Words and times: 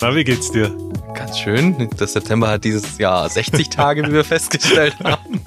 Na, 0.00 0.14
wie 0.14 0.24
geht's 0.24 0.50
dir? 0.50 0.76
Ganz 1.14 1.38
schön. 1.38 1.88
Der 1.98 2.06
September 2.06 2.48
hat 2.48 2.64
dieses 2.64 2.98
Jahr 2.98 3.28
60 3.28 3.68
Tage, 3.68 4.06
wie 4.06 4.12
wir 4.12 4.24
festgestellt 4.24 4.96
haben. 5.04 5.44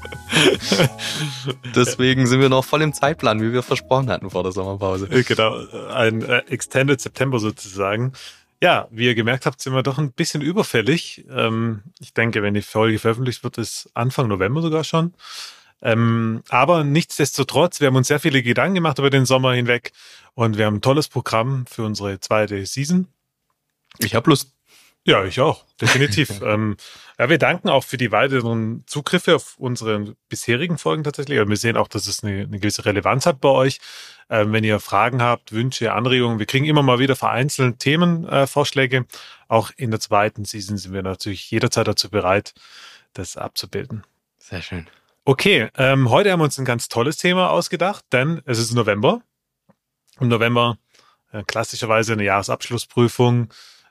Deswegen 1.76 2.28
sind 2.28 2.42
wir 2.42 2.50
noch 2.50 2.64
voll 2.64 2.82
im 2.82 2.94
Zeitplan, 2.94 3.42
wie 3.42 3.52
wir 3.52 3.64
versprochen 3.64 4.10
hatten 4.10 4.30
vor 4.30 4.44
der 4.44 4.52
Sommerpause. 4.52 5.08
Genau, 5.08 5.58
ein 5.94 6.22
äh, 6.22 6.40
Extended 6.48 7.02
September 7.02 7.40
sozusagen. 7.40 8.14
Ja, 8.62 8.88
wie 8.90 9.06
ihr 9.06 9.16
gemerkt 9.16 9.46
habt, 9.46 9.62
sind 9.62 9.74
wir 9.74 9.84
doch 9.84 9.98
ein 9.98 10.12
bisschen 10.12 10.42
überfällig. 10.42 11.26
Ähm, 11.30 11.84
ich 12.00 12.14
denke, 12.14 12.42
wenn 12.42 12.54
die 12.54 12.62
Folge 12.62 13.00
veröffentlicht 13.00 13.44
wird, 13.44 13.58
ist 13.58 13.90
Anfang 13.94 14.28
November 14.28 14.62
sogar 14.62 14.84
schon. 14.84 15.14
Ähm, 15.82 16.44
aber 16.50 16.84
nichtsdestotrotz, 16.84 17.80
wir 17.80 17.88
haben 17.88 17.96
uns 17.96 18.08
sehr 18.08 18.20
viele 18.20 18.42
Gedanken 18.42 18.76
gemacht 18.76 19.00
über 19.00 19.10
den 19.10 19.26
Sommer 19.26 19.54
hinweg 19.54 19.92
und 20.34 20.58
wir 20.58 20.66
haben 20.66 20.78
ein 20.78 20.82
tolles 20.82 21.08
Programm 21.08 21.66
für 21.68 21.84
unsere 21.84 22.20
zweite 22.20 22.66
Season. 22.66 23.08
Ich 24.00 24.16
habe 24.16 24.30
Lust. 24.30 24.52
Ja, 25.08 25.24
ich 25.24 25.40
auch, 25.40 25.64
definitiv. 25.80 26.42
ähm, 26.44 26.78
ja, 27.20 27.30
wir 27.30 27.38
danken 27.38 27.70
auch 27.70 27.84
für 27.84 27.98
die 27.98 28.12
weiteren 28.12 28.84
Zugriffe 28.88 29.36
auf 29.36 29.56
unsere 29.58 30.16
bisherigen 30.30 30.80
Folgen 30.80 31.04
tatsächlich. 31.04 31.40
Und 31.40 31.50
wir 31.50 31.58
sehen 31.58 31.78
auch, 31.78 31.88
dass 31.88 32.08
es 32.08 32.24
eine, 32.24 32.42
eine 32.42 32.60
gewisse 32.60 32.86
Relevanz 32.86 33.26
hat 33.28 33.40
bei 33.40 33.50
euch. 33.50 33.80
Ähm, 34.30 34.52
wenn 34.52 34.64
ihr 34.64 34.80
Fragen 34.80 35.22
habt, 35.22 35.52
Wünsche, 35.52 35.94
Anregungen, 35.94 36.40
wir 36.40 36.48
kriegen 36.48 36.66
immer 36.66 36.82
mal 36.82 36.98
wieder 36.98 37.16
vereinzelt 37.16 37.80
Themenvorschläge. 37.80 38.98
Äh, 38.98 39.04
auch 39.48 39.70
in 39.78 39.92
der 39.92 40.00
zweiten 40.00 40.44
Season 40.44 40.78
sind 40.78 40.94
wir 40.94 41.04
natürlich 41.04 41.52
jederzeit 41.52 41.88
dazu 41.88 42.10
bereit, 42.10 42.56
das 43.14 43.38
abzubilden. 43.38 44.04
Sehr 44.40 44.64
schön. 44.64 44.88
Okay, 45.26 45.70
ähm, 45.76 46.10
heute 46.10 46.32
haben 46.32 46.40
wir 46.40 46.46
uns 46.46 46.58
ein 46.58 46.66
ganz 46.66 46.88
tolles 46.88 47.18
Thema 47.18 47.50
ausgedacht, 47.50 48.06
denn 48.12 48.42
es 48.46 48.60
ist 48.60 48.74
November. 48.74 49.22
Im 50.20 50.30
November 50.30 50.78
äh, 51.32 51.44
klassischerweise 51.44 52.14
eine 52.14 52.24
Jahresabschlussprüfung 52.24 53.50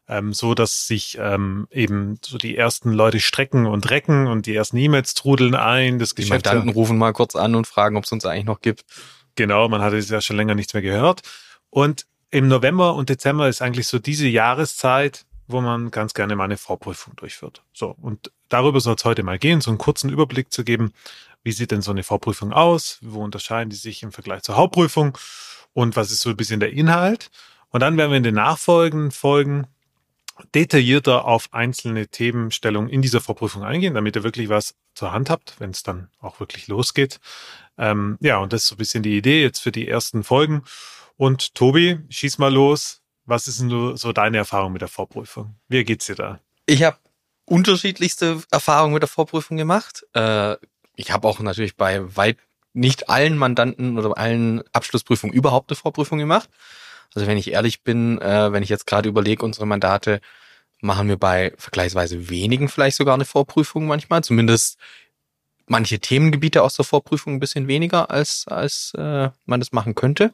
ähm, 0.08 0.32
so 0.32 0.54
dass 0.54 0.86
sich 0.86 1.16
ähm, 1.20 1.66
eben 1.70 2.18
so 2.24 2.38
die 2.38 2.56
ersten 2.56 2.92
Leute 2.92 3.20
strecken 3.20 3.66
und 3.66 3.90
recken 3.90 4.26
und 4.26 4.46
die 4.46 4.54
ersten 4.54 4.76
E-Mails 4.76 5.14
trudeln 5.14 5.54
ein. 5.54 5.98
Das 5.98 6.10
die 6.10 6.22
Geschäft 6.22 6.44
Mandanten 6.44 6.70
rufen 6.70 6.98
mal 6.98 7.12
kurz 7.12 7.36
an 7.36 7.54
und 7.54 7.66
fragen, 7.66 7.96
ob 7.96 8.04
es 8.04 8.12
uns 8.12 8.26
eigentlich 8.26 8.44
noch 8.44 8.60
gibt. 8.60 8.84
Genau, 9.34 9.68
man 9.68 9.82
hatte 9.82 9.98
ja 9.98 10.20
schon 10.20 10.36
länger 10.36 10.54
nichts 10.54 10.74
mehr 10.74 10.82
gehört. 10.82 11.22
Und 11.70 12.06
im 12.30 12.48
November 12.48 12.94
und 12.94 13.08
Dezember 13.08 13.48
ist 13.48 13.62
eigentlich 13.62 13.86
so 13.86 13.98
diese 13.98 14.28
Jahreszeit, 14.28 15.24
wo 15.46 15.60
man 15.60 15.90
ganz 15.90 16.14
gerne 16.14 16.36
mal 16.36 16.44
eine 16.44 16.56
Vorprüfung 16.56 17.16
durchführt. 17.16 17.62
So, 17.72 17.96
und 18.00 18.30
darüber 18.48 18.80
soll 18.80 18.94
es 18.96 19.04
heute 19.04 19.22
mal 19.22 19.38
gehen, 19.38 19.60
so 19.60 19.70
einen 19.70 19.78
kurzen 19.78 20.10
Überblick 20.10 20.52
zu 20.52 20.64
geben. 20.64 20.92
Wie 21.42 21.52
sieht 21.52 21.70
denn 21.70 21.82
so 21.82 21.90
eine 21.90 22.02
Vorprüfung 22.02 22.52
aus? 22.52 22.98
Wo 23.02 23.22
unterscheiden 23.22 23.70
die 23.70 23.76
sich 23.76 24.02
im 24.02 24.12
Vergleich 24.12 24.42
zur 24.42 24.56
Hauptprüfung? 24.56 25.18
Und 25.72 25.96
was 25.96 26.10
ist 26.10 26.20
so 26.20 26.30
ein 26.30 26.36
bisschen 26.36 26.60
der 26.60 26.72
Inhalt? 26.72 27.30
Und 27.70 27.80
dann 27.80 27.96
werden 27.96 28.10
wir 28.10 28.16
in 28.16 28.22
den 28.22 28.36
nachfolgenden 28.36 29.10
Folgen 29.10 29.66
detaillierter 30.54 31.24
auf 31.24 31.52
einzelne 31.52 32.08
Themenstellungen 32.08 32.90
in 32.90 33.02
dieser 33.02 33.20
Vorprüfung 33.20 33.62
eingehen, 33.62 33.94
damit 33.94 34.16
ihr 34.16 34.24
wirklich 34.24 34.48
was 34.48 34.74
zur 34.94 35.12
Hand 35.12 35.30
habt, 35.30 35.56
wenn 35.58 35.70
es 35.70 35.82
dann 35.82 36.08
auch 36.20 36.40
wirklich 36.40 36.66
losgeht. 36.68 37.20
Ähm, 37.78 38.16
ja, 38.20 38.38
und 38.38 38.52
das 38.52 38.62
ist 38.62 38.68
so 38.68 38.74
ein 38.74 38.78
bisschen 38.78 39.02
die 39.02 39.16
Idee 39.16 39.42
jetzt 39.42 39.60
für 39.60 39.72
die 39.72 39.88
ersten 39.88 40.24
Folgen. 40.24 40.62
Und 41.16 41.54
Tobi, 41.54 42.00
schieß 42.08 42.38
mal 42.38 42.52
los. 42.52 43.00
Was 43.26 43.48
ist 43.48 43.60
denn 43.60 43.96
so 43.96 44.12
deine 44.12 44.36
Erfahrung 44.36 44.72
mit 44.72 44.82
der 44.82 44.88
Vorprüfung? 44.88 45.56
Wie 45.68 45.82
geht's 45.84 46.06
dir 46.06 46.16
da? 46.16 46.40
Ich 46.66 46.82
habe 46.82 46.98
unterschiedlichste 47.46 48.42
Erfahrungen 48.50 48.94
mit 48.94 49.02
der 49.02 49.08
Vorprüfung 49.08 49.56
gemacht. 49.56 50.06
Äh, 50.14 50.56
ich 50.96 51.12
habe 51.12 51.28
auch 51.28 51.40
natürlich 51.40 51.76
bei 51.76 52.16
weit 52.16 52.38
nicht 52.72 53.08
allen 53.08 53.36
Mandanten 53.36 53.98
oder 53.98 54.16
allen 54.18 54.62
Abschlussprüfungen 54.72 55.34
überhaupt 55.34 55.70
eine 55.70 55.76
Vorprüfung 55.76 56.18
gemacht. 56.18 56.48
Also 57.14 57.28
wenn 57.28 57.38
ich 57.38 57.52
ehrlich 57.52 57.82
bin, 57.82 58.20
äh, 58.20 58.52
wenn 58.52 58.62
ich 58.62 58.68
jetzt 58.68 58.86
gerade 58.86 59.08
überlege, 59.08 59.44
unsere 59.44 59.66
Mandate 59.66 60.20
machen 60.80 61.08
wir 61.08 61.16
bei 61.16 61.52
vergleichsweise 61.56 62.28
wenigen 62.28 62.68
vielleicht 62.68 62.96
sogar 62.96 63.14
eine 63.14 63.24
Vorprüfung 63.24 63.86
manchmal, 63.86 64.24
zumindest 64.24 64.78
manche 65.66 65.98
Themengebiete 65.98 66.62
aus 66.62 66.76
der 66.76 66.84
Vorprüfung 66.84 67.34
ein 67.34 67.40
bisschen 67.40 67.68
weniger, 67.68 68.10
als, 68.10 68.46
als 68.48 68.92
äh, 68.96 69.30
man 69.46 69.60
das 69.60 69.72
machen 69.72 69.94
könnte. 69.94 70.32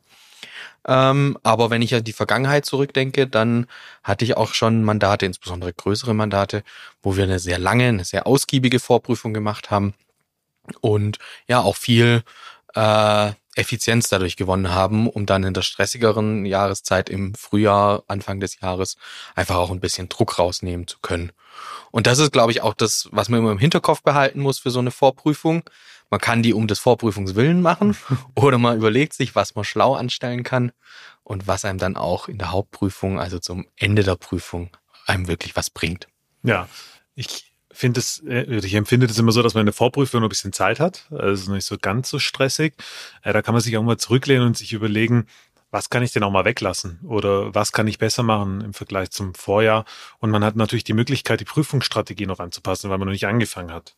Ähm, 0.87 1.37
aber 1.43 1.71
wenn 1.71 1.83
ich 1.83 1.95
an 1.95 2.05
die 2.05 2.13
Vergangenheit 2.13 2.65
zurückdenke, 2.65 3.27
dann 3.27 3.67
hatte 4.03 4.25
ich 4.25 4.37
auch 4.37 4.55
schon 4.55 4.83
Mandate, 4.83 5.27
insbesondere 5.27 5.73
größere 5.73 6.15
Mandate, 6.15 6.63
wo 7.03 7.17
wir 7.17 7.25
eine 7.25 7.39
sehr 7.39 7.59
lange, 7.59 7.89
eine 7.89 8.05
sehr 8.05 8.27
ausgiebige 8.27 8.81
Vorprüfung 8.81 9.35
gemacht 9.35 9.71
haben 9.71 9.95
und 10.81 11.19
ja 11.49 11.61
auch 11.61 11.77
viel 11.77 12.23
äh, 12.75 13.33
Effizienz 13.57 14.09
dadurch 14.09 14.37
gewonnen 14.37 14.71
haben, 14.71 15.09
um 15.09 15.27
dann 15.27 15.43
in 15.45 15.55
der 15.55 15.63
stressigeren 15.63 16.47
Jahreszeit 16.47 17.11
im 17.11 17.35
Frühjahr, 17.35 18.05
Anfang 18.07 18.41
des 18.41 18.61
Jahres, 18.61 18.97
einfach 19.35 19.57
auch 19.57 19.71
ein 19.71 19.81
bisschen 19.81 20.09
Druck 20.09 20.39
rausnehmen 20.39 20.87
zu 20.87 20.99
können. 21.01 21.33
Und 21.91 22.07
das 22.07 22.19
ist, 22.21 22.33
glaube 22.33 22.53
ich, 22.53 22.63
auch 22.63 22.75
das, 22.75 23.09
was 23.11 23.29
man 23.29 23.41
immer 23.41 23.53
im 23.53 23.59
Hinterkopf 23.59 24.03
behalten 24.03 24.41
muss 24.41 24.61
für 24.61 24.71
so 24.71 24.79
eine 24.79 24.93
Vorprüfung. 24.93 25.65
Man 26.11 26.21
kann 26.21 26.43
die 26.43 26.53
um 26.53 26.67
des 26.67 26.81
Vorprüfungswillen 26.81 27.63
machen 27.63 27.97
oder 28.35 28.59
man 28.59 28.77
überlegt 28.77 29.15
sich, 29.15 29.35
was 29.35 29.55
man 29.55 29.65
schlau 29.65 29.95
anstellen 29.95 30.43
kann 30.43 30.73
und 31.23 31.47
was 31.47 31.65
einem 31.65 31.79
dann 31.79 31.97
auch 31.97 32.29
in 32.29 32.39
der 32.39 32.51
Hauptprüfung, 32.51 33.19
also 33.19 33.39
zum 33.39 33.67
Ende 33.77 34.03
der 34.03 34.17
Prüfung, 34.17 34.71
einem 35.07 35.29
wirklich 35.29 35.57
was 35.57 35.71
bringt. 35.71 36.09
Ja, 36.43 36.69
ich 37.15 37.51
finde 37.73 38.01
es, 38.01 38.23
äh, 38.27 38.43
ich 38.57 38.75
empfinde 38.75 39.07
das 39.07 39.19
immer 39.19 39.33
so, 39.33 39.43
dass 39.43 39.55
man 39.55 39.63
eine 39.63 39.73
Vorprüfung 39.73 40.21
noch 40.21 40.27
ein 40.27 40.31
bisschen 40.31 40.53
Zeit 40.53 40.81
hat. 40.81 41.07
Also 41.11 41.53
nicht 41.53 41.65
so 41.65 41.77
ganz 41.81 42.11
so 42.11 42.19
stressig. 42.19 42.75
Äh, 43.23 43.33
da 43.33 43.43
kann 43.43 43.55
man 43.55 43.63
sich 43.63 43.77
auch 43.77 43.83
mal 43.83 43.97
zurücklehnen 43.97 44.47
und 44.47 44.57
sich 44.57 44.73
überlegen, 44.73 45.27
was 45.71 45.91
kann 45.91 46.03
ich 46.03 46.13
denn 46.13 46.23
auch 46.23 46.31
mal 46.31 46.45
weglassen 46.45 47.01
oder 47.05 47.55
was 47.55 47.73
kann 47.73 47.87
ich 47.87 47.99
besser 47.99 48.23
machen 48.23 48.61
im 48.61 48.75
Vergleich 48.75 49.11
zum 49.11 49.35
Vorjahr. 49.35 49.85
Und 50.19 50.31
man 50.31 50.45
hat 50.45 50.57
natürlich 50.57 50.85
die 50.85 50.93
Möglichkeit, 50.93 51.41
die 51.41 51.45
Prüfungsstrategie 51.45 52.27
noch 52.27 52.41
anzupassen, 52.41 52.91
weil 52.91 52.99
man 52.99 53.07
noch 53.07 53.13
nicht 53.13 53.27
angefangen 53.27 53.73
hat. 53.73 53.95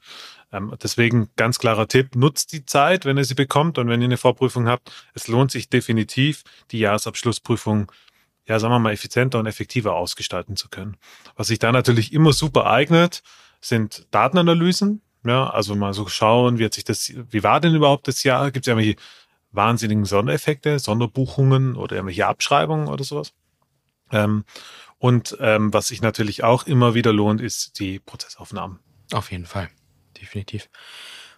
Ähm, 0.52 0.74
deswegen 0.82 1.30
ganz 1.36 1.58
klarer 1.58 1.88
Tipp, 1.88 2.14
nutzt 2.14 2.52
die 2.52 2.66
Zeit, 2.66 3.04
wenn 3.04 3.16
ihr 3.16 3.24
sie 3.24 3.34
bekommt 3.34 3.78
und 3.78 3.88
wenn 3.88 4.02
ihr 4.02 4.06
eine 4.06 4.18
Vorprüfung 4.18 4.68
habt. 4.68 4.92
Es 5.14 5.28
lohnt 5.28 5.50
sich 5.50 5.70
definitiv, 5.70 6.42
die 6.70 6.78
Jahresabschlussprüfung 6.78 7.90
ja, 8.46 8.58
sagen 8.58 8.74
wir 8.74 8.78
mal, 8.78 8.92
effizienter 8.92 9.38
und 9.38 9.46
effektiver 9.46 9.94
ausgestalten 9.94 10.56
zu 10.56 10.68
können. 10.68 10.96
Was 11.36 11.46
sich 11.46 11.58
da 11.58 11.72
natürlich 11.72 12.12
immer 12.12 12.32
super 12.32 12.66
eignet, 12.66 13.22
sind 13.60 14.06
Datenanalysen. 14.10 15.02
Ja, 15.24 15.48
also 15.48 15.76
mal 15.76 15.94
so 15.94 16.08
schauen, 16.08 16.58
wie 16.58 16.64
hat 16.64 16.74
sich 16.74 16.82
das, 16.82 17.12
wie 17.30 17.44
war 17.44 17.60
denn 17.60 17.76
überhaupt 17.76 18.08
das 18.08 18.24
Jahr? 18.24 18.50
Gibt 18.50 18.66
es 18.66 18.68
irgendwelche 18.68 18.96
wahnsinnigen 19.52 20.04
Sondereffekte, 20.04 20.78
Sonderbuchungen 20.78 21.76
oder 21.76 21.96
irgendwelche 21.96 22.26
Abschreibungen 22.26 22.88
oder 22.88 23.04
sowas? 23.04 23.32
Ähm, 24.10 24.44
und 24.98 25.36
ähm, 25.40 25.72
was 25.72 25.88
sich 25.88 26.02
natürlich 26.02 26.44
auch 26.44 26.64
immer 26.66 26.94
wieder 26.94 27.12
lohnt, 27.12 27.40
ist 27.40 27.78
die 27.78 27.98
Prozessaufnahmen. 27.98 28.78
Auf 29.12 29.30
jeden 29.30 29.46
Fall, 29.46 29.68
definitiv. 30.20 30.68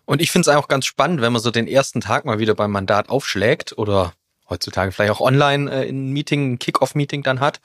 Und 0.05 0.21
ich 0.21 0.31
finde 0.31 0.51
es 0.51 0.57
auch 0.57 0.69
ganz 0.69 0.87
spannend, 0.87 1.21
wenn 1.23 1.33
man 1.33 1.41
so 1.41 1.51
den 1.51 1.67
ersten 1.67 2.01
Tag 2.01 2.25
mal 2.25 2.39
wieder 2.39 2.55
beim 2.55 2.71
Mandat 2.71 3.09
aufschlägt 3.09 3.77
oder 3.79 4.13
heutzutage 4.49 4.93
vielleicht 4.93 5.13
auch 5.13 5.21
online 5.21 5.71
äh, 5.71 5.89
ein 5.89 6.13
Meeting, 6.13 6.53
ein 6.53 6.59
Kick-Off-Meeting 6.59 7.23
dann 7.23 7.41
hat 7.41 7.61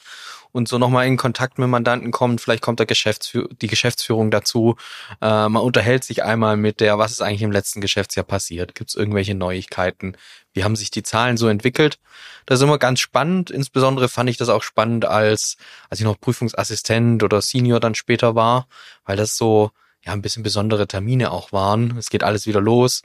und 0.52 0.68
so 0.68 0.78
nochmal 0.78 1.06
in 1.08 1.18
Kontakt 1.18 1.60
mit 1.60 1.70
Mandanten 1.70 2.12
kommt. 2.12 2.42
Vielleicht 2.42 2.64
kommt 2.64 2.80
der 2.80 2.86
Geschäftsführ 2.86 3.48
die 3.62 3.68
Geschäftsführung 3.68 4.32
dazu. 4.32 4.76
Äh, 5.22 5.50
man 5.50 5.58
unterhält 5.58 6.04
sich 6.04 6.24
einmal 6.24 6.58
mit 6.58 6.80
der, 6.80 6.98
was 6.98 7.12
ist 7.12 7.22
eigentlich 7.22 7.44
im 7.44 7.52
letzten 7.52 7.82
Geschäftsjahr 7.82 8.26
passiert? 8.26 8.76
Gibt 8.76 8.90
es 8.90 8.96
irgendwelche 8.96 9.36
Neuigkeiten? 9.36 10.18
Wie 10.54 10.64
haben 10.64 10.76
sich 10.76 10.92
die 10.92 11.04
Zahlen 11.04 11.38
so 11.38 11.48
entwickelt? 11.48 12.00
Das 12.46 12.60
ist 12.60 12.64
immer 12.64 12.80
ganz 12.80 13.00
spannend. 13.00 13.52
Insbesondere 13.52 14.10
fand 14.10 14.30
ich 14.30 14.38
das 14.38 14.50
auch 14.50 14.64
spannend, 14.64 15.06
als, 15.06 15.58
als 15.90 16.00
ich 16.00 16.06
noch 16.06 16.20
Prüfungsassistent 16.20 17.22
oder 17.24 17.42
Senior 17.42 17.80
dann 17.80 17.96
später 17.96 18.36
war, 18.36 18.68
weil 19.06 19.18
das 19.18 19.38
so 19.38 19.72
ja 20.04 20.14
ein 20.14 20.22
bisschen 20.22 20.44
besondere 20.44 20.88
Termine 20.88 21.32
auch 21.32 21.52
waren. 21.52 21.98
Es 21.98 22.10
geht 22.10 22.24
alles 22.24 22.48
wieder 22.48 22.62
los. 22.62 23.04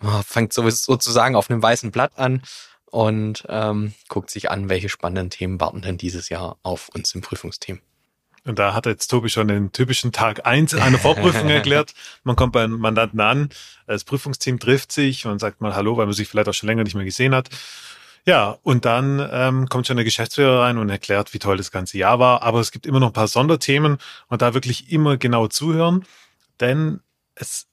Man 0.00 0.22
fängt 0.22 0.52
sozusagen 0.52 1.36
auf 1.36 1.48
einem 1.48 1.62
weißen 1.62 1.90
Blatt 1.90 2.12
an 2.16 2.42
und 2.92 3.44
ähm, 3.48 3.94
guckt 4.08 4.30
sich 4.30 4.50
an, 4.50 4.68
welche 4.68 4.90
spannenden 4.90 5.30
Themen 5.30 5.58
warten 5.60 5.80
denn 5.80 5.96
dieses 5.96 6.28
Jahr 6.28 6.58
auf 6.62 6.90
uns 6.90 7.14
im 7.14 7.22
Prüfungsteam. 7.22 7.80
Und 8.44 8.58
da 8.58 8.74
hat 8.74 8.84
jetzt 8.84 9.08
Tobi 9.08 9.30
schon 9.30 9.48
den 9.48 9.72
typischen 9.72 10.12
Tag 10.12 10.46
eins 10.46 10.74
einer 10.74 10.98
Vorprüfung 10.98 11.48
erklärt. 11.48 11.94
Man 12.22 12.36
kommt 12.36 12.52
beim 12.52 12.72
Mandanten 12.72 13.20
an, 13.20 13.48
das 13.86 14.04
Prüfungsteam 14.04 14.58
trifft 14.58 14.92
sich 14.92 15.24
und 15.24 15.38
sagt 15.38 15.62
mal 15.62 15.74
Hallo, 15.74 15.96
weil 15.96 16.04
man 16.04 16.14
sich 16.14 16.28
vielleicht 16.28 16.48
auch 16.48 16.54
schon 16.54 16.66
länger 16.66 16.84
nicht 16.84 16.94
mehr 16.94 17.06
gesehen 17.06 17.34
hat. 17.34 17.48
Ja, 18.26 18.58
und 18.62 18.84
dann 18.84 19.26
ähm, 19.32 19.68
kommt 19.68 19.86
schon 19.86 19.96
der 19.96 20.04
Geschäftsführer 20.04 20.60
rein 20.60 20.76
und 20.76 20.90
erklärt, 20.90 21.32
wie 21.32 21.38
toll 21.38 21.56
das 21.56 21.70
ganze 21.70 21.96
Jahr 21.96 22.18
war. 22.18 22.42
Aber 22.42 22.60
es 22.60 22.72
gibt 22.72 22.84
immer 22.84 23.00
noch 23.00 23.08
ein 23.08 23.14
paar 23.14 23.26
Sonderthemen 23.26 23.96
und 24.28 24.42
da 24.42 24.52
wirklich 24.52 24.92
immer 24.92 25.16
genau 25.16 25.48
zuhören, 25.48 26.04
denn 26.60 27.00
es 27.34 27.68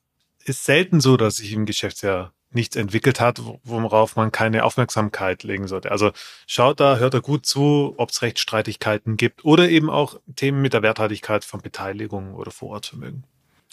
ist 0.45 0.63
selten 0.63 1.01
so, 1.01 1.17
dass 1.17 1.37
sich 1.37 1.51
im 1.51 1.65
Geschäftsjahr 1.65 2.31
nichts 2.51 2.75
entwickelt 2.75 3.19
hat, 3.19 3.41
worauf 3.63 4.15
man 4.15 4.31
keine 4.31 4.63
Aufmerksamkeit 4.63 5.43
legen 5.43 5.67
sollte. 5.67 5.91
Also 5.91 6.11
schaut 6.47 6.79
da, 6.79 6.97
hört 6.97 7.13
da 7.13 7.19
gut 7.19 7.45
zu, 7.45 7.93
ob 7.97 8.09
es 8.09 8.21
Rechtsstreitigkeiten 8.21 9.17
gibt 9.17 9.45
oder 9.45 9.69
eben 9.69 9.89
auch 9.89 10.19
Themen 10.35 10.61
mit 10.61 10.73
der 10.73 10.81
Werthaltigkeit 10.81 11.45
von 11.45 11.61
Beteiligung 11.61 12.33
oder 12.33 12.51
Vorortvermögen. 12.51 13.23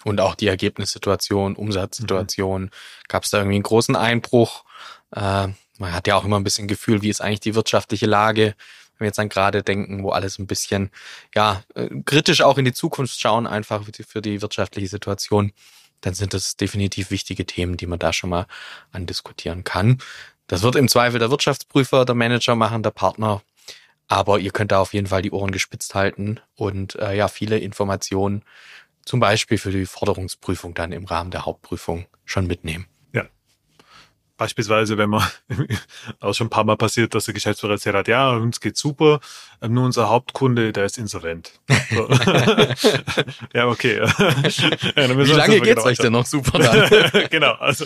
Und 0.04 0.20
auch 0.20 0.34
die 0.34 0.46
Ergebnissituation, 0.46 1.56
Umsatzsituation. 1.56 2.62
Mhm. 2.64 2.70
Gab 3.08 3.24
es 3.24 3.30
da 3.30 3.38
irgendwie 3.38 3.56
einen 3.56 3.62
großen 3.62 3.96
Einbruch? 3.96 4.64
Äh, 5.10 5.48
man 5.78 5.92
hat 5.92 6.06
ja 6.06 6.16
auch 6.16 6.24
immer 6.24 6.38
ein 6.38 6.44
bisschen 6.44 6.68
Gefühl, 6.68 7.02
wie 7.02 7.08
ist 7.08 7.20
eigentlich 7.20 7.40
die 7.40 7.54
wirtschaftliche 7.54 8.06
Lage, 8.06 8.54
wenn 8.98 9.04
wir 9.04 9.08
jetzt 9.08 9.18
an 9.18 9.28
gerade 9.28 9.62
denken, 9.62 10.02
wo 10.02 10.10
alles 10.10 10.38
ein 10.38 10.46
bisschen, 10.46 10.90
ja, 11.34 11.62
äh, 11.74 11.88
kritisch 12.04 12.42
auch 12.42 12.58
in 12.58 12.66
die 12.66 12.72
Zukunft 12.72 13.18
schauen, 13.18 13.46
einfach 13.46 13.84
für 13.84 13.92
die, 13.92 14.02
für 14.04 14.22
die 14.22 14.42
wirtschaftliche 14.42 14.88
Situation, 14.88 15.52
dann 16.00 16.14
sind 16.14 16.34
das 16.34 16.56
definitiv 16.56 17.10
wichtige 17.10 17.46
Themen, 17.46 17.76
die 17.76 17.86
man 17.86 17.98
da 17.98 18.12
schon 18.12 18.30
mal 18.30 18.46
andiskutieren 18.92 19.64
kann. 19.64 19.98
Das 20.46 20.62
wird 20.62 20.76
im 20.76 20.88
Zweifel 20.88 21.18
der 21.18 21.30
Wirtschaftsprüfer, 21.30 22.04
der 22.04 22.14
Manager 22.14 22.54
machen, 22.54 22.82
der 22.82 22.90
Partner. 22.90 23.42
Aber 24.08 24.38
ihr 24.38 24.52
könnt 24.52 24.70
da 24.70 24.80
auf 24.80 24.94
jeden 24.94 25.08
Fall 25.08 25.22
die 25.22 25.32
Ohren 25.32 25.50
gespitzt 25.50 25.94
halten 25.94 26.38
und 26.54 26.94
äh, 26.96 27.16
ja, 27.16 27.26
viele 27.26 27.58
Informationen 27.58 28.42
zum 29.04 29.20
Beispiel 29.20 29.58
für 29.58 29.72
die 29.72 29.86
Forderungsprüfung 29.86 30.74
dann 30.74 30.92
im 30.92 31.04
Rahmen 31.04 31.30
der 31.30 31.44
Hauptprüfung 31.44 32.06
schon 32.24 32.46
mitnehmen. 32.46 32.86
Beispielsweise, 34.36 34.98
wenn 34.98 35.10
man 35.10 35.22
auch 36.20 36.34
schon 36.34 36.48
ein 36.48 36.50
paar 36.50 36.64
Mal 36.64 36.76
passiert, 36.76 37.14
dass 37.14 37.24
der 37.24 37.34
Geschäftsführer 37.34 37.72
erzählt 37.74 37.96
hat, 37.96 38.08
ja, 38.08 38.30
uns 38.30 38.60
geht 38.60 38.76
super, 38.76 39.20
ähm, 39.62 39.74
nur 39.74 39.84
unser 39.84 40.08
Hauptkunde, 40.08 40.72
der 40.72 40.84
ist 40.84 40.98
insolvent. 40.98 41.52
So. 41.88 42.08
ja, 43.54 43.68
okay. 43.68 44.00
ja, 44.00 44.08
Wie 44.16 45.32
lange 45.32 45.60
geht's 45.60 45.76
genau 45.76 45.84
euch 45.84 45.98
denn 45.98 46.12
noch 46.12 46.26
super 46.26 46.58
genau, 47.30 47.52
also 47.52 47.84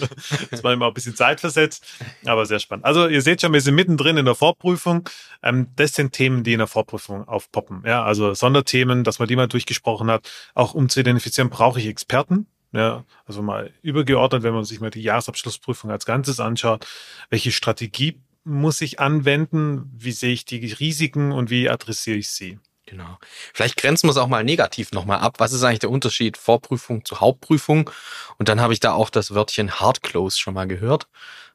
das 0.51 0.65
war 0.65 0.73
immer 0.73 0.87
ein 0.87 0.95
bisschen 0.95 1.15
Zeit 1.15 1.39
versetzt, 1.39 1.85
aber 2.25 2.47
sehr 2.47 2.61
spannend. 2.61 2.87
Also 2.87 3.07
ihr 3.07 3.21
seht 3.21 3.43
schon, 3.43 3.53
wir 3.53 3.61
sind 3.61 3.75
mittendrin 3.75 4.17
in 4.17 4.25
der 4.25 4.35
Vorprüfung. 4.35 5.07
Ähm, 5.43 5.69
das 5.77 5.93
sind 5.93 6.13
Themen, 6.13 6.45
die 6.45 6.55
in 6.55 6.59
der 6.59 6.67
Vorprüfung 6.67 7.29
aufpoppen. 7.29 7.83
Ja, 7.85 8.03
also 8.03 8.33
Sonderthemen, 8.33 9.05
dass 9.05 9.19
man 9.19 9.29
die 9.29 9.37
mal 9.37 9.49
durchgesprochen 9.49 10.11
hat, 10.11 10.31
auch 10.55 10.73
um 10.73 10.89
zu 10.89 11.01
identifizieren, 11.01 11.51
brauche 11.51 11.79
ich 11.79 11.87
Experten? 11.87 12.47
Ja, 12.73 13.05
also 13.25 13.43
mal 13.43 13.73
übergeordnet, 13.83 14.43
wenn 14.43 14.55
man 14.55 14.65
sich 14.65 14.81
mal 14.81 14.91
die 14.91 15.03
Jahresabschlussprüfung 15.03 15.91
als 15.91 16.07
Ganzes 16.07 16.39
anschaut, 16.39 16.87
welche 17.29 17.51
Strategie 17.51 18.21
muss 18.45 18.81
ich 18.81 19.01
anwenden, 19.01 19.91
wie 19.93 20.13
sehe 20.13 20.33
ich 20.33 20.45
die 20.45 20.73
Risiken 20.73 21.33
und 21.33 21.51
wie 21.51 21.69
adressiere 21.69 22.17
ich 22.17 22.31
sie? 22.31 22.59
Genau. 22.87 23.19
Vielleicht 23.55 23.77
grenzen 23.77 24.09
wir 24.09 24.13
es 24.13 24.17
auch 24.17 24.27
mal 24.27 24.43
negativ 24.43 24.91
nochmal 24.93 25.19
ab. 25.21 25.35
Was 25.39 25.53
ist 25.53 25.63
eigentlich 25.63 25.79
der 25.81 25.91
Unterschied 25.91 26.37
Vorprüfung 26.37 27.05
zu 27.05 27.21
Hauptprüfung? 27.21 27.91
Und 28.37 28.49
dann 28.49 28.61
habe 28.61 28.73
ich 28.73 28.81
da 28.81 28.93
auch 28.93 29.11
das 29.11 29.33
Wörtchen 29.35 29.79
Hard 29.79 30.03
Close 30.03 30.39
schon 30.39 30.55
mal 30.55 30.67
gehört. 30.67 31.07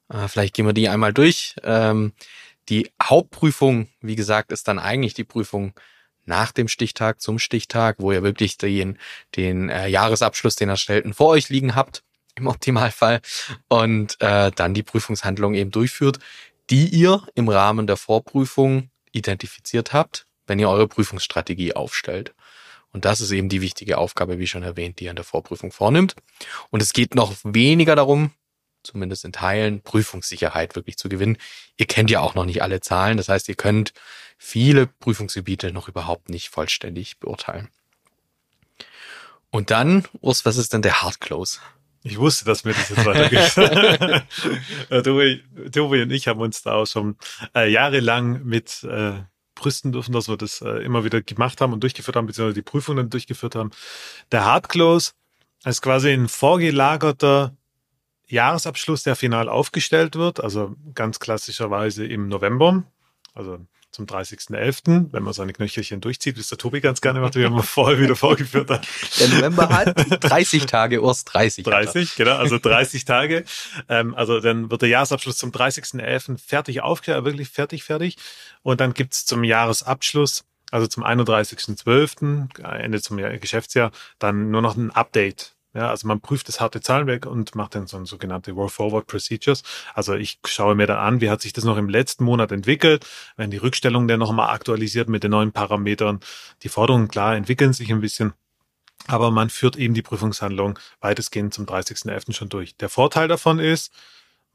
Äh, 0.10 0.28
vielleicht 0.28 0.54
gehen 0.56 0.66
wir 0.66 0.74
die 0.74 0.88
einmal 0.88 1.14
durch. 1.14 1.56
Ähm, 1.64 2.14
die 2.70 2.90
Hauptprüfung, 3.02 3.90
wie 4.02 4.16
gesagt, 4.16 4.52
ist 4.52 4.68
dann 4.68 4.80
eigentlich 4.80 5.14
die 5.14 5.24
Prüfung 5.24 5.74
nach 6.26 6.52
dem 6.52 6.68
Stichtag 6.68 7.22
zum 7.22 7.40
Stichtag, 7.40 7.98
wo 8.00 8.12
ihr 8.12 8.24
wirklich 8.24 8.58
den, 8.58 8.98
den 9.36 9.70
äh, 9.70 9.88
Jahresabschluss, 9.88 10.56
den 10.56 10.70
Erstellten 10.70 11.14
vor 11.14 11.30
euch 11.30 11.50
liegen 11.50 11.76
habt, 11.76 12.04
im 12.36 12.48
Optimalfall, 12.48 13.22
und 13.70 14.20
äh, 14.22 14.52
dann 14.52 14.74
die 14.74 14.84
Prüfungshandlung 14.84 15.54
eben 15.54 15.72
durchführt, 15.72 16.20
die 16.70 16.88
ihr 16.88 17.26
im 17.36 17.48
Rahmen 17.48 17.88
der 17.88 17.98
Vorprüfung 17.98 18.90
identifiziert 19.12 19.94
habt, 19.94 20.28
wenn 20.48 20.60
ihr 20.60 20.70
eure 20.70 20.88
Prüfungsstrategie 20.88 21.74
aufstellt. 21.74 22.34
Und 22.92 23.06
das 23.06 23.22
ist 23.22 23.32
eben 23.32 23.50
die 23.50 23.62
wichtige 23.62 23.98
Aufgabe, 23.98 24.40
wie 24.40 24.48
schon 24.48 24.64
erwähnt, 24.64 25.00
die 25.00 25.06
ihr 25.06 25.10
in 25.10 25.16
der 25.18 25.26
Vorprüfung 25.26 25.72
vornimmt. 25.72 26.16
Und 26.70 26.82
es 26.82 26.94
geht 26.94 27.14
noch 27.14 27.34
weniger 27.44 27.96
darum, 27.96 28.32
zumindest 28.86 29.26
in 29.26 29.34
Teilen, 29.34 29.82
Prüfungssicherheit 29.82 30.76
wirklich 30.76 30.98
zu 30.98 31.10
gewinnen. 31.10 31.38
Ihr 31.78 31.86
kennt 31.86 32.10
ja 32.10 32.22
auch 32.22 32.36
noch 32.36 32.46
nicht 32.46 32.62
alle 32.62 32.82
Zahlen. 32.82 33.18
Das 33.18 33.30
heißt, 33.30 33.50
ihr 33.50 33.56
könnt 33.56 33.94
viele 34.38 34.88
Prüfungsgebiete 34.88 35.72
noch 35.72 35.88
überhaupt 35.88 36.30
nicht 36.30 36.50
vollständig 36.50 37.20
beurteilen. 37.20 37.70
Und 39.50 39.72
dann, 39.72 40.06
Urs, 40.22 40.46
was 40.46 40.58
ist 40.58 40.74
denn 40.74 40.82
der 40.82 41.02
Hard 41.02 41.22
Close? 41.22 41.60
Ich 42.04 42.20
wusste, 42.20 42.46
dass 42.46 42.66
mir 42.66 42.74
das 42.74 42.90
jetzt 42.90 43.06
weitergeht. 43.06 44.24
Tobi, 45.04 45.44
Tobi 45.72 46.02
und 46.04 46.12
ich 46.12 46.28
haben 46.28 46.40
uns 46.40 46.62
da 46.62 46.74
auch 46.74 46.86
schon 46.86 47.18
äh, 47.56 47.72
jahrelang 47.72 48.44
mit 48.44 48.84
äh, 48.84 49.14
brüsten 49.56 49.92
dürfen, 49.92 50.12
dass 50.12 50.28
wir 50.28 50.38
das 50.38 50.62
äh, 50.62 50.84
immer 50.84 51.04
wieder 51.04 51.22
gemacht 51.22 51.62
haben 51.62 51.74
und 51.74 51.82
durchgeführt 51.82 52.16
haben, 52.16 52.28
beziehungsweise 52.28 52.54
die 52.54 52.62
Prüfungen 52.62 52.98
dann 52.98 53.10
durchgeführt 53.10 53.56
haben. 53.56 53.72
Der 54.32 54.46
Hard 54.46 54.70
Close 54.70 55.14
ist 55.64 55.82
quasi 55.82 56.12
ein 56.12 56.28
vorgelagerter 56.28 57.56
Jahresabschluss, 58.28 59.04
der 59.04 59.16
final 59.16 59.50
aufgestellt 59.50 60.16
wird, 60.16 60.44
also 60.44 60.76
ganz 60.94 61.20
klassischerweise 61.20 62.06
im 62.06 62.28
November. 62.28 62.84
Also 63.34 63.60
zum 63.92 64.06
30.11., 64.06 65.14
wenn 65.14 65.24
man 65.24 65.34
seine 65.34 65.54
Knöchelchen 65.54 66.02
durchzieht, 66.02 66.36
wie 66.36 66.42
es 66.42 66.50
der 66.50 66.58
Tobi 66.58 66.82
ganz 66.82 67.00
gerne 67.00 67.22
macht, 67.22 67.36
wie 67.36 67.44
er 67.44 67.50
mal 67.50 67.62
vorher 67.64 67.98
wieder 67.98 68.16
vorgeführt 68.18 68.70
hat. 68.70 68.86
Der 69.20 69.30
November 69.30 69.70
hat 69.70 69.96
30 70.24 70.66
Tage, 70.66 71.02
Urs 71.02 71.24
30. 71.24 71.64
30, 71.64 72.16
genau, 72.16 72.36
also 72.36 72.58
30 72.60 73.06
Tage. 73.06 73.46
Ähm, 73.88 74.14
also 74.14 74.42
dann 74.42 74.70
wird 74.70 74.82
der 74.82 74.90
Jahresabschluss 74.90 75.38
zum 75.38 75.52
30.11. 75.52 76.38
fertig 76.38 76.82
aufgeklärt, 76.82 77.24
wirklich 77.24 77.48
fertig, 77.48 77.86
fertig. 77.86 78.18
Und 78.64 78.82
dann 78.82 78.94
gibt's 78.94 79.26
zum 79.26 79.46
Jahresabschluss 79.46 80.44
also 80.72 80.88
zum 80.88 81.06
31.12., 81.06 82.64
Ende 82.64 83.02
zum 83.02 83.18
Geschäftsjahr, 83.18 83.92
dann 84.20 84.52
nur 84.52 84.62
noch 84.62 84.76
ein 84.76 84.92
Update 84.92 85.55
ja, 85.76 85.90
also 85.90 86.08
man 86.08 86.22
prüft 86.22 86.48
das 86.48 86.62
harte 86.62 86.80
Zahlenwerk 86.80 87.26
und 87.26 87.54
macht 87.54 87.76
dann 87.76 87.86
so 87.86 88.04
sogenannte 88.06 88.54
Roll 88.54 88.70
Forward 88.70 89.08
Procedures. 89.08 89.62
Also 89.94 90.14
ich 90.14 90.40
schaue 90.46 90.74
mir 90.74 90.88
dann 90.88 90.98
an, 90.98 91.20
wie 91.20 91.30
hat 91.30 91.42
sich 91.42 91.52
das 91.52 91.66
noch 91.66 91.76
im 91.78 91.90
letzten 91.90 92.24
Monat 92.24 92.54
entwickelt, 92.54 93.06
wenn 93.36 93.52
die 93.52 93.58
Rückstellung 93.58 94.08
dann 94.08 94.20
nochmal 94.20 94.56
aktualisiert 94.56 95.10
mit 95.10 95.24
den 95.24 95.32
neuen 95.32 95.52
Parametern. 95.52 96.22
Die 96.64 96.70
Forderungen, 96.70 97.10
klar, 97.10 97.36
entwickeln 97.36 97.74
sich 97.74 97.92
ein 97.92 98.00
bisschen. 98.00 98.34
Aber 99.08 99.32
man 99.32 99.50
führt 99.50 99.76
eben 99.76 99.94
die 99.94 100.02
Prüfungshandlung 100.02 100.80
weitestgehend 101.02 101.54
zum 101.54 101.66
30.11. 101.66 102.34
schon 102.34 102.50
durch. 102.50 102.78
Der 102.78 102.88
Vorteil 102.90 103.28
davon 103.28 103.60
ist, 103.60 103.92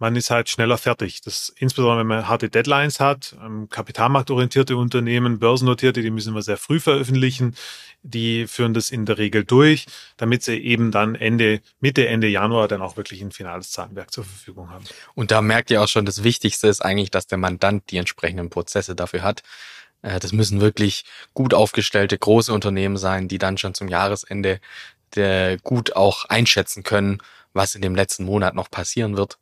man 0.01 0.17
ist 0.17 0.31
halt 0.31 0.49
schneller 0.49 0.79
fertig. 0.79 1.21
Das 1.21 1.53
insbesondere 1.57 2.01
wenn 2.01 2.07
man 2.07 2.27
harte 2.27 2.49
Deadlines 2.49 3.01
hat, 3.01 3.37
ähm, 3.41 3.69
kapitalmarktorientierte 3.69 4.77
Unternehmen, 4.77 5.39
börsennotierte, 5.39 6.01
die 6.01 6.11
müssen 6.11 6.35
wir 6.35 6.43
sehr 6.43 6.57
früh 6.57 6.81
veröffentlichen. 6.81 7.55
Die 8.03 8.47
führen 8.47 8.73
das 8.73 8.91
in 8.91 9.05
der 9.05 9.19
Regel 9.19 9.45
durch, 9.45 9.85
damit 10.17 10.43
sie 10.43 10.57
eben 10.57 10.91
dann 10.91 11.15
Ende, 11.15 11.61
Mitte, 11.81 12.09
Ende 12.09 12.29
Januar 12.29 12.67
dann 12.67 12.81
auch 12.81 12.97
wirklich 12.97 13.21
ein 13.21 13.31
finales 13.31 13.73
Zahlenwerk 13.73 14.11
zur 14.11 14.25
Verfügung 14.25 14.71
haben. 14.71 14.85
Und 15.15 15.31
da 15.31 15.43
merkt 15.43 15.71
ihr 15.71 15.83
auch 15.83 15.89
schon, 15.89 16.07
das 16.07 16.25
Wichtigste 16.25 16.69
ist 16.69 16.81
eigentlich, 16.81 17.11
dass 17.11 17.27
der 17.27 17.37
Mandant 17.37 17.91
die 17.91 17.99
entsprechenden 17.99 18.49
Prozesse 18.49 18.97
dafür 18.97 19.23
hat. 19.23 19.43
Äh, 20.01 20.19
das 20.19 20.33
müssen 20.33 20.63
wirklich 20.63 21.05
gut 21.35 21.53
aufgestellte 21.53 22.17
große 22.17 22.55
Unternehmen 22.55 22.97
sein, 22.97 23.29
die 23.29 23.39
dann 23.39 23.59
schon 23.59 23.75
zum 23.75 23.89
Jahresende 23.89 24.61
gut 25.65 25.97
auch 25.97 26.25
einschätzen 26.27 26.85
können, 26.85 27.19
was 27.53 27.75
in 27.75 27.83
dem 27.83 27.97
letzten 27.97 28.25
Monat 28.25 28.55
noch 28.55 28.71
passieren 28.71 29.17
wird 29.17 29.39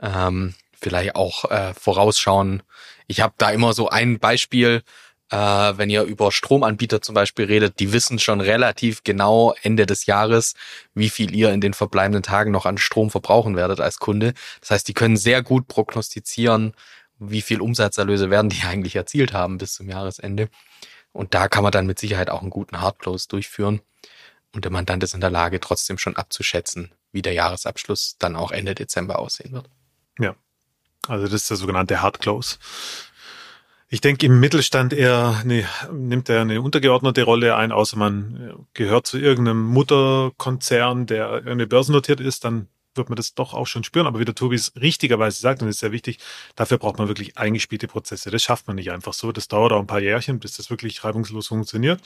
ähm, 0.00 0.54
vielleicht 0.72 1.16
auch 1.16 1.50
äh, 1.50 1.74
vorausschauen. 1.74 2.62
Ich 3.06 3.20
habe 3.20 3.34
da 3.38 3.50
immer 3.50 3.72
so 3.72 3.88
ein 3.88 4.18
Beispiel, 4.18 4.82
äh, 5.30 5.36
wenn 5.36 5.90
ihr 5.90 6.02
über 6.04 6.32
Stromanbieter 6.32 7.02
zum 7.02 7.14
Beispiel 7.14 7.46
redet, 7.46 7.80
die 7.80 7.92
wissen 7.92 8.18
schon 8.18 8.40
relativ 8.40 9.04
genau 9.04 9.54
Ende 9.62 9.86
des 9.86 10.06
Jahres, 10.06 10.54
wie 10.94 11.10
viel 11.10 11.34
ihr 11.34 11.52
in 11.52 11.60
den 11.60 11.74
verbleibenden 11.74 12.22
Tagen 12.22 12.50
noch 12.50 12.66
an 12.66 12.78
Strom 12.78 13.10
verbrauchen 13.10 13.56
werdet 13.56 13.80
als 13.80 13.98
Kunde. 13.98 14.34
Das 14.60 14.70
heißt, 14.70 14.88
die 14.88 14.94
können 14.94 15.16
sehr 15.16 15.42
gut 15.42 15.68
prognostizieren, 15.68 16.74
wie 17.18 17.42
viel 17.42 17.60
Umsatzerlöse 17.60 18.30
werden 18.30 18.50
die 18.50 18.62
eigentlich 18.66 18.96
erzielt 18.96 19.32
haben 19.32 19.58
bis 19.58 19.74
zum 19.74 19.88
Jahresende. 19.88 20.48
Und 21.12 21.34
da 21.34 21.48
kann 21.48 21.62
man 21.62 21.72
dann 21.72 21.86
mit 21.86 21.98
Sicherheit 21.98 22.30
auch 22.30 22.42
einen 22.42 22.50
guten 22.50 22.80
Hardclose 22.80 23.28
durchführen. 23.28 23.80
Und 24.54 24.64
der 24.64 24.72
Mandant 24.72 25.02
ist 25.02 25.14
in 25.14 25.20
der 25.20 25.30
Lage, 25.30 25.60
trotzdem 25.60 25.98
schon 25.98 26.16
abzuschätzen, 26.16 26.92
wie 27.12 27.22
der 27.22 27.32
Jahresabschluss 27.34 28.16
dann 28.18 28.36
auch 28.36 28.50
Ende 28.50 28.74
Dezember 28.74 29.18
aussehen 29.18 29.52
wird. 29.52 29.68
Ja. 30.18 30.34
Also 31.06 31.24
das 31.24 31.42
ist 31.42 31.50
der 31.50 31.56
sogenannte 31.56 32.02
Hard 32.02 32.20
Close. 32.20 32.58
Ich 33.90 34.02
denke, 34.02 34.26
im 34.26 34.38
Mittelstand 34.38 34.92
eher 34.92 35.40
nee, 35.46 35.64
nimmt 35.90 36.28
er 36.28 36.42
eine 36.42 36.60
untergeordnete 36.60 37.22
Rolle 37.22 37.56
ein, 37.56 37.72
außer 37.72 37.96
man 37.96 38.66
gehört 38.74 39.06
zu 39.06 39.18
irgendeinem 39.18 39.64
Mutterkonzern, 39.64 41.06
der 41.06 41.46
irgendwie 41.46 41.66
börsennotiert 41.66 42.20
ist, 42.20 42.44
dann 42.44 42.68
wird 42.98 43.08
man 43.08 43.16
das 43.16 43.34
doch 43.34 43.54
auch 43.54 43.66
schon 43.66 43.84
spüren. 43.84 44.06
Aber 44.06 44.18
wie 44.18 44.26
der 44.26 44.34
Tobis 44.34 44.72
richtigerweise 44.78 45.40
sagt, 45.40 45.62
und 45.62 45.68
das 45.68 45.76
ist 45.76 45.80
sehr 45.80 45.92
wichtig, 45.92 46.18
dafür 46.54 46.76
braucht 46.76 46.98
man 46.98 47.08
wirklich 47.08 47.38
eingespielte 47.38 47.88
Prozesse. 47.88 48.30
Das 48.30 48.42
schafft 48.42 48.66
man 48.66 48.76
nicht 48.76 48.90
einfach 48.90 49.14
so. 49.14 49.32
Das 49.32 49.48
dauert 49.48 49.72
auch 49.72 49.80
ein 49.80 49.86
paar 49.86 50.00
Jährchen, 50.00 50.38
bis 50.38 50.56
das 50.56 50.68
wirklich 50.68 51.02
reibungslos 51.02 51.46
funktioniert. 51.46 52.02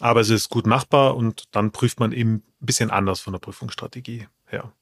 Aber 0.00 0.20
es 0.20 0.30
ist 0.30 0.48
gut 0.48 0.66
machbar 0.66 1.16
und 1.16 1.44
dann 1.50 1.70
prüft 1.70 2.00
man 2.00 2.12
eben 2.12 2.36
ein 2.36 2.42
bisschen 2.60 2.90
anders 2.90 3.20
von 3.20 3.34
der 3.34 3.40
Prüfungsstrategie 3.40 4.26
her. 4.46 4.72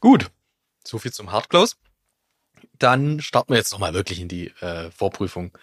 Gut, 0.00 0.30
so 0.86 0.98
viel 0.98 1.12
zum 1.12 1.32
Hardclose. 1.32 1.76
dann 2.78 3.20
starten 3.20 3.52
wir 3.52 3.58
jetzt 3.58 3.72
nochmal 3.72 3.94
wirklich 3.94 4.20
in 4.20 4.28
die 4.28 4.48
äh, 4.60 4.90
Vorprüfung. 4.90 5.56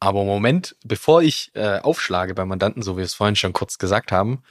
Aber 0.00 0.24
Moment, 0.24 0.76
bevor 0.82 1.22
ich 1.22 1.50
äh, 1.54 1.78
aufschlage 1.78 2.34
beim 2.34 2.48
Mandanten, 2.48 2.82
so 2.82 2.94
wie 2.94 2.98
wir 2.98 3.04
es 3.04 3.14
vorhin 3.14 3.36
schon 3.36 3.52
kurz 3.52 3.78
gesagt 3.78 4.12
haben, 4.12 4.42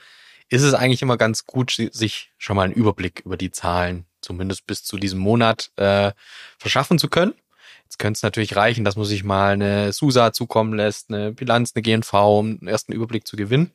ist 0.49 0.63
es 0.63 0.73
eigentlich 0.73 1.01
immer 1.01 1.17
ganz 1.17 1.45
gut, 1.45 1.71
sich 1.91 2.31
schon 2.37 2.55
mal 2.55 2.63
einen 2.63 2.73
Überblick 2.73 3.21
über 3.25 3.37
die 3.37 3.51
Zahlen, 3.51 4.05
zumindest 4.21 4.67
bis 4.67 4.83
zu 4.83 4.97
diesem 4.97 5.19
Monat, 5.19 5.71
äh, 5.77 6.11
verschaffen 6.57 6.99
zu 6.99 7.07
können. 7.07 7.33
Jetzt 7.83 7.97
könnte 7.97 8.17
es 8.17 8.23
natürlich 8.23 8.55
reichen, 8.55 8.85
dass 8.85 8.95
man 8.95 9.05
sich 9.05 9.23
mal 9.23 9.53
eine 9.53 9.91
SUSA 9.93 10.33
zukommen 10.33 10.73
lässt, 10.73 11.09
eine 11.09 11.31
Bilanz, 11.31 11.73
eine 11.73 11.81
GNV, 11.81 12.13
um 12.13 12.45
einen 12.59 12.67
ersten 12.67 12.91
Überblick 12.91 13.27
zu 13.27 13.35
gewinnen. 13.35 13.71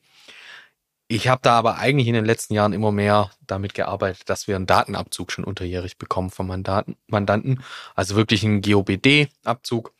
Ich 1.07 1.27
habe 1.27 1.41
da 1.43 1.53
aber 1.57 1.77
eigentlich 1.77 2.07
in 2.07 2.15
den 2.15 2.25
letzten 2.25 2.55
Jahren 2.55 2.73
immer 2.73 2.91
mehr 2.91 3.29
damit 3.45 3.75
gearbeitet, 3.75 4.27
dass 4.27 4.47
wir 4.47 4.55
einen 4.55 4.65
Datenabzug 4.65 5.31
schon 5.31 5.43
unterjährig 5.43 5.97
bekommen 5.97 6.31
vom 6.31 6.47
Mandaten, 6.47 6.97
Mandanten. 7.07 7.63
Also 7.93 8.15
wirklich 8.15 8.43
einen 8.43 8.61
GOBD-Abzug, 8.61 9.93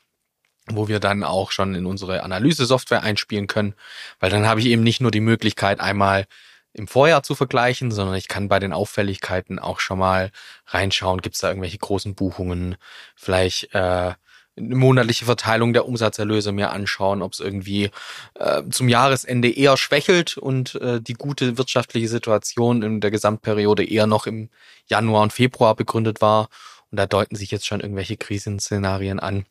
wo 0.68 0.88
wir 0.88 1.00
dann 1.00 1.24
auch 1.24 1.52
schon 1.52 1.76
in 1.76 1.86
unsere 1.86 2.24
Analyse-Software 2.24 3.04
einspielen 3.04 3.46
können, 3.46 3.76
weil 4.20 4.32
dann 4.32 4.48
habe 4.48 4.60
ich 4.60 4.66
eben 4.66 4.82
nicht 4.82 5.00
nur 5.00 5.12
die 5.12 5.20
Möglichkeit, 5.20 5.80
einmal 5.80 6.26
im 6.74 6.88
Vorjahr 6.88 7.24
zu 7.24 7.36
vergleichen, 7.36 7.92
sondern 7.92 8.16
ich 8.16 8.28
kann 8.28 8.48
bei 8.48 8.60
den 8.60 8.74
Auffälligkeiten 8.74 9.60
auch 9.60 9.80
schon 9.80 10.00
mal 10.00 10.32
reinschauen, 10.68 11.22
gibt 11.22 11.36
es 11.36 11.42
da 11.42 11.50
irgendwelche 11.50 11.78
großen 11.78 12.16
Buchungen, 12.16 12.78
vielleicht 13.16 13.74
äh, 13.76 14.14
eine 14.58 14.76
monatliche 14.76 15.26
Verteilung 15.26 15.74
der 15.74 15.86
Umsatzerlöse 15.86 16.52
mir 16.52 16.72
anschauen, 16.72 17.22
ob 17.22 17.34
es 17.34 17.40
irgendwie 17.40 17.92
äh, 18.36 18.64
zum 18.70 18.88
Jahresende 18.88 19.50
eher 19.50 19.78
schwächelt 19.78 20.38
und 20.38 20.76
äh, 20.76 21.02
die 21.02 21.14
gute 21.14 21.58
wirtschaftliche 21.58 22.08
Situation 22.08 22.82
in 22.82 23.02
der 23.02 23.12
Gesamtperiode 23.12 23.84
eher 23.84 24.08
noch 24.08 24.28
im 24.28 24.50
Januar 24.88 25.24
und 25.24 25.34
Februar 25.34 25.76
begründet 25.76 26.22
war. 26.22 26.50
Und 26.92 26.98
da 26.98 27.06
deuten 27.06 27.36
sich 27.36 27.52
jetzt 27.52 27.66
schon 27.66 27.82
irgendwelche 27.82 28.16
Krisenszenarien 28.16 29.20
an. 29.20 29.46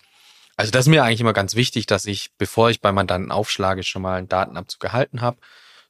Also 0.56 0.70
das 0.70 0.87
ist 0.87 0.90
mir 0.90 1.04
eigentlich 1.04 1.20
immer 1.20 1.32
ganz 1.32 1.56
wichtig, 1.56 1.87
dass 1.87 2.06
ich, 2.06 2.30
bevor 2.38 2.70
ich 2.70 2.80
bei 2.80 2.92
Mandanten 2.92 3.32
aufschlage, 3.32 3.82
schon 3.82 4.02
mal 4.02 4.18
einen 4.18 4.28
Datenabzug 4.28 4.80
gehalten 4.80 5.20
habe, 5.20 5.38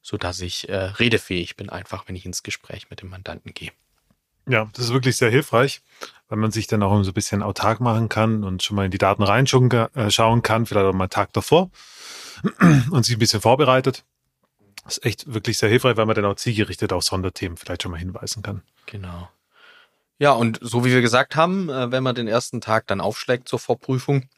so 0.03 0.17
dass 0.17 0.41
ich 0.41 0.69
äh, 0.69 0.77
redefähig 0.77 1.57
bin, 1.57 1.71
einfach 1.71 2.09
wenn 2.09 2.17
ich 2.17 2.25
ins 2.27 2.43
Gespräch 2.43 2.89
mit 2.91 3.03
dem 3.03 3.11
Mandanten 3.11 3.53
gehe. 3.53 3.73
Ja, 4.49 4.69
das 4.75 4.87
ist 4.87 4.93
wirklich 4.93 5.17
sehr 5.17 5.31
hilfreich, 5.31 5.81
weil 6.29 6.39
man 6.39 6.51
sich 6.51 6.67
dann 6.67 6.83
auch 6.83 7.03
so 7.03 7.11
ein 7.11 7.15
bisschen 7.15 7.43
autark 7.43 7.81
machen 7.81 8.09
kann 8.09 8.45
und 8.45 8.63
schon 8.63 8.77
mal 8.77 8.85
in 8.85 8.91
die 8.91 8.99
Daten 8.99 9.23
reinschauen 9.23 9.71
äh, 9.71 10.41
kann, 10.43 10.67
vielleicht 10.67 10.87
auch 10.87 10.93
mal 10.93 11.05
einen 11.05 11.11
Tag 11.11 11.33
davor 11.33 11.71
und 12.91 13.05
sich 13.05 13.17
ein 13.17 13.19
bisschen 13.19 13.41
vorbereitet. 13.41 14.05
Das 14.85 14.99
ist 14.99 15.07
echt 15.07 15.33
wirklich 15.33 15.57
sehr 15.57 15.71
hilfreich, 15.71 15.97
weil 15.97 16.07
man 16.07 16.15
dann 16.15 16.27
auch 16.27 16.37
zielgerichtet 16.37 16.93
auf 16.93 17.05
Sonderthemen 17.05 17.57
vielleicht 17.57 17.83
schon 17.83 17.91
mal 17.91 17.99
hinweisen 17.99 18.43
kann. 18.43 18.63
Genau. 18.87 19.31
Ja, 20.19 20.33
und 20.33 20.59
so 20.61 20.85
wie 20.85 20.93
wir 20.93 21.01
gesagt 21.01 21.37
haben, 21.37 21.71
äh, 21.71 21.91
wenn 21.91 22.03
man 22.03 22.15
den 22.15 22.29
ersten 22.29 22.61
Tag 22.61 22.87
dann 22.87 23.01
aufschlägt 23.01 23.49
zur 23.49 23.59
Vorprüfung, 23.59 24.29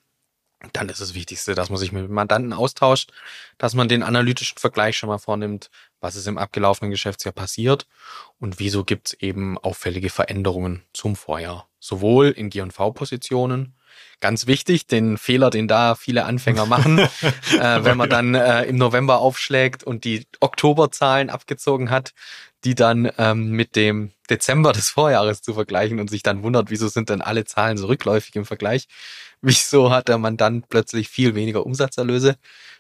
dann 0.73 0.89
ist 0.89 1.01
das 1.01 1.15
Wichtigste, 1.15 1.55
dass 1.55 1.71
man 1.71 1.79
sich 1.79 1.93
mit 1.93 2.05
dem 2.05 2.13
Mandanten 2.13 2.53
austauscht, 2.53 3.13
dass 3.59 3.75
man 3.75 3.89
den 3.89 4.03
analytischen 4.03 4.59
Vergleich 4.59 4.97
schon 4.97 5.09
mal 5.09 5.19
vornimmt, 5.19 5.71
was 6.01 6.17
ist 6.17 6.27
im 6.27 6.39
abgelaufenen 6.39 6.91
Geschäftsjahr 6.91 7.33
passiert 7.33 7.87
und 8.39 8.59
wieso 8.59 8.85
gibt 8.85 9.09
es 9.09 9.15
eben 9.15 9.59
auffällige 9.59 10.11
Veränderungen 10.11 10.83
zum 10.93 11.17
Vorjahr. 11.17 11.69
Sowohl 11.79 12.31
in 12.31 12.51
G&V-Positionen, 12.51 13.75
ganz 14.21 14.47
wichtig, 14.47 14.87
den 14.87 15.19
Fehler, 15.19 15.51
den 15.51 15.69
da 15.69 15.95
viele 15.95 16.25
Anfänger 16.25 16.67
machen, 16.67 16.99
äh, 17.61 17.85
wenn 17.85 17.97
man 17.97 18.11
dann 18.11 18.35
äh, 18.35 18.65
im 18.65 18.77
November 18.77 19.21
aufschlägt 19.21 19.85
und 19.85 20.05
die 20.05 20.27
Oktoberzahlen 20.41 21.31
abgezogen 21.31 21.91
hat, 21.91 22.13
die 22.65 22.75
dann 22.75 23.11
ähm, 23.19 23.51
mit 23.51 23.77
dem 23.77 24.13
Dezember 24.29 24.73
des 24.73 24.91
Vorjahres 24.91 25.43
zu 25.43 25.55
vergleichen 25.55 26.01
und 26.01 26.11
sich 26.11 26.23
dann 26.23 26.43
wundert, 26.43 26.71
wieso 26.71 26.89
sind 26.89 27.11
denn 27.11 27.23
alle 27.23 27.45
Zahlen 27.45 27.79
so 27.79 27.87
rückläufig 27.87 28.35
im 28.35 28.45
Vergleich 28.45 28.89
wieso 29.43 29.91
hat 29.91 30.09
der 30.09 30.19
Mandant 30.19 30.69
plötzlich 30.69 31.09
viel 31.09 31.35
weniger 31.35 31.67
Umsatzerlöse, 31.67 32.37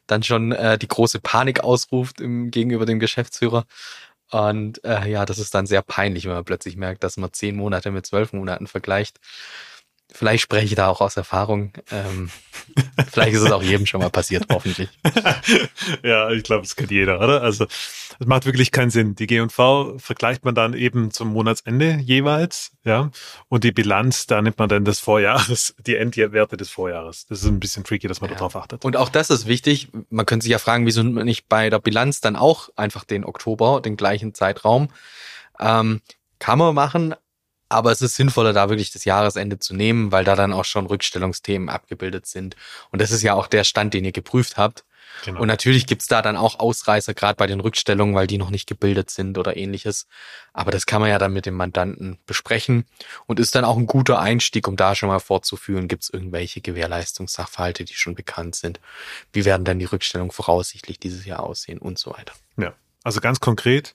dann 0.06 0.22
schon 0.22 0.52
äh, 0.52 0.78
die 0.78 0.88
große 0.88 1.20
Panik 1.20 1.60
ausruft 1.60 2.20
im, 2.20 2.50
gegenüber 2.50 2.86
dem 2.86 3.00
Geschäftsführer. 3.00 3.64
Und 4.30 4.84
äh, 4.84 5.08
ja, 5.08 5.24
das 5.24 5.38
ist 5.38 5.54
dann 5.54 5.66
sehr 5.66 5.82
peinlich, 5.82 6.24
wenn 6.24 6.32
man 6.32 6.44
plötzlich 6.44 6.76
merkt, 6.76 7.04
dass 7.04 7.16
man 7.16 7.32
zehn 7.32 7.56
Monate 7.56 7.90
mit 7.90 8.06
zwölf 8.06 8.32
Monaten 8.32 8.66
vergleicht. 8.66 9.18
Vielleicht 10.16 10.44
spreche 10.44 10.64
ich 10.64 10.74
da 10.74 10.88
auch 10.88 11.02
aus 11.02 11.18
Erfahrung. 11.18 11.72
Ähm, 11.90 12.30
vielleicht 13.12 13.34
ist 13.34 13.42
es 13.42 13.52
auch 13.52 13.62
jedem 13.62 13.84
schon 13.84 14.00
mal 14.00 14.08
passiert, 14.08 14.46
hoffentlich. 14.50 14.88
ja, 16.02 16.30
ich 16.30 16.42
glaube, 16.42 16.62
das 16.62 16.74
kennt 16.74 16.90
jeder, 16.90 17.20
oder? 17.20 17.42
Also 17.42 17.66
es 18.18 18.26
macht 18.26 18.46
wirklich 18.46 18.72
keinen 18.72 18.88
Sinn. 18.88 19.14
Die 19.14 19.26
G&V 19.26 19.98
vergleicht 19.98 20.42
man 20.46 20.54
dann 20.54 20.72
eben 20.72 21.10
zum 21.10 21.34
Monatsende 21.34 21.98
jeweils, 22.02 22.72
ja. 22.84 23.10
Und 23.48 23.62
die 23.62 23.72
Bilanz, 23.72 24.26
da 24.26 24.40
nimmt 24.40 24.58
man 24.58 24.70
dann 24.70 24.86
des 24.86 25.00
Vorjahres, 25.00 25.74
die 25.86 25.96
Endwerte 25.96 26.56
des 26.56 26.70
Vorjahres. 26.70 27.26
Das 27.26 27.42
ist 27.42 27.48
ein 27.48 27.60
bisschen 27.60 27.84
tricky, 27.84 28.08
dass 28.08 28.22
man 28.22 28.30
ja. 28.30 28.36
darauf 28.36 28.56
achtet. 28.56 28.86
Und 28.86 28.96
auch 28.96 29.10
das 29.10 29.28
ist 29.28 29.46
wichtig. 29.46 29.88
Man 30.08 30.24
könnte 30.24 30.44
sich 30.44 30.52
ja 30.52 30.58
fragen, 30.58 30.86
wieso 30.86 31.02
nicht 31.02 31.46
bei 31.46 31.68
der 31.68 31.78
Bilanz 31.78 32.22
dann 32.22 32.36
auch 32.36 32.70
einfach 32.74 33.04
den 33.04 33.26
Oktober, 33.26 33.82
den 33.82 33.98
gleichen 33.98 34.32
Zeitraum. 34.32 34.88
Ähm, 35.60 36.00
kann 36.38 36.58
man 36.58 36.74
machen, 36.74 37.14
aber 37.68 37.92
es 37.92 38.02
ist 38.02 38.16
sinnvoller, 38.16 38.52
da 38.52 38.68
wirklich 38.68 38.92
das 38.92 39.04
Jahresende 39.04 39.58
zu 39.58 39.74
nehmen, 39.74 40.12
weil 40.12 40.24
da 40.24 40.36
dann 40.36 40.52
auch 40.52 40.64
schon 40.64 40.86
Rückstellungsthemen 40.86 41.68
abgebildet 41.68 42.26
sind. 42.26 42.56
Und 42.90 43.00
das 43.00 43.10
ist 43.10 43.22
ja 43.22 43.34
auch 43.34 43.48
der 43.48 43.64
Stand, 43.64 43.94
den 43.94 44.04
ihr 44.04 44.12
geprüft 44.12 44.56
habt. 44.56 44.84
Genau. 45.24 45.40
Und 45.40 45.48
natürlich 45.48 45.86
gibt's 45.86 46.06
da 46.06 46.22
dann 46.22 46.36
auch 46.36 46.58
Ausreißer, 46.58 47.14
gerade 47.14 47.36
bei 47.36 47.46
den 47.46 47.60
Rückstellungen, 47.60 48.14
weil 48.14 48.26
die 48.26 48.38
noch 48.38 48.50
nicht 48.50 48.66
gebildet 48.66 49.10
sind 49.10 49.38
oder 49.38 49.56
ähnliches. 49.56 50.06
Aber 50.52 50.70
das 50.70 50.86
kann 50.86 51.00
man 51.00 51.10
ja 51.10 51.18
dann 51.18 51.32
mit 51.32 51.46
dem 51.46 51.54
Mandanten 51.54 52.18
besprechen 52.26 52.84
und 53.26 53.40
ist 53.40 53.54
dann 53.54 53.64
auch 53.64 53.76
ein 53.76 53.86
guter 53.86 54.18
Einstieg, 54.18 54.68
um 54.68 54.76
da 54.76 54.94
schon 54.94 55.08
mal 55.08 55.20
vorzuführen, 55.20 55.88
gibt's 55.88 56.10
irgendwelche 56.10 56.60
Gewährleistungssachverhalte, 56.60 57.84
die 57.84 57.94
schon 57.94 58.14
bekannt 58.14 58.56
sind. 58.56 58.80
Wie 59.32 59.44
werden 59.44 59.64
dann 59.64 59.78
die 59.78 59.86
Rückstellungen 59.86 60.32
voraussichtlich 60.32 60.98
dieses 60.98 61.24
Jahr 61.24 61.40
aussehen 61.40 61.78
und 61.78 61.98
so 61.98 62.12
weiter. 62.12 62.34
Ja. 62.56 62.74
Also 63.02 63.20
ganz 63.20 63.38
konkret, 63.38 63.94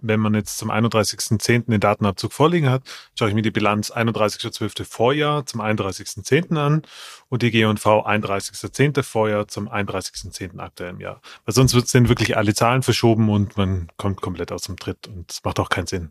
wenn 0.00 0.20
man 0.20 0.34
jetzt 0.34 0.58
zum 0.58 0.70
31.10. 0.70 1.70
den 1.70 1.80
Datenabzug 1.80 2.32
vorliegen 2.32 2.70
hat, 2.70 2.82
schaue 3.18 3.28
ich 3.28 3.34
mir 3.34 3.42
die 3.42 3.50
Bilanz 3.50 3.90
31.12. 3.90 4.84
Vorjahr 4.84 5.46
zum 5.46 5.60
31.10. 5.60 6.56
an 6.56 6.82
und 7.28 7.42
die 7.42 7.50
G&V 7.50 8.06
31.10. 8.06 9.02
Vorjahr 9.02 9.48
zum 9.48 9.68
31.10. 9.68 10.58
aktuellen 10.58 11.00
Jahr. 11.00 11.20
Weil 11.44 11.54
sonst 11.54 11.72
sind 11.88 12.08
wirklich 12.08 12.36
alle 12.36 12.54
Zahlen 12.54 12.82
verschoben 12.82 13.28
und 13.30 13.56
man 13.56 13.88
kommt 13.96 14.20
komplett 14.20 14.52
aus 14.52 14.62
dem 14.62 14.76
Tritt 14.76 15.08
und 15.08 15.30
es 15.30 15.44
macht 15.44 15.58
auch 15.60 15.68
keinen 15.68 15.86
Sinn. 15.86 16.10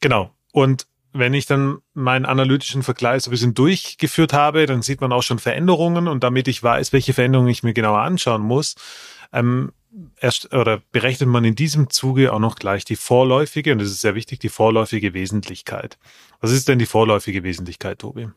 Genau. 0.00 0.30
Und 0.52 0.86
wenn 1.14 1.34
ich 1.34 1.46
dann 1.46 1.78
meinen 1.94 2.24
analytischen 2.24 2.82
Vergleich 2.82 3.22
so 3.22 3.30
ein 3.30 3.32
bisschen 3.32 3.54
durchgeführt 3.54 4.32
habe, 4.32 4.66
dann 4.66 4.82
sieht 4.82 5.00
man 5.00 5.12
auch 5.12 5.22
schon 5.22 5.38
Veränderungen 5.38 6.08
und 6.08 6.24
damit 6.24 6.48
ich 6.48 6.62
weiß, 6.62 6.92
welche 6.92 7.12
Veränderungen 7.12 7.50
ich 7.50 7.62
mir 7.62 7.74
genauer 7.74 8.00
anschauen 8.00 8.42
muss, 8.42 8.76
ähm, 9.32 9.72
erst 10.20 10.52
oder 10.52 10.82
berechnet 10.92 11.28
man 11.28 11.44
in 11.44 11.54
diesem 11.54 11.90
Zuge 11.90 12.32
auch 12.32 12.38
noch 12.38 12.56
gleich 12.56 12.84
die 12.84 12.96
vorläufige, 12.96 13.72
und 13.72 13.78
das 13.78 13.88
ist 13.88 14.00
sehr 14.00 14.14
wichtig, 14.14 14.40
die 14.40 14.48
vorläufige 14.48 15.14
Wesentlichkeit. 15.14 15.98
Was 16.40 16.50
ist 16.50 16.68
denn 16.68 16.78
die 16.78 16.86
vorläufige 16.86 17.42
Wesentlichkeit, 17.42 17.98
Tobi? 17.98 18.28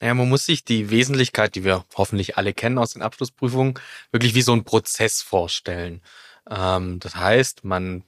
Naja, 0.00 0.14
man 0.14 0.28
muss 0.28 0.46
sich 0.46 0.64
die 0.64 0.90
Wesentlichkeit, 0.90 1.54
die 1.54 1.64
wir 1.64 1.84
hoffentlich 1.94 2.36
alle 2.36 2.52
kennen 2.52 2.78
aus 2.78 2.92
den 2.92 3.02
Abschlussprüfungen, 3.02 3.74
wirklich 4.10 4.34
wie 4.34 4.42
so 4.42 4.52
ein 4.52 4.64
Prozess 4.64 5.22
vorstellen. 5.22 6.02
Ähm, 6.50 6.98
das 6.98 7.16
heißt, 7.16 7.64
man 7.64 8.04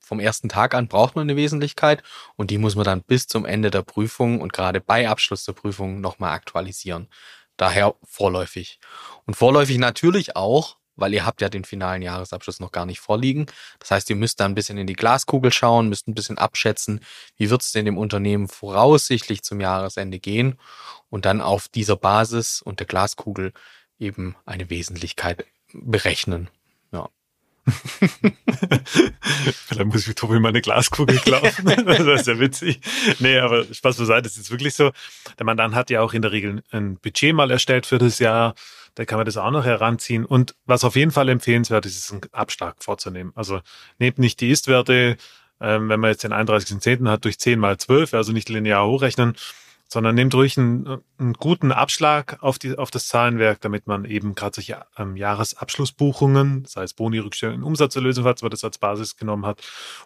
vom 0.00 0.20
ersten 0.20 0.48
Tag 0.48 0.74
an 0.74 0.88
braucht 0.88 1.16
man 1.16 1.22
eine 1.22 1.36
Wesentlichkeit 1.36 2.02
und 2.36 2.50
die 2.50 2.58
muss 2.58 2.76
man 2.76 2.84
dann 2.84 3.02
bis 3.02 3.26
zum 3.26 3.44
Ende 3.44 3.70
der 3.70 3.82
Prüfung 3.82 4.40
und 4.40 4.52
gerade 4.52 4.80
bei 4.80 5.08
Abschluss 5.08 5.44
der 5.44 5.52
Prüfung 5.52 6.00
nochmal 6.00 6.32
aktualisieren. 6.32 7.08
Daher 7.56 7.94
vorläufig. 8.02 8.80
Und 9.26 9.34
vorläufig 9.34 9.78
natürlich 9.78 10.36
auch 10.36 10.76
weil 10.96 11.14
ihr 11.14 11.24
habt 11.26 11.40
ja 11.40 11.48
den 11.48 11.64
finalen 11.64 12.02
Jahresabschluss 12.02 12.60
noch 12.60 12.72
gar 12.72 12.86
nicht 12.86 13.00
vorliegen. 13.00 13.46
Das 13.78 13.90
heißt, 13.90 14.10
ihr 14.10 14.16
müsst 14.16 14.40
da 14.40 14.44
ein 14.44 14.54
bisschen 14.54 14.78
in 14.78 14.86
die 14.86 14.94
Glaskugel 14.94 15.52
schauen, 15.52 15.88
müsst 15.88 16.08
ein 16.08 16.14
bisschen 16.14 16.38
abschätzen, 16.38 17.00
wie 17.36 17.50
wird 17.50 17.62
es 17.62 17.72
denn 17.72 17.84
dem 17.84 17.98
Unternehmen 17.98 18.48
voraussichtlich 18.48 19.42
zum 19.42 19.60
Jahresende 19.60 20.18
gehen 20.18 20.58
und 21.10 21.24
dann 21.24 21.40
auf 21.40 21.68
dieser 21.68 21.96
Basis 21.96 22.62
und 22.62 22.80
der 22.80 22.86
Glaskugel 22.86 23.52
eben 23.98 24.36
eine 24.44 24.70
Wesentlichkeit 24.70 25.46
berechnen. 25.72 26.48
Vielleicht 29.66 29.86
muss 29.86 30.06
ich 30.06 30.14
Tobi 30.14 30.38
mal 30.38 30.48
eine 30.50 30.60
Glaskugel 30.60 31.18
klaufen. 31.24 31.64
das 31.64 32.20
ist 32.20 32.26
ja 32.26 32.38
witzig. 32.38 32.80
Nee, 33.18 33.38
aber 33.38 33.64
Spaß 33.64 33.96
beiseite, 33.96 34.22
das 34.22 34.36
ist 34.36 34.50
wirklich 34.50 34.74
so. 34.74 34.92
Der 35.38 35.46
Mandant 35.46 35.74
hat 35.74 35.90
ja 35.90 36.00
auch 36.00 36.12
in 36.12 36.22
der 36.22 36.32
Regel 36.32 36.62
ein 36.70 36.96
Budget 36.96 37.34
mal 37.34 37.50
erstellt 37.50 37.86
für 37.86 37.98
das 37.98 38.18
Jahr 38.18 38.54
da 38.94 39.04
kann 39.04 39.18
man 39.18 39.26
das 39.26 39.36
auch 39.36 39.50
noch 39.50 39.64
heranziehen. 39.64 40.24
Und 40.24 40.54
was 40.66 40.84
auf 40.84 40.96
jeden 40.96 41.10
Fall 41.10 41.28
empfehlenswert 41.28 41.86
ist, 41.86 41.96
ist 41.96 42.12
einen 42.12 42.22
Abschlag 42.32 42.76
vorzunehmen. 42.82 43.32
Also 43.34 43.60
nehmt 43.98 44.18
nicht 44.18 44.40
die 44.40 44.50
Ist-Werte, 44.50 45.16
ähm, 45.60 45.88
wenn 45.88 46.00
man 46.00 46.10
jetzt 46.10 46.24
den 46.24 46.32
31.10. 46.32 47.08
hat, 47.08 47.24
durch 47.24 47.38
10 47.38 47.58
mal 47.58 47.76
12, 47.76 48.14
also 48.14 48.32
nicht 48.32 48.48
linear 48.48 48.86
hochrechnen, 48.86 49.34
sondern 49.94 50.16
nehmt 50.16 50.34
ruhig 50.34 50.58
einen, 50.58 51.04
einen 51.18 51.34
guten 51.34 51.70
Abschlag 51.70 52.42
auf, 52.42 52.58
die, 52.58 52.76
auf 52.76 52.90
das 52.90 53.06
Zahlenwerk, 53.06 53.60
damit 53.60 53.86
man 53.86 54.04
eben 54.04 54.34
gerade 54.34 54.56
solche 54.56 54.84
ähm, 54.98 55.16
Jahresabschlussbuchungen, 55.16 56.64
sei 56.64 56.82
es 56.82 56.94
Boni, 56.94 57.20
Rückstellung, 57.20 57.62
Umsatzerlösung, 57.62 58.24
falls 58.24 58.42
man 58.42 58.50
das 58.50 58.64
als 58.64 58.78
Basis 58.78 59.16
genommen 59.16 59.46
hat, 59.46 59.62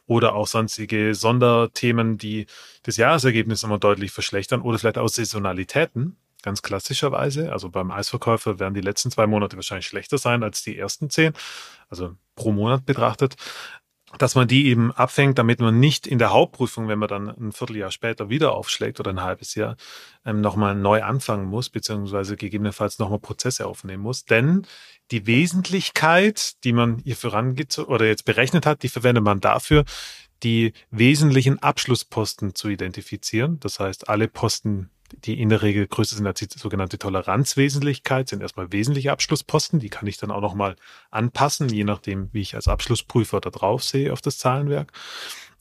oder 0.07 0.35
auch 0.35 0.47
sonstige 0.47 1.15
Sonderthemen, 1.15 2.19
die 2.19 2.45
das 2.83 2.99
Jahresergebnis 2.99 3.63
nochmal 3.63 3.79
deutlich 3.79 4.13
verschlechtern 4.13 4.61
oder 4.61 4.79
vielleicht 4.79 4.99
auch 4.99 5.09
Saisonalitäten, 5.09 6.19
ganz 6.43 6.61
klassischerweise. 6.61 7.51
Also 7.51 7.71
beim 7.71 7.91
Eisverkäufer 7.91 8.59
werden 8.59 8.75
die 8.75 8.83
letzten 8.83 9.11
zwei 9.11 9.27
Monate 9.27 9.57
wahrscheinlich 9.57 9.87
schlechter 9.87 10.19
sein 10.19 10.43
als 10.43 10.63
die 10.63 10.77
ersten 10.77 11.09
zehn, 11.09 11.33
also 11.89 12.15
pro 12.37 12.53
Monat 12.53 12.85
betrachtet 12.85 13.37
dass 14.17 14.35
man 14.35 14.49
die 14.49 14.67
eben 14.67 14.91
abfängt, 14.93 15.39
damit 15.39 15.61
man 15.61 15.79
nicht 15.79 16.07
in 16.07 16.19
der 16.19 16.33
Hauptprüfung, 16.33 16.89
wenn 16.89 16.99
man 16.99 17.09
dann 17.09 17.29
ein 17.29 17.53
Vierteljahr 17.53 17.91
später 17.91 18.31
wieder 18.31 18.53
aufschlägt 18.53 19.01
oder 19.01 19.11
ein 19.11 19.23
halbes 19.23 19.55
Jahr, 19.55 19.77
ähm, 20.25 20.41
nochmal 20.41 20.75
neu 20.75 21.03
anfangen 21.03 21.47
muss, 21.47 21.69
beziehungsweise 21.69 22.37
gegebenenfalls 22.37 22.99
nochmal 22.99 23.19
Prozesse 23.19 23.67
aufnehmen 23.67 24.03
muss. 24.03 24.25
Denn 24.25 24.67
die 25.11 25.27
Wesentlichkeit, 25.27 26.65
die 26.65 26.73
man 26.73 26.99
hier 26.99 27.17
vorangeht 27.17 27.79
oder 27.79 28.07
jetzt 28.07 28.25
berechnet 28.25 28.65
hat, 28.65 28.83
die 28.83 28.89
verwendet 28.89 29.25
man 29.25 29.41
dafür, 29.41 29.85
die 30.43 30.73
wesentlichen 30.91 31.59
Abschlussposten 31.59 32.55
zu 32.55 32.69
identifizieren. 32.69 33.59
Das 33.61 33.81
heißt, 33.81 34.09
alle 34.09 34.29
Posten, 34.29 34.91
die 35.13 35.41
in 35.41 35.49
der 35.49 35.63
Regel 35.63 35.87
größer 35.87 36.17
sind 36.17 36.27
als 36.27 36.41
die 36.41 36.49
sogenannte 36.51 36.99
Toleranzwesentlichkeit, 36.99 38.29
sind 38.29 38.43
erstmal 38.43 38.73
wesentliche 38.73 39.13
Abschlussposten. 39.13 39.81
Die 39.81 39.89
kann 39.89 40.07
ich 40.07 40.17
dann 40.17 40.31
auch 40.31 40.41
nochmal 40.41 40.77
anpassen, 41.11 41.69
je 41.69 41.85
nachdem, 41.85 42.29
wie 42.33 42.41
ich 42.41 42.55
als 42.55 42.69
Abschlussprüfer 42.69 43.41
da 43.41 43.51
drauf 43.51 43.85
sehe 43.85 44.13
auf 44.13 44.21
das 44.21 44.39
Zahlenwerk. 44.39 44.93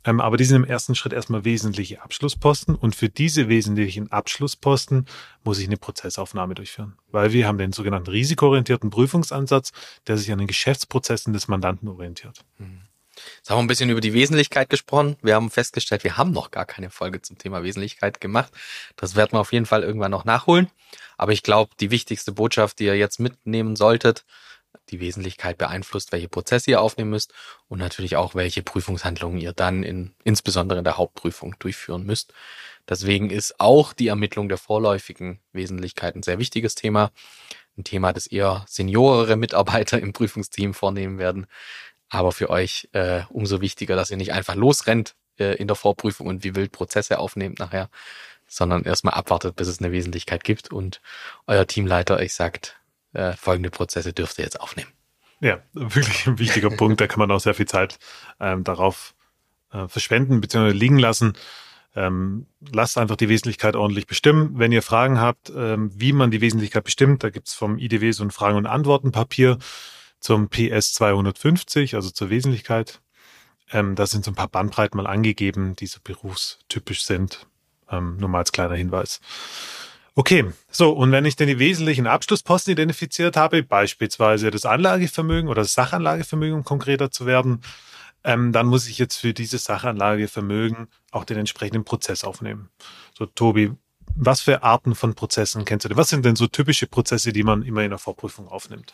Ähm, 0.03 0.21
aber 0.21 0.37
die 0.37 0.45
sind 0.45 0.55
im 0.55 0.63
ersten 0.63 0.95
Schritt 0.95 1.13
erstmal 1.13 1.43
wesentliche 1.43 2.01
Abschlussposten 2.01 2.75
und 2.75 2.95
für 2.95 3.09
diese 3.09 3.49
wesentlichen 3.49 4.11
Abschlussposten 4.11 5.05
muss 5.43 5.59
ich 5.59 5.67
eine 5.67 5.77
Prozessaufnahme 5.77 6.55
durchführen, 6.55 6.95
weil 7.11 7.33
wir 7.33 7.45
haben 7.45 7.57
den 7.57 7.73
sogenannten 7.73 8.09
risikoorientierten 8.09 8.89
Prüfungsansatz, 8.89 9.73
der 10.07 10.17
sich 10.17 10.31
an 10.31 10.37
den 10.37 10.47
Geschäftsprozessen 10.47 11.33
des 11.33 11.49
Mandanten 11.49 11.89
orientiert. 11.89 12.45
Mhm. 12.57 12.83
Jetzt 13.37 13.49
haben 13.49 13.57
wir 13.57 13.63
ein 13.63 13.67
bisschen 13.67 13.89
über 13.89 14.01
die 14.01 14.13
Wesentlichkeit 14.13 14.69
gesprochen. 14.69 15.17
Wir 15.21 15.35
haben 15.35 15.49
festgestellt, 15.49 16.03
wir 16.03 16.17
haben 16.17 16.31
noch 16.31 16.51
gar 16.51 16.65
keine 16.65 16.89
Folge 16.89 17.21
zum 17.21 17.37
Thema 17.37 17.63
Wesentlichkeit 17.63 18.21
gemacht. 18.21 18.51
Das 18.95 19.15
werden 19.15 19.33
wir 19.33 19.39
auf 19.39 19.53
jeden 19.53 19.65
Fall 19.65 19.83
irgendwann 19.83 20.11
noch 20.11 20.25
nachholen. 20.25 20.69
Aber 21.17 21.31
ich 21.31 21.43
glaube, 21.43 21.71
die 21.79 21.91
wichtigste 21.91 22.31
Botschaft, 22.31 22.79
die 22.79 22.85
ihr 22.85 22.97
jetzt 22.97 23.19
mitnehmen 23.19 23.75
solltet, 23.75 24.23
die 24.89 24.99
Wesentlichkeit 24.99 25.57
beeinflusst, 25.57 26.11
welche 26.11 26.29
Prozesse 26.29 26.71
ihr 26.71 26.81
aufnehmen 26.81 27.09
müsst 27.09 27.33
und 27.67 27.79
natürlich 27.79 28.15
auch, 28.15 28.35
welche 28.35 28.63
Prüfungshandlungen 28.63 29.39
ihr 29.39 29.53
dann 29.53 29.83
in, 29.83 30.13
insbesondere 30.23 30.79
in 30.79 30.85
der 30.85 30.97
Hauptprüfung 30.97 31.55
durchführen 31.59 32.05
müsst. 32.05 32.33
Deswegen 32.87 33.29
ist 33.29 33.59
auch 33.59 33.93
die 33.93 34.07
Ermittlung 34.07 34.47
der 34.47 34.57
vorläufigen 34.57 35.39
Wesentlichkeit 35.51 36.15
ein 36.15 36.23
sehr 36.23 36.39
wichtiges 36.39 36.75
Thema. 36.75 37.11
Ein 37.77 37.83
Thema, 37.83 38.13
das 38.13 38.27
eher 38.27 38.65
seniorere 38.67 39.35
Mitarbeiter 39.35 39.99
im 39.99 40.13
Prüfungsteam 40.13 40.73
vornehmen 40.73 41.19
werden. 41.19 41.47
Aber 42.09 42.31
für 42.31 42.49
euch 42.49 42.89
äh, 42.93 43.21
umso 43.29 43.61
wichtiger, 43.61 43.95
dass 43.95 44.11
ihr 44.11 44.17
nicht 44.17 44.33
einfach 44.33 44.55
losrennt 44.55 45.15
äh, 45.39 45.55
in 45.55 45.67
der 45.67 45.75
Vorprüfung 45.75 46.27
und 46.27 46.43
wie 46.43 46.55
wild 46.55 46.71
Prozesse 46.71 47.19
aufnehmt 47.19 47.59
nachher, 47.59 47.89
sondern 48.47 48.83
erstmal 48.83 49.13
abwartet, 49.13 49.55
bis 49.55 49.67
es 49.67 49.79
eine 49.79 49.91
Wesentlichkeit 49.91 50.43
gibt 50.43 50.71
und 50.71 51.01
euer 51.47 51.67
Teamleiter 51.67 52.17
euch 52.17 52.33
sagt, 52.33 52.79
äh, 53.13 53.33
folgende 53.33 53.69
Prozesse 53.69 54.13
dürft 54.13 54.37
ihr 54.37 54.45
jetzt 54.45 54.59
aufnehmen. 54.59 54.91
Ja, 55.39 55.59
wirklich 55.73 56.27
ein 56.27 56.39
wichtiger 56.39 56.69
Punkt. 56.77 57.01
Da 57.01 57.07
kann 57.07 57.19
man 57.19 57.31
auch 57.31 57.39
sehr 57.39 57.53
viel 57.53 57.67
Zeit 57.67 57.99
ähm, 58.39 58.63
darauf 58.63 59.13
äh, 59.71 59.87
verschwenden 59.87 60.41
bzw. 60.41 60.71
liegen 60.71 60.99
lassen. 60.99 61.33
Ähm, 61.95 62.45
lasst 62.71 62.97
einfach 62.97 63.15
die 63.15 63.29
Wesentlichkeit 63.29 63.75
ordentlich 63.75 64.07
bestimmen. 64.07 64.51
Wenn 64.59 64.71
ihr 64.71 64.83
Fragen 64.83 65.19
habt, 65.19 65.51
ähm, 65.55 65.91
wie 65.93 66.13
man 66.13 66.31
die 66.31 66.41
Wesentlichkeit 66.41 66.83
bestimmt, 66.83 67.23
da 67.23 67.29
gibt's 67.29 67.53
vom 67.53 67.79
IDW 67.79 68.11
so 68.11 68.23
ein 68.23 68.31
Fragen- 68.31 68.57
und 68.57 68.67
Antworten-Papier 68.67 69.57
zum 70.19 70.49
PS 70.49 70.93
250, 70.93 71.95
also 71.95 72.09
zur 72.09 72.29
Wesentlichkeit. 72.29 73.01
Ähm, 73.71 73.95
da 73.95 74.07
sind 74.07 74.23
so 74.23 74.31
ein 74.31 74.35
paar 74.35 74.47
Bandbreiten 74.47 74.97
mal 74.97 75.07
angegeben, 75.07 75.75
die 75.75 75.87
so 75.87 75.99
berufstypisch 76.03 77.03
sind. 77.03 77.47
Ähm, 77.89 78.17
nur 78.17 78.29
mal 78.29 78.39
als 78.39 78.51
kleiner 78.51 78.75
Hinweis. 78.75 79.19
Okay, 80.15 80.45
so, 80.71 80.91
und 80.93 81.11
wenn 81.11 81.25
ich 81.25 81.35
denn 81.35 81.47
die 81.47 81.59
wesentlichen 81.59 82.07
Abschlussposten 82.07 82.71
identifiziert 82.71 83.37
habe, 83.37 83.61
beispielsweise 83.61 84.49
das 84.49 84.65
Anlagevermögen 84.65 85.47
oder 85.47 85.61
das 85.61 85.73
Sachanlagevermögen, 85.73 86.55
um 86.57 86.63
konkreter 86.63 87.11
zu 87.11 87.27
werden, 87.27 87.61
ähm, 88.23 88.51
dann 88.51 88.65
muss 88.65 88.87
ich 88.87 88.97
jetzt 88.97 89.17
für 89.17 89.33
dieses 89.33 89.65
Sachanlagevermögen 89.65 90.87
auch 91.11 91.23
den 91.23 91.37
entsprechenden 91.37 91.83
Prozess 91.83 92.23
aufnehmen. 92.23 92.69
So, 93.17 93.27
Tobi, 93.27 93.73
was 94.15 94.41
für 94.41 94.63
Arten 94.63 94.95
von 94.95 95.13
Prozessen 95.13 95.65
kennst 95.65 95.85
du 95.85 95.89
denn? 95.89 95.97
Was 95.97 96.09
sind 96.09 96.25
denn 96.25 96.35
so 96.35 96.47
typische 96.47 96.87
Prozesse, 96.87 97.31
die 97.31 97.43
man 97.43 97.61
immer 97.61 97.83
in 97.83 97.91
der 97.91 97.99
Vorprüfung 97.99 98.47
aufnimmt? 98.47 98.93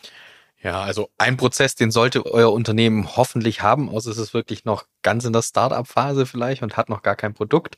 Ja, 0.64 0.80
also 0.80 1.10
ein 1.18 1.36
Prozess, 1.36 1.74
den 1.74 1.90
sollte 1.90 2.24
euer 2.24 2.50
Unternehmen 2.50 3.16
hoffentlich 3.16 3.60
haben, 3.60 3.90
außer 3.90 4.10
es 4.10 4.16
ist 4.16 4.32
wirklich 4.32 4.64
noch 4.64 4.86
ganz 5.02 5.26
in 5.26 5.34
der 5.34 5.42
Startup-Phase 5.42 6.24
vielleicht 6.24 6.62
und 6.62 6.78
hat 6.78 6.88
noch 6.88 7.02
gar 7.02 7.16
kein 7.16 7.34
Produkt. 7.34 7.76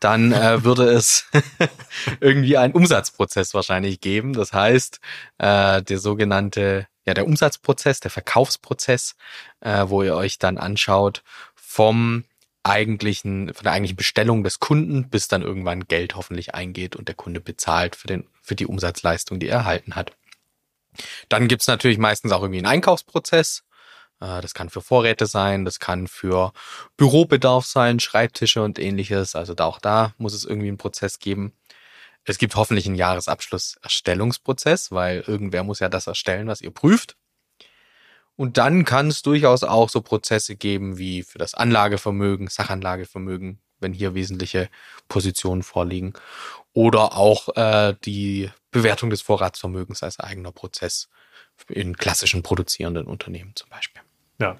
Dann 0.00 0.32
äh, 0.32 0.64
würde 0.64 0.88
es 0.88 1.26
irgendwie 2.20 2.56
einen 2.56 2.72
Umsatzprozess 2.72 3.52
wahrscheinlich 3.52 4.00
geben. 4.00 4.32
Das 4.32 4.54
heißt, 4.54 4.98
äh, 5.36 5.82
der 5.82 5.98
sogenannte, 5.98 6.86
ja, 7.04 7.12
der 7.12 7.26
Umsatzprozess, 7.26 8.00
der 8.00 8.10
Verkaufsprozess, 8.10 9.14
äh, 9.60 9.84
wo 9.88 10.02
ihr 10.02 10.16
euch 10.16 10.38
dann 10.38 10.56
anschaut 10.56 11.22
vom 11.54 12.24
eigentlichen, 12.62 13.52
von 13.52 13.64
der 13.64 13.72
eigentlichen 13.72 13.96
Bestellung 13.96 14.42
des 14.42 14.58
Kunden, 14.58 15.10
bis 15.10 15.28
dann 15.28 15.42
irgendwann 15.42 15.86
Geld 15.86 16.16
hoffentlich 16.16 16.54
eingeht 16.54 16.96
und 16.96 17.08
der 17.08 17.14
Kunde 17.14 17.40
bezahlt 17.40 17.94
für 17.94 18.06
den, 18.06 18.26
für 18.40 18.54
die 18.54 18.66
Umsatzleistung, 18.66 19.38
die 19.38 19.48
er 19.48 19.58
erhalten 19.58 19.96
hat. 19.96 20.12
Dann 21.28 21.48
gibt's 21.48 21.66
natürlich 21.66 21.98
meistens 21.98 22.32
auch 22.32 22.42
irgendwie 22.42 22.58
einen 22.58 22.66
Einkaufsprozess. 22.66 23.64
Äh, 24.20 24.40
das 24.40 24.54
kann 24.54 24.70
für 24.70 24.80
Vorräte 24.80 25.26
sein, 25.26 25.64
das 25.64 25.78
kann 25.80 26.06
für 26.06 26.52
Bürobedarf 26.96 27.66
sein, 27.66 28.00
Schreibtische 28.00 28.62
und 28.62 28.78
ähnliches. 28.78 29.34
Also 29.34 29.54
da 29.54 29.64
auch 29.64 29.80
da 29.80 30.14
muss 30.18 30.34
es 30.34 30.44
irgendwie 30.44 30.68
einen 30.68 30.78
Prozess 30.78 31.18
geben. 31.18 31.52
Es 32.24 32.38
gibt 32.38 32.54
hoffentlich 32.54 32.86
einen 32.86 32.94
Jahresabschluss-Erstellungsprozess, 32.94 34.92
weil 34.92 35.24
irgendwer 35.26 35.64
muss 35.64 35.80
ja 35.80 35.88
das 35.88 36.06
erstellen, 36.06 36.46
was 36.46 36.60
ihr 36.60 36.70
prüft. 36.70 37.16
Und 38.36 38.58
dann 38.58 38.84
kann 38.84 39.08
es 39.08 39.22
durchaus 39.22 39.62
auch 39.64 39.88
so 39.88 40.00
Prozesse 40.00 40.56
geben 40.56 40.98
wie 40.98 41.22
für 41.22 41.38
das 41.38 41.54
Anlagevermögen, 41.54 42.48
Sachanlagevermögen, 42.48 43.60
wenn 43.80 43.92
hier 43.92 44.14
wesentliche 44.14 44.68
Positionen 45.08 45.62
vorliegen. 45.62 46.14
Oder 46.72 47.16
auch 47.16 47.54
äh, 47.56 47.94
die 48.04 48.50
Bewertung 48.72 49.10
des 49.10 49.22
Vorratsvermögens 49.22 50.02
als 50.02 50.18
eigener 50.18 50.50
Prozess 50.50 51.08
in 51.68 51.96
klassischen 51.96 52.42
produzierenden 52.42 53.06
Unternehmen 53.06 53.52
zum 53.54 53.68
Beispiel. 53.68 54.02
Ja, 54.40 54.58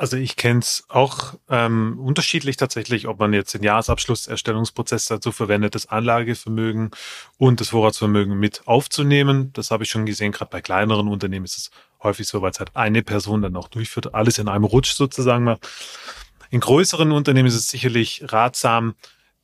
also 0.00 0.16
ich 0.16 0.36
kenne 0.36 0.60
es 0.60 0.84
auch 0.88 1.34
ähm, 1.50 2.00
unterschiedlich 2.00 2.56
tatsächlich, 2.56 3.06
ob 3.06 3.18
man 3.18 3.34
jetzt 3.34 3.52
den 3.52 3.62
Jahresabschlusserstellungsprozess 3.62 5.08
dazu 5.08 5.30
verwendet, 5.30 5.74
das 5.74 5.90
Anlagevermögen 5.90 6.92
und 7.36 7.60
das 7.60 7.68
Vorratsvermögen 7.68 8.38
mit 8.38 8.66
aufzunehmen. 8.66 9.52
Das 9.52 9.70
habe 9.70 9.84
ich 9.84 9.90
schon 9.90 10.06
gesehen, 10.06 10.32
gerade 10.32 10.50
bei 10.50 10.62
kleineren 10.62 11.06
Unternehmen 11.06 11.44
ist 11.44 11.58
es 11.58 11.70
häufig 12.02 12.26
so, 12.26 12.40
weil 12.40 12.52
es 12.52 12.60
halt 12.60 12.74
eine 12.76 13.02
Person 13.02 13.42
dann 13.42 13.56
auch 13.56 13.68
durchführt, 13.68 14.14
alles 14.14 14.38
in 14.38 14.48
einem 14.48 14.64
Rutsch 14.64 14.92
sozusagen 14.92 15.44
macht. 15.44 15.68
In 16.48 16.60
größeren 16.60 17.12
Unternehmen 17.12 17.48
ist 17.48 17.54
es 17.54 17.68
sicherlich 17.68 18.22
ratsam, 18.28 18.94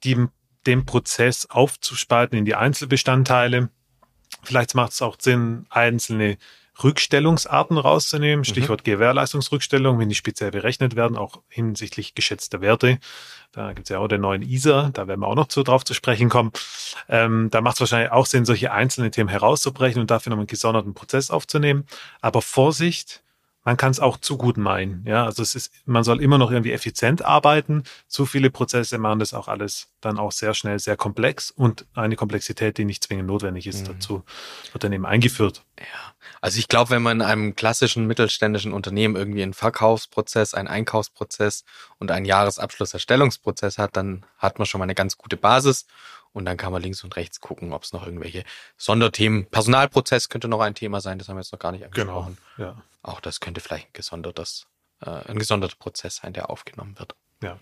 die, 0.04 0.26
den 0.66 0.86
Prozess 0.86 1.44
aufzuspalten 1.50 2.38
in 2.38 2.46
die 2.46 2.54
Einzelbestandteile 2.54 3.68
Vielleicht 4.42 4.74
macht 4.74 4.92
es 4.92 5.02
auch 5.02 5.16
Sinn, 5.18 5.66
einzelne 5.70 6.38
Rückstellungsarten 6.82 7.78
rauszunehmen. 7.78 8.40
Mhm. 8.40 8.44
Stichwort 8.44 8.80
mhm. 8.80 8.92
Gewährleistungsrückstellung, 8.92 9.98
wenn 9.98 10.08
die 10.08 10.14
speziell 10.14 10.50
berechnet 10.50 10.96
werden, 10.96 11.16
auch 11.16 11.40
hinsichtlich 11.48 12.14
geschätzter 12.14 12.60
Werte. 12.60 12.98
Da 13.52 13.72
gibt 13.72 13.86
es 13.86 13.88
ja 13.88 13.98
auch 13.98 14.08
den 14.08 14.20
neuen 14.20 14.42
ISA, 14.42 14.90
da 14.92 15.08
werden 15.08 15.20
wir 15.20 15.28
auch 15.28 15.34
noch 15.34 15.48
zu, 15.48 15.62
drauf 15.62 15.84
zu 15.84 15.94
sprechen 15.94 16.28
kommen. 16.28 16.52
Ähm, 17.08 17.48
da 17.50 17.62
macht 17.62 17.76
es 17.76 17.80
wahrscheinlich 17.80 18.12
auch 18.12 18.26
Sinn, 18.26 18.44
solche 18.44 18.72
einzelnen 18.72 19.12
Themen 19.12 19.30
herauszubrechen 19.30 20.00
und 20.00 20.10
dafür 20.10 20.30
noch 20.30 20.38
einen 20.38 20.46
gesonderten 20.46 20.92
Prozess 20.92 21.30
aufzunehmen. 21.30 21.86
Aber 22.20 22.42
Vorsicht, 22.42 23.22
man 23.66 23.76
kann 23.76 23.90
es 23.90 23.98
auch 23.98 24.16
zu 24.16 24.38
gut 24.38 24.56
meinen. 24.58 25.04
Ja, 25.04 25.24
also 25.24 25.42
es 25.42 25.56
ist, 25.56 25.72
man 25.86 26.04
soll 26.04 26.22
immer 26.22 26.38
noch 26.38 26.52
irgendwie 26.52 26.70
effizient 26.70 27.22
arbeiten. 27.22 27.82
Zu 28.06 28.24
viele 28.24 28.48
Prozesse 28.48 28.96
machen 28.96 29.18
das 29.18 29.34
auch 29.34 29.48
alles 29.48 29.88
dann 30.00 30.18
auch 30.20 30.30
sehr 30.30 30.54
schnell 30.54 30.78
sehr 30.78 30.96
komplex 30.96 31.50
und 31.50 31.84
eine 31.92 32.14
Komplexität, 32.14 32.78
die 32.78 32.84
nicht 32.84 33.02
zwingend 33.02 33.26
notwendig 33.26 33.66
ist, 33.66 33.80
mhm. 33.80 33.94
dazu 33.94 34.22
wird 34.70 34.84
dann 34.84 34.92
eben 34.92 35.04
eingeführt. 35.04 35.64
Ja, 35.80 36.14
also 36.40 36.60
ich 36.60 36.68
glaube, 36.68 36.90
wenn 36.90 37.02
man 37.02 37.20
in 37.20 37.26
einem 37.26 37.56
klassischen 37.56 38.06
mittelständischen 38.06 38.72
Unternehmen 38.72 39.16
irgendwie 39.16 39.42
einen 39.42 39.52
Verkaufsprozess, 39.52 40.54
einen 40.54 40.68
Einkaufsprozess 40.68 41.64
und 41.98 42.12
einen 42.12 42.24
Jahresabschlusserstellungsprozess 42.24 43.78
hat, 43.78 43.96
dann 43.96 44.24
hat 44.38 44.60
man 44.60 44.66
schon 44.66 44.78
mal 44.78 44.84
eine 44.84 44.94
ganz 44.94 45.18
gute 45.18 45.36
Basis 45.36 45.86
und 46.32 46.44
dann 46.44 46.56
kann 46.56 46.70
man 46.70 46.82
links 46.82 47.02
und 47.02 47.16
rechts 47.16 47.40
gucken, 47.40 47.72
ob 47.72 47.82
es 47.82 47.92
noch 47.92 48.04
irgendwelche 48.04 48.44
Sonderthemen, 48.76 49.46
Personalprozess 49.46 50.28
könnte 50.28 50.46
noch 50.46 50.60
ein 50.60 50.76
Thema 50.76 51.00
sein, 51.00 51.18
das 51.18 51.28
haben 51.28 51.36
wir 51.36 51.40
jetzt 51.40 51.52
noch 51.52 51.58
gar 51.58 51.72
nicht 51.72 51.84
angesprochen. 51.84 52.38
Genau, 52.56 52.68
ja. 52.68 52.76
Auch 53.06 53.20
das 53.20 53.40
könnte 53.40 53.60
vielleicht 53.60 53.86
ein 53.86 53.92
gesondertes, 53.92 54.66
äh, 55.00 55.10
ein 55.10 55.38
gesonderter 55.38 55.76
Prozess 55.76 56.16
sein, 56.16 56.32
der 56.32 56.50
aufgenommen 56.50 56.98
wird. 56.98 57.14
Ja. 57.42 57.58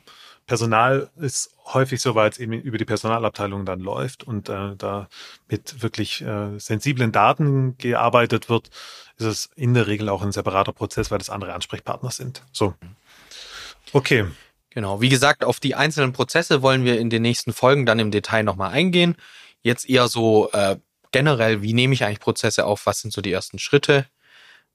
Personal 0.46 1.10
ist 1.16 1.50
häufig 1.72 2.00
so, 2.00 2.14
weil 2.14 2.30
es 2.30 2.38
eben 2.38 2.52
über 2.52 2.78
die 2.78 2.84
Personalabteilung 2.84 3.64
dann 3.64 3.80
läuft 3.80 4.24
und 4.24 4.48
äh, 4.48 4.76
da 4.76 5.08
mit 5.48 5.82
wirklich 5.82 6.20
äh, 6.22 6.58
sensiblen 6.58 7.12
Daten 7.12 7.76
gearbeitet 7.78 8.48
wird, 8.48 8.68
ist 9.16 9.26
es 9.26 9.50
in 9.56 9.74
der 9.74 9.86
Regel 9.86 10.08
auch 10.10 10.22
ein 10.22 10.32
separater 10.32 10.72
Prozess, 10.72 11.10
weil 11.10 11.18
das 11.18 11.30
andere 11.30 11.54
Ansprechpartner 11.54 12.10
sind. 12.10 12.42
So. 12.52 12.74
Okay. 13.92 14.26
Genau. 14.70 15.00
Wie 15.00 15.08
gesagt, 15.08 15.44
auf 15.44 15.60
die 15.60 15.74
einzelnen 15.74 16.12
Prozesse 16.12 16.62
wollen 16.62 16.84
wir 16.84 16.98
in 16.98 17.10
den 17.10 17.22
nächsten 17.22 17.52
Folgen 17.52 17.86
dann 17.86 17.98
im 17.98 18.10
Detail 18.10 18.42
nochmal 18.42 18.70
eingehen. 18.70 19.16
Jetzt 19.62 19.88
eher 19.88 20.08
so 20.08 20.50
äh, 20.52 20.76
generell, 21.10 21.62
wie 21.62 21.72
nehme 21.72 21.94
ich 21.94 22.04
eigentlich 22.04 22.20
Prozesse 22.20 22.66
auf? 22.66 22.86
Was 22.86 23.00
sind 23.00 23.12
so 23.12 23.22
die 23.22 23.32
ersten 23.32 23.58
Schritte? 23.58 24.06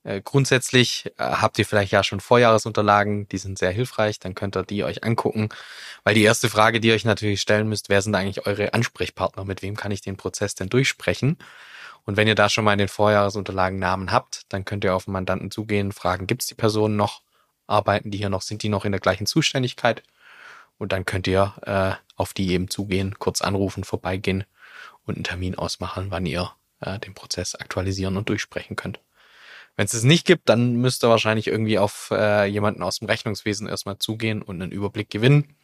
Äh, 0.03 0.21
grundsätzlich 0.21 1.11
äh, 1.17 1.23
habt 1.23 1.59
ihr 1.59 1.65
vielleicht 1.65 1.91
ja 1.91 2.03
schon 2.03 2.19
Vorjahresunterlagen, 2.19 3.27
die 3.27 3.37
sind 3.37 3.59
sehr 3.59 3.71
hilfreich, 3.71 4.19
dann 4.19 4.35
könnt 4.35 4.55
ihr 4.55 4.63
die 4.63 4.83
euch 4.83 5.03
angucken. 5.03 5.49
Weil 6.03 6.15
die 6.15 6.23
erste 6.23 6.49
Frage, 6.49 6.79
die 6.79 6.89
ihr 6.89 6.93
euch 6.93 7.05
natürlich 7.05 7.41
stellen 7.41 7.67
müsst, 7.67 7.89
wer 7.89 8.01
sind 8.01 8.15
eigentlich 8.15 8.45
eure 8.47 8.73
Ansprechpartner? 8.73 9.43
Mit 9.45 9.61
wem 9.61 9.75
kann 9.75 9.91
ich 9.91 10.01
den 10.01 10.17
Prozess 10.17 10.55
denn 10.55 10.69
durchsprechen? 10.69 11.37
Und 12.05 12.17
wenn 12.17 12.27
ihr 12.27 12.35
da 12.35 12.49
schon 12.49 12.63
mal 12.63 12.73
in 12.73 12.79
den 12.79 12.87
Vorjahresunterlagen 12.87 13.77
Namen 13.77 14.11
habt, 14.11 14.43
dann 14.49 14.65
könnt 14.65 14.83
ihr 14.83 14.95
auf 14.95 15.05
den 15.05 15.13
Mandanten 15.13 15.51
zugehen, 15.51 15.91
fragen, 15.91 16.27
gibt 16.27 16.41
es 16.43 16.47
die 16.47 16.55
Personen 16.55 16.95
noch? 16.95 17.21
Arbeiten 17.67 18.09
die 18.09 18.17
hier 18.17 18.29
noch? 18.29 18.41
Sind 18.41 18.63
die 18.63 18.69
noch 18.69 18.85
in 18.85 18.91
der 18.91 19.01
gleichen 19.01 19.27
Zuständigkeit? 19.27 20.01
Und 20.77 20.93
dann 20.93 21.05
könnt 21.05 21.27
ihr 21.27 21.53
äh, 21.63 22.01
auf 22.15 22.33
die 22.33 22.49
eben 22.51 22.69
zugehen, 22.69 23.19
kurz 23.19 23.41
anrufen, 23.41 23.83
vorbeigehen 23.83 24.45
und 25.05 25.17
einen 25.17 25.23
Termin 25.25 25.55
ausmachen, 25.55 26.07
wann 26.09 26.25
ihr 26.25 26.51
äh, 26.79 26.97
den 26.99 27.13
Prozess 27.13 27.53
aktualisieren 27.55 28.17
und 28.17 28.29
durchsprechen 28.29 28.75
könnt. 28.75 28.99
Wenn 29.75 29.85
es 29.85 29.93
es 29.93 30.03
nicht 30.03 30.25
gibt, 30.25 30.49
dann 30.49 30.75
müsst 30.75 31.03
ihr 31.03 31.09
wahrscheinlich 31.09 31.47
irgendwie 31.47 31.79
auf 31.79 32.11
äh, 32.11 32.45
jemanden 32.45 32.83
aus 32.83 32.99
dem 32.99 33.07
Rechnungswesen 33.07 33.67
erstmal 33.67 33.97
zugehen 33.97 34.41
und 34.41 34.61
einen 34.61 34.71
Überblick 34.71 35.09
gewinnen. 35.09 35.55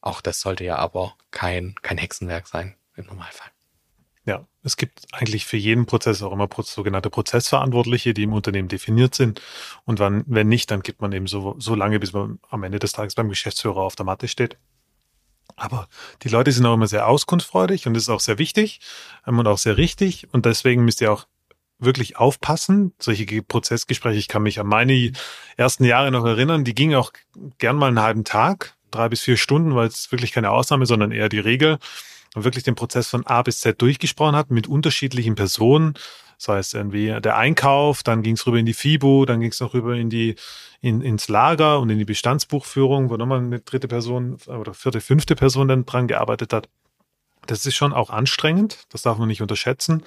Auch 0.00 0.20
das 0.20 0.40
sollte 0.40 0.64
ja 0.64 0.76
aber 0.76 1.14
kein, 1.30 1.74
kein 1.82 1.98
Hexenwerk 1.98 2.46
sein 2.46 2.76
im 2.96 3.06
Normalfall. 3.06 3.50
Ja, 4.26 4.46
es 4.62 4.76
gibt 4.76 5.06
eigentlich 5.12 5.46
für 5.46 5.56
jeden 5.56 5.86
Prozess 5.86 6.22
auch 6.22 6.32
immer 6.32 6.48
sogenannte 6.62 7.10
Prozessverantwortliche, 7.10 8.14
die 8.14 8.24
im 8.24 8.32
Unternehmen 8.32 8.68
definiert 8.68 9.14
sind. 9.14 9.40
Und 9.84 9.98
wann, 9.98 10.24
wenn 10.26 10.48
nicht, 10.48 10.70
dann 10.70 10.82
gibt 10.82 11.00
man 11.00 11.12
eben 11.12 11.26
so, 11.26 11.56
so 11.58 11.74
lange, 11.74 11.98
bis 11.98 12.12
man 12.12 12.38
am 12.50 12.62
Ende 12.62 12.78
des 12.78 12.92
Tages 12.92 13.14
beim 13.14 13.28
Geschäftsführer 13.28 13.78
auf 13.78 13.96
der 13.96 14.06
Matte 14.06 14.28
steht. 14.28 14.56
Aber 15.56 15.88
die 16.22 16.28
Leute 16.28 16.52
sind 16.52 16.64
auch 16.66 16.74
immer 16.74 16.86
sehr 16.86 17.08
auskunftsfreudig 17.08 17.86
und 17.86 17.94
das 17.94 18.04
ist 18.04 18.08
auch 18.08 18.20
sehr 18.20 18.38
wichtig 18.38 18.80
ähm, 19.26 19.38
und 19.38 19.46
auch 19.46 19.58
sehr 19.58 19.76
richtig. 19.76 20.32
Und 20.32 20.46
deswegen 20.46 20.84
müsst 20.84 21.00
ihr 21.00 21.12
auch 21.12 21.26
wirklich 21.80 22.16
aufpassen. 22.16 22.92
Solche 22.98 23.42
Prozessgespräche, 23.42 24.18
ich 24.18 24.28
kann 24.28 24.42
mich 24.42 24.60
an 24.60 24.66
meine 24.66 25.12
ersten 25.56 25.84
Jahre 25.84 26.10
noch 26.10 26.24
erinnern, 26.24 26.64
die 26.64 26.74
gingen 26.74 26.96
auch 26.96 27.12
gern 27.58 27.76
mal 27.76 27.88
einen 27.88 28.02
halben 28.02 28.24
Tag, 28.24 28.74
drei 28.90 29.08
bis 29.08 29.22
vier 29.22 29.36
Stunden, 29.36 29.74
weil 29.74 29.88
es 29.88 30.12
wirklich 30.12 30.32
keine 30.32 30.50
Ausnahme, 30.50 30.86
sondern 30.86 31.12
eher 31.12 31.28
die 31.28 31.38
Regel. 31.38 31.78
Und 32.34 32.44
wirklich 32.44 32.62
den 32.62 32.76
Prozess 32.76 33.08
von 33.08 33.26
A 33.26 33.42
bis 33.42 33.60
Z 33.60 33.82
durchgesprochen 33.82 34.36
hat 34.36 34.50
mit 34.50 34.68
unterschiedlichen 34.68 35.34
Personen. 35.34 35.94
Das 36.38 36.48
heißt 36.48 36.74
irgendwie 36.74 37.14
der 37.20 37.36
Einkauf, 37.36 38.02
dann 38.02 38.22
ging 38.22 38.34
es 38.34 38.46
rüber 38.46 38.58
in 38.58 38.66
die 38.66 38.72
FIBO, 38.72 39.26
dann 39.26 39.40
ging 39.40 39.50
es 39.50 39.60
noch 39.60 39.74
rüber 39.74 39.94
in 39.94 40.08
die 40.08 40.36
in, 40.80 41.02
ins 41.02 41.28
Lager 41.28 41.80
und 41.80 41.90
in 41.90 41.98
die 41.98 42.04
Bestandsbuchführung, 42.04 43.10
wo 43.10 43.16
nochmal 43.16 43.40
eine 43.40 43.60
dritte 43.60 43.88
Person 43.88 44.38
oder 44.46 44.72
vierte, 44.72 45.00
fünfte 45.00 45.36
Person 45.36 45.68
dann 45.68 45.84
dran 45.84 46.06
gearbeitet 46.06 46.52
hat. 46.52 46.68
Das 47.46 47.66
ist 47.66 47.74
schon 47.74 47.92
auch 47.92 48.10
anstrengend, 48.10 48.86
das 48.90 49.02
darf 49.02 49.18
man 49.18 49.28
nicht 49.28 49.42
unterschätzen. 49.42 50.02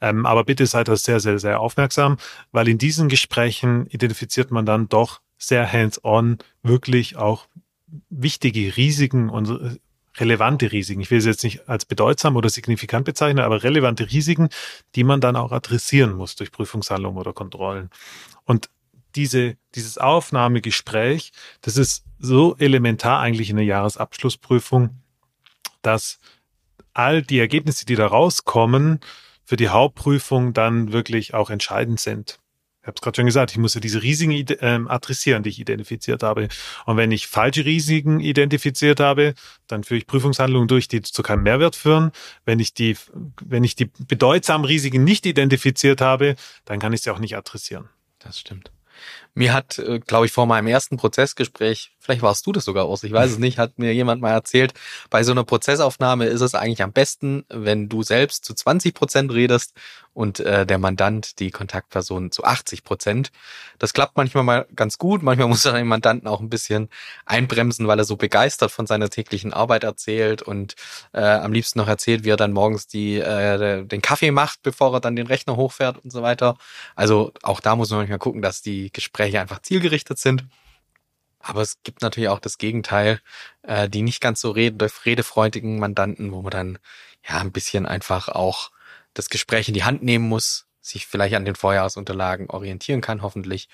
Ähm, 0.00 0.26
aber 0.26 0.44
bitte 0.44 0.66
seid 0.66 0.88
da 0.88 0.96
sehr, 0.96 1.20
sehr, 1.20 1.38
sehr 1.38 1.60
aufmerksam, 1.60 2.16
weil 2.52 2.68
in 2.68 2.78
diesen 2.78 3.08
Gesprächen 3.08 3.86
identifiziert 3.86 4.50
man 4.50 4.66
dann 4.66 4.88
doch 4.88 5.20
sehr 5.36 5.70
hands-on 5.70 6.38
wirklich 6.62 7.16
auch 7.16 7.46
wichtige 8.08 8.76
Risiken 8.76 9.28
und 9.30 9.48
äh, 9.48 9.78
relevante 10.18 10.72
Risiken. 10.72 11.00
Ich 11.00 11.10
will 11.10 11.20
sie 11.20 11.30
jetzt 11.30 11.44
nicht 11.44 11.68
als 11.68 11.84
bedeutsam 11.84 12.36
oder 12.36 12.48
signifikant 12.48 13.04
bezeichnen, 13.04 13.44
aber 13.44 13.62
relevante 13.62 14.10
Risiken, 14.10 14.48
die 14.94 15.04
man 15.04 15.20
dann 15.20 15.36
auch 15.36 15.52
adressieren 15.52 16.12
muss 16.14 16.36
durch 16.36 16.50
Prüfungshandlungen 16.50 17.18
oder 17.18 17.32
Kontrollen. 17.32 17.90
Und 18.44 18.70
diese, 19.14 19.56
dieses 19.74 19.98
Aufnahmegespräch, 19.98 21.32
das 21.62 21.76
ist 21.76 22.04
so 22.18 22.56
elementar 22.58 23.20
eigentlich 23.20 23.50
in 23.50 23.56
der 23.56 23.64
Jahresabschlussprüfung, 23.64 24.90
dass 25.82 26.18
all 26.92 27.22
die 27.22 27.38
Ergebnisse, 27.38 27.86
die 27.86 27.94
da 27.94 28.06
rauskommen, 28.06 29.00
für 29.50 29.56
die 29.56 29.68
Hauptprüfung 29.68 30.52
dann 30.52 30.92
wirklich 30.92 31.34
auch 31.34 31.50
entscheidend 31.50 31.98
sind. 31.98 32.38
Ich 32.82 32.86
habe 32.86 32.94
es 32.94 33.00
gerade 33.00 33.16
schon 33.16 33.26
gesagt, 33.26 33.50
ich 33.50 33.58
muss 33.58 33.74
ja 33.74 33.80
diese 33.80 34.00
Risiken 34.00 34.46
ähm, 34.60 34.86
adressieren, 34.86 35.42
die 35.42 35.48
ich 35.48 35.58
identifiziert 35.58 36.22
habe. 36.22 36.46
Und 36.86 36.96
wenn 36.96 37.10
ich 37.10 37.26
falsche 37.26 37.64
Risiken 37.64 38.20
identifiziert 38.20 39.00
habe, 39.00 39.34
dann 39.66 39.82
führe 39.82 39.98
ich 39.98 40.06
Prüfungshandlungen 40.06 40.68
durch, 40.68 40.86
die 40.86 41.02
zu 41.02 41.24
keinem 41.24 41.42
Mehrwert 41.42 41.74
führen. 41.74 42.12
Wenn 42.44 42.60
ich 42.60 42.74
die, 42.74 42.96
wenn 43.44 43.64
ich 43.64 43.74
die 43.74 43.86
bedeutsamen 44.06 44.64
Risiken 44.64 45.02
nicht 45.02 45.26
identifiziert 45.26 46.00
habe, 46.00 46.36
dann 46.64 46.78
kann 46.78 46.92
ich 46.92 47.02
sie 47.02 47.10
auch 47.10 47.18
nicht 47.18 47.36
adressieren. 47.36 47.88
Das 48.20 48.38
stimmt. 48.38 48.70
Mir 49.34 49.52
hat, 49.52 49.78
äh, 49.78 50.00
glaube 50.00 50.26
ich, 50.26 50.32
vor 50.32 50.46
meinem 50.46 50.66
ersten 50.66 50.96
Prozessgespräch, 50.96 51.92
vielleicht 51.98 52.22
warst 52.22 52.46
du 52.46 52.52
das 52.52 52.64
sogar 52.64 52.86
aus, 52.86 53.04
ich 53.04 53.12
weiß 53.12 53.32
es 53.32 53.38
nicht, 53.38 53.58
hat 53.58 53.78
mir 53.78 53.94
jemand 53.94 54.20
mal 54.20 54.32
erzählt, 54.32 54.74
bei 55.08 55.22
so 55.22 55.32
einer 55.32 55.44
Prozessaufnahme 55.44 56.26
ist 56.26 56.40
es 56.40 56.54
eigentlich 56.54 56.82
am 56.82 56.92
besten, 56.92 57.44
wenn 57.48 57.88
du 57.88 58.02
selbst 58.02 58.44
zu 58.44 58.54
20 58.54 58.94
Prozent 58.94 59.32
redest 59.32 59.74
und 60.12 60.40
äh, 60.40 60.66
der 60.66 60.78
Mandant, 60.78 61.38
die 61.38 61.50
Kontaktperson 61.50 62.32
zu 62.32 62.44
80 62.44 62.82
Prozent. 62.82 63.30
Das 63.78 63.92
klappt 63.92 64.16
manchmal 64.16 64.44
mal 64.44 64.66
ganz 64.74 64.98
gut, 64.98 65.22
manchmal 65.22 65.48
muss 65.48 65.64
er 65.64 65.72
den 65.72 65.86
Mandanten 65.86 66.28
auch 66.28 66.40
ein 66.40 66.50
bisschen 66.50 66.88
einbremsen, 67.24 67.86
weil 67.86 67.98
er 67.98 68.04
so 68.04 68.16
begeistert 68.16 68.72
von 68.72 68.86
seiner 68.86 69.08
täglichen 69.08 69.52
Arbeit 69.52 69.84
erzählt 69.84 70.42
und 70.42 70.74
äh, 71.12 71.20
am 71.20 71.52
liebsten 71.52 71.78
noch 71.78 71.88
erzählt, 71.88 72.24
wie 72.24 72.30
er 72.30 72.36
dann 72.36 72.52
morgens 72.52 72.88
die, 72.88 73.18
äh, 73.18 73.84
den 73.84 74.02
Kaffee 74.02 74.32
macht, 74.32 74.62
bevor 74.62 74.92
er 74.94 75.00
dann 75.00 75.16
den 75.16 75.28
Rechner 75.28 75.56
hochfährt 75.56 75.98
und 76.02 76.10
so 76.10 76.22
weiter. 76.22 76.56
Also 76.96 77.32
auch 77.42 77.60
da 77.60 77.76
muss 77.76 77.90
man 77.90 78.00
manchmal 78.00 78.18
gucken, 78.18 78.42
dass 78.42 78.62
die 78.62 78.90
Gespräche 78.92 79.19
einfach 79.22 79.62
zielgerichtet 79.62 80.18
sind. 80.18 80.46
Aber 81.38 81.62
es 81.62 81.82
gibt 81.82 82.02
natürlich 82.02 82.28
auch 82.28 82.38
das 82.38 82.58
Gegenteil, 82.58 83.20
äh, 83.62 83.88
die 83.88 84.02
nicht 84.02 84.20
ganz 84.20 84.40
so 84.40 84.50
rede, 84.50 84.90
redefreudigen 85.04 85.78
Mandanten, 85.78 86.32
wo 86.32 86.42
man 86.42 86.50
dann 86.50 86.78
ja 87.26 87.38
ein 87.38 87.52
bisschen 87.52 87.86
einfach 87.86 88.28
auch 88.28 88.70
das 89.14 89.30
Gespräch 89.30 89.68
in 89.68 89.74
die 89.74 89.84
Hand 89.84 90.02
nehmen 90.02 90.28
muss, 90.28 90.66
sich 90.80 91.06
vielleicht 91.06 91.34
an 91.34 91.44
den 91.44 91.56
Vorjahresunterlagen 91.56 92.50
orientieren 92.50 93.00
kann, 93.00 93.22
hoffentlich, 93.22 93.68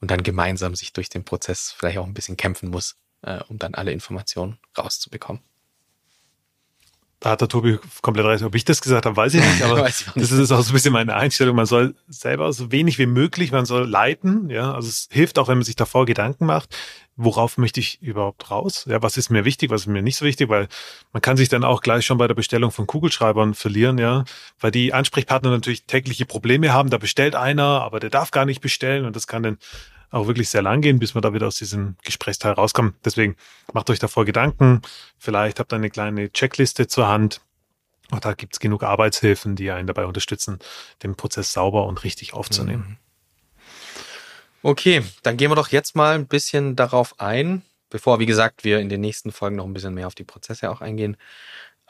und 0.00 0.10
dann 0.10 0.22
gemeinsam 0.22 0.74
sich 0.74 0.92
durch 0.92 1.08
den 1.08 1.24
Prozess 1.24 1.74
vielleicht 1.76 1.98
auch 1.98 2.06
ein 2.06 2.14
bisschen 2.14 2.36
kämpfen 2.36 2.70
muss, 2.70 2.96
äh, 3.22 3.40
um 3.48 3.58
dann 3.58 3.74
alle 3.74 3.92
Informationen 3.92 4.58
rauszubekommen. 4.76 5.42
Da 7.20 7.30
hat 7.30 7.42
der 7.42 7.48
Tobi 7.48 7.78
komplett 8.02 8.26
recht. 8.26 8.42
Ob 8.44 8.54
ich 8.54 8.64
das 8.64 8.80
gesagt 8.80 9.06
habe, 9.06 9.16
weiß 9.16 9.34
ich 9.34 9.44
nicht, 9.44 9.62
aber 9.64 9.88
ich 9.88 10.06
nicht. 10.06 10.16
das 10.16 10.32
ist 10.32 10.52
auch 10.52 10.62
so 10.62 10.70
ein 10.70 10.74
bisschen 10.74 10.92
meine 10.92 11.14
Einstellung. 11.14 11.54
Man 11.54 11.66
soll 11.66 11.94
selber 12.08 12.52
so 12.52 12.72
wenig 12.72 12.98
wie 12.98 13.06
möglich, 13.06 13.52
man 13.52 13.66
soll 13.66 13.88
leiten, 13.88 14.50
ja. 14.50 14.72
Also 14.72 14.88
es 14.88 15.08
hilft 15.10 15.38
auch, 15.38 15.48
wenn 15.48 15.58
man 15.58 15.64
sich 15.64 15.76
davor 15.76 16.06
Gedanken 16.06 16.46
macht 16.46 16.74
worauf 17.24 17.58
möchte 17.58 17.80
ich 17.80 18.00
überhaupt 18.02 18.50
raus? 18.50 18.86
Ja, 18.88 19.02
was 19.02 19.16
ist 19.16 19.30
mir 19.30 19.44
wichtig, 19.44 19.70
was 19.70 19.82
ist 19.82 19.86
mir 19.86 20.02
nicht 20.02 20.16
so 20.16 20.24
wichtig? 20.24 20.48
Weil 20.48 20.68
man 21.12 21.20
kann 21.20 21.36
sich 21.36 21.48
dann 21.48 21.64
auch 21.64 21.82
gleich 21.82 22.06
schon 22.06 22.18
bei 22.18 22.26
der 22.26 22.34
Bestellung 22.34 22.70
von 22.70 22.86
Kugelschreibern 22.86 23.54
verlieren, 23.54 23.98
ja, 23.98 24.24
weil 24.58 24.70
die 24.70 24.92
Ansprechpartner 24.92 25.50
natürlich 25.50 25.84
tägliche 25.84 26.26
Probleme 26.26 26.72
haben. 26.72 26.90
Da 26.90 26.98
bestellt 26.98 27.34
einer, 27.34 27.82
aber 27.82 28.00
der 28.00 28.10
darf 28.10 28.30
gar 28.30 28.44
nicht 28.44 28.60
bestellen 28.60 29.04
und 29.04 29.16
das 29.16 29.26
kann 29.26 29.42
dann 29.42 29.58
auch 30.10 30.26
wirklich 30.26 30.48
sehr 30.48 30.62
lang 30.62 30.80
gehen, 30.80 30.98
bis 30.98 31.14
man 31.14 31.22
da 31.22 31.32
wieder 31.32 31.46
aus 31.46 31.56
diesem 31.56 31.96
Gesprächsteil 32.04 32.52
rauskommt. 32.52 32.96
Deswegen 33.04 33.36
macht 33.72 33.90
euch 33.90 33.98
davor 33.98 34.24
Gedanken. 34.24 34.82
Vielleicht 35.18 35.60
habt 35.60 35.72
ihr 35.72 35.76
eine 35.76 35.90
kleine 35.90 36.32
Checkliste 36.32 36.88
zur 36.88 37.08
Hand. 37.08 37.40
Auch 38.10 38.20
da 38.20 38.32
gibt's 38.32 38.58
genug 38.58 38.82
Arbeitshilfen, 38.82 39.54
die 39.54 39.70
einen 39.70 39.86
dabei 39.86 40.06
unterstützen, 40.06 40.58
den 41.02 41.14
Prozess 41.14 41.52
sauber 41.52 41.86
und 41.86 42.02
richtig 42.02 42.34
aufzunehmen. 42.34 42.84
Mhm. 42.88 42.96
Okay, 44.62 45.02
dann 45.22 45.36
gehen 45.36 45.50
wir 45.50 45.54
doch 45.54 45.68
jetzt 45.68 45.96
mal 45.96 46.14
ein 46.14 46.26
bisschen 46.26 46.76
darauf 46.76 47.18
ein, 47.18 47.62
bevor, 47.88 48.18
wie 48.18 48.26
gesagt, 48.26 48.62
wir 48.62 48.78
in 48.78 48.90
den 48.90 49.00
nächsten 49.00 49.32
Folgen 49.32 49.56
noch 49.56 49.64
ein 49.64 49.72
bisschen 49.72 49.94
mehr 49.94 50.06
auf 50.06 50.14
die 50.14 50.24
Prozesse 50.24 50.70
auch 50.70 50.82
eingehen. 50.82 51.16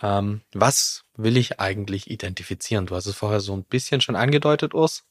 Ähm, 0.03 0.43
was 0.53 1.05
will 1.17 1.37
ich 1.37 1.59
eigentlich 1.59 2.11
identifizieren? 2.11 2.87
Du 2.87 2.95
hast 2.95 3.07
es 3.07 3.17
vorher 3.17 3.41
so 3.41 3.55
ein 3.55 3.65
bisschen 3.65 4.01
schon 4.01 4.15
angedeutet, 4.15 4.73
Urs. 4.73 5.05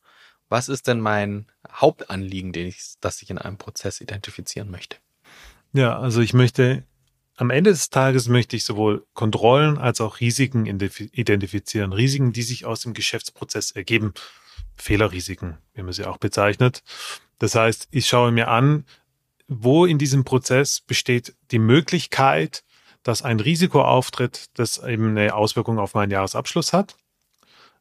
Was 0.50 0.68
ist 0.68 0.88
denn 0.88 1.00
mein 1.00 1.46
Hauptanliegen, 1.72 2.52
den 2.52 2.68
ich, 2.68 2.96
das 3.02 3.22
ich 3.22 3.30
in 3.30 3.38
einem 3.38 3.58
Prozess 3.58 4.02
identifizieren 4.02 4.70
möchte? 4.72 4.98
Ja, 5.74 6.00
also 6.00 6.22
ich 6.22 6.34
möchte 6.34 6.84
am 7.40 7.52
Ende 7.52 7.70
des 7.70 7.90
Tages 7.90 8.28
möchte 8.28 8.58
ich 8.58 8.66
sowohl 8.66 9.06
Kontrollen 9.14 9.78
als 9.78 10.02
auch 10.02 10.20
Risiken 10.20 10.66
identifizieren. 10.66 11.94
Risiken, 11.94 12.34
die 12.34 12.42
sich 12.42 12.66
aus 12.66 12.82
dem 12.82 12.94
Geschäftsprozess 12.94 13.72
ergeben. 13.72 14.14
Fehlerrisiken, 14.76 15.58
wie 15.74 15.84
man 15.84 15.94
sie 15.94 16.04
auch 16.04 16.18
bezeichnet. 16.18 16.84
Das 17.38 17.56
heißt, 17.56 17.88
ich 17.92 18.08
schaue 18.08 18.34
mir 18.34 18.50
an, 18.50 18.86
wo 19.48 19.86
in 19.86 19.98
diesem 19.98 20.26
Prozess 20.26 20.82
besteht 20.82 21.34
die 21.52 21.60
Möglichkeit, 21.60 22.64
dass 23.04 23.22
ein 23.22 23.40
Risiko 23.40 23.84
auftritt, 23.84 24.48
das 24.56 24.78
eben 24.78 25.12
eine 25.12 25.34
Auswirkung 25.34 25.80
auf 25.80 25.94
meinen 25.94 26.12
Jahresabschluss 26.12 26.74
hat. 26.74 26.98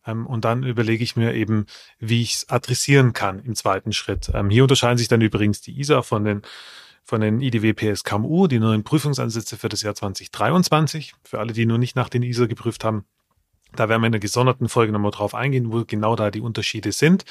Ähm, 0.08 0.26
und 0.26 0.44
dann 0.44 0.62
überlege 0.62 1.04
ich 1.04 1.16
mir 1.16 1.34
eben, 1.34 1.66
wie 1.98 2.22
ich 2.22 2.34
es 2.34 2.48
adressieren 2.48 3.12
kann 3.12 3.40
im 3.44 3.54
zweiten 3.54 3.92
Schritt. 3.92 4.30
Ähm, 4.34 4.50
hier 4.50 4.62
unterscheiden 4.62 4.98
sich 4.98 5.08
dann 5.08 5.20
übrigens 5.20 5.60
die 5.60 5.78
ISA 5.78 6.02
von 6.02 6.24
den 6.24 6.42
von 7.04 7.22
den 7.22 7.40
IDW 7.40 7.72
PSKMU, 7.72 8.48
die 8.48 8.58
neuen 8.58 8.84
Prüfungsansätze 8.84 9.56
für 9.56 9.70
das 9.70 9.80
Jahr 9.80 9.94
2023. 9.94 11.14
Für 11.24 11.38
alle, 11.38 11.54
die 11.54 11.64
noch 11.64 11.78
nicht 11.78 11.96
nach 11.96 12.10
den 12.10 12.22
ISA 12.22 12.44
geprüft 12.44 12.84
haben, 12.84 13.06
da 13.74 13.88
werden 13.88 14.02
wir 14.02 14.08
in 14.08 14.14
einer 14.14 14.20
gesonderten 14.20 14.68
Folge 14.68 14.92
nochmal 14.92 15.10
drauf 15.10 15.34
eingehen, 15.34 15.72
wo 15.72 15.84
genau 15.86 16.16
da 16.16 16.30
die 16.30 16.42
Unterschiede 16.42 16.92
sind. 16.92 17.24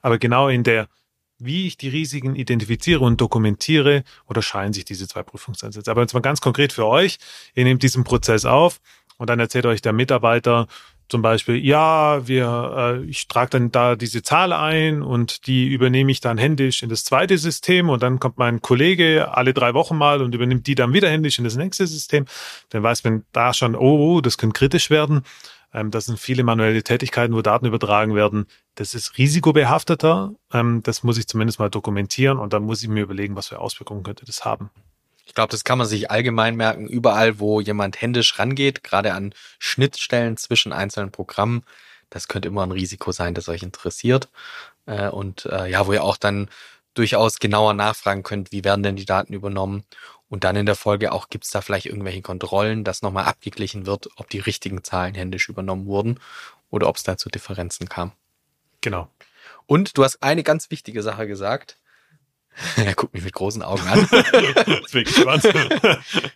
Aber 0.00 0.18
genau 0.18 0.48
in 0.48 0.62
der, 0.62 0.86
wie 1.38 1.66
ich 1.66 1.76
die 1.76 1.88
Risiken 1.88 2.36
identifiziere 2.36 3.00
und 3.00 3.20
dokumentiere, 3.20 4.04
unterscheiden 4.26 4.72
sich 4.72 4.84
diese 4.84 5.08
zwei 5.08 5.24
Prüfungsansätze. 5.24 5.90
Aber 5.90 6.02
jetzt 6.02 6.14
mal 6.14 6.20
ganz 6.20 6.40
konkret 6.40 6.72
für 6.72 6.86
euch. 6.86 7.18
Ihr 7.54 7.64
nehmt 7.64 7.82
diesen 7.82 8.04
Prozess 8.04 8.44
auf 8.44 8.80
und 9.18 9.28
dann 9.28 9.40
erzählt 9.40 9.66
euch 9.66 9.82
der 9.82 9.92
Mitarbeiter, 9.92 10.68
zum 11.08 11.22
Beispiel, 11.22 11.56
ja, 11.64 12.26
wir, 12.26 13.00
äh, 13.00 13.04
ich 13.04 13.28
trage 13.28 13.50
dann 13.50 13.70
da 13.70 13.94
diese 13.94 14.22
Zahl 14.22 14.52
ein 14.52 15.02
und 15.02 15.46
die 15.46 15.68
übernehme 15.68 16.10
ich 16.10 16.20
dann 16.20 16.36
händisch 16.36 16.82
in 16.82 16.88
das 16.88 17.04
zweite 17.04 17.38
System 17.38 17.88
und 17.88 18.02
dann 18.02 18.18
kommt 18.18 18.38
mein 18.38 18.60
Kollege 18.60 19.32
alle 19.32 19.54
drei 19.54 19.74
Wochen 19.74 19.96
mal 19.96 20.20
und 20.20 20.34
übernimmt 20.34 20.66
die 20.66 20.74
dann 20.74 20.92
wieder 20.92 21.08
händisch 21.08 21.38
in 21.38 21.44
das 21.44 21.56
nächste 21.56 21.86
System. 21.86 22.24
Dann 22.70 22.82
weiß 22.82 23.04
man 23.04 23.24
da 23.32 23.54
schon, 23.54 23.76
oh, 23.76 24.16
oh 24.16 24.20
das 24.20 24.36
könnte 24.36 24.58
kritisch 24.58 24.90
werden. 24.90 25.22
Ähm, 25.72 25.90
das 25.90 26.06
sind 26.06 26.18
viele 26.18 26.42
manuelle 26.42 26.82
Tätigkeiten, 26.82 27.34
wo 27.34 27.42
Daten 27.42 27.66
übertragen 27.66 28.14
werden. 28.14 28.46
Das 28.74 28.94
ist 28.94 29.18
risikobehafteter. 29.18 30.32
Ähm, 30.52 30.82
das 30.82 31.02
muss 31.02 31.18
ich 31.18 31.26
zumindest 31.28 31.58
mal 31.58 31.70
dokumentieren 31.70 32.38
und 32.38 32.52
dann 32.52 32.64
muss 32.64 32.82
ich 32.82 32.88
mir 32.88 33.02
überlegen, 33.02 33.36
was 33.36 33.48
für 33.48 33.60
Auswirkungen 33.60 34.02
könnte 34.02 34.24
das 34.24 34.44
haben. 34.44 34.70
Ich 35.26 35.34
glaube, 35.34 35.50
das 35.50 35.64
kann 35.64 35.76
man 35.76 35.86
sich 35.86 36.10
allgemein 36.10 36.56
merken, 36.56 36.86
überall, 36.86 37.40
wo 37.40 37.60
jemand 37.60 38.00
händisch 38.00 38.38
rangeht, 38.38 38.84
gerade 38.84 39.12
an 39.12 39.34
Schnittstellen 39.58 40.36
zwischen 40.36 40.72
einzelnen 40.72 41.10
Programmen. 41.10 41.64
Das 42.08 42.28
könnte 42.28 42.48
immer 42.48 42.62
ein 42.62 42.70
Risiko 42.70 43.10
sein, 43.10 43.34
das 43.34 43.48
euch 43.48 43.64
interessiert. 43.64 44.28
Äh, 44.86 45.08
und 45.08 45.44
äh, 45.46 45.68
ja, 45.68 45.86
wo 45.86 45.92
ihr 45.92 46.04
auch 46.04 46.16
dann 46.16 46.48
durchaus 46.94 47.40
genauer 47.40 47.74
nachfragen 47.74 48.22
könnt, 48.22 48.52
wie 48.52 48.64
werden 48.64 48.84
denn 48.84 48.96
die 48.96 49.04
Daten 49.04 49.34
übernommen 49.34 49.84
und 50.28 50.44
dann 50.44 50.56
in 50.56 50.66
der 50.66 50.76
Folge 50.76 51.12
auch, 51.12 51.28
gibt 51.28 51.44
es 51.44 51.50
da 51.50 51.60
vielleicht 51.60 51.86
irgendwelche 51.86 52.22
Kontrollen, 52.22 52.84
dass 52.84 53.02
nochmal 53.02 53.24
abgeglichen 53.24 53.86
wird, 53.86 54.08
ob 54.16 54.30
die 54.30 54.40
richtigen 54.40 54.82
Zahlen 54.82 55.14
händisch 55.14 55.48
übernommen 55.48 55.86
wurden 55.86 56.20
oder 56.70 56.88
ob 56.88 56.96
es 56.96 57.02
da 57.02 57.16
zu 57.16 57.28
Differenzen 57.28 57.88
kam. 57.88 58.12
Genau. 58.80 59.08
Und 59.66 59.98
du 59.98 60.04
hast 60.04 60.22
eine 60.22 60.44
ganz 60.44 60.70
wichtige 60.70 61.02
Sache 61.02 61.26
gesagt. 61.26 61.78
er 62.76 62.94
guckt 62.94 63.14
mich 63.14 63.24
mit 63.24 63.32
großen 63.32 63.62
Augen 63.62 63.86
an. 63.86 64.00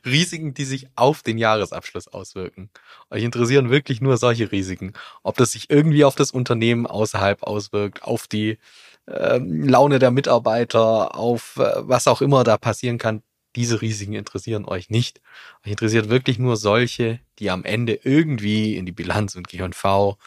Risiken, 0.04 0.54
die 0.54 0.64
sich 0.64 0.88
auf 0.96 1.22
den 1.22 1.38
Jahresabschluss 1.38 2.09
auswirken. 2.09 2.70
Euch 3.11 3.22
interessieren 3.22 3.70
wirklich 3.70 4.00
nur 4.00 4.16
solche 4.16 4.52
Risiken. 4.52 4.92
Ob 5.22 5.37
das 5.37 5.52
sich 5.52 5.70
irgendwie 5.70 6.04
auf 6.04 6.14
das 6.14 6.30
Unternehmen 6.30 6.87
außerhalb 6.87 7.42
auswirkt, 7.42 8.02
auf 8.02 8.26
die 8.26 8.59
äh, 9.06 9.38
Laune 9.38 9.98
der 9.98 10.11
Mitarbeiter, 10.11 11.14
auf 11.14 11.56
äh, 11.56 11.72
was 11.76 12.06
auch 12.06 12.20
immer 12.20 12.44
da 12.44 12.59
passieren 12.59 12.98
kann, 12.98 13.22
diese 13.56 13.80
Risiken 13.80 14.14
interessieren 14.14 14.64
euch 14.64 14.90
nicht. 14.90 15.20
Euch 15.64 15.72
interessiert 15.72 16.09
wirklich 16.09 16.38
nur 16.38 16.56
solche, 16.56 17.20
die 17.38 17.50
am 17.50 17.64
Ende 17.64 17.98
irgendwie 18.04 18.76
in 18.76 18.87
die 18.87 18.92
Bilanz 18.92 19.35
und 19.35 19.48
G&V, 19.48 20.18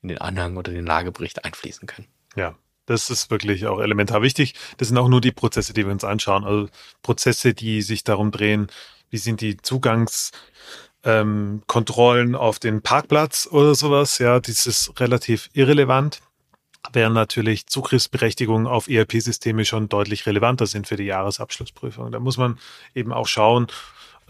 in 0.00 0.08
den 0.08 0.18
Anhang 0.18 0.56
oder 0.56 0.72
den 0.72 0.86
Lagebericht 0.86 1.44
einfließen 1.44 1.86
können. 1.86 2.08
Ja, 2.34 2.56
das 2.86 3.10
ist 3.10 3.30
wirklich 3.30 3.66
auch 3.66 3.80
elementar 3.80 4.22
wichtig. 4.22 4.54
Das 4.76 4.88
sind 4.88 4.98
auch 4.98 5.08
nur 5.08 5.20
die 5.20 5.32
Prozesse, 5.32 5.72
die 5.72 5.84
wir 5.84 5.92
uns 5.92 6.04
anschauen. 6.04 6.44
Also 6.44 6.68
Prozesse, 7.02 7.54
die 7.54 7.82
sich 7.82 8.04
darum 8.04 8.30
drehen, 8.30 8.68
wie 9.10 9.18
sind 9.18 9.40
die 9.40 9.56
Zugangskontrollen 9.56 12.28
ähm, 12.28 12.34
auf 12.34 12.58
den 12.58 12.82
Parkplatz 12.82 13.48
oder 13.50 13.74
sowas. 13.74 14.18
Ja, 14.18 14.40
das 14.40 14.66
ist 14.66 15.00
relativ 15.00 15.50
irrelevant 15.52 16.20
während 16.92 17.14
natürlich 17.14 17.66
Zugriffsberechtigungen 17.66 18.66
auf 18.66 18.88
ERP-Systeme 18.88 19.64
schon 19.64 19.88
deutlich 19.88 20.26
relevanter 20.26 20.66
sind 20.66 20.88
für 20.88 20.96
die 20.96 21.04
Jahresabschlussprüfung. 21.04 22.10
Da 22.10 22.18
muss 22.18 22.38
man 22.38 22.58
eben 22.94 23.12
auch 23.12 23.26
schauen, 23.26 23.68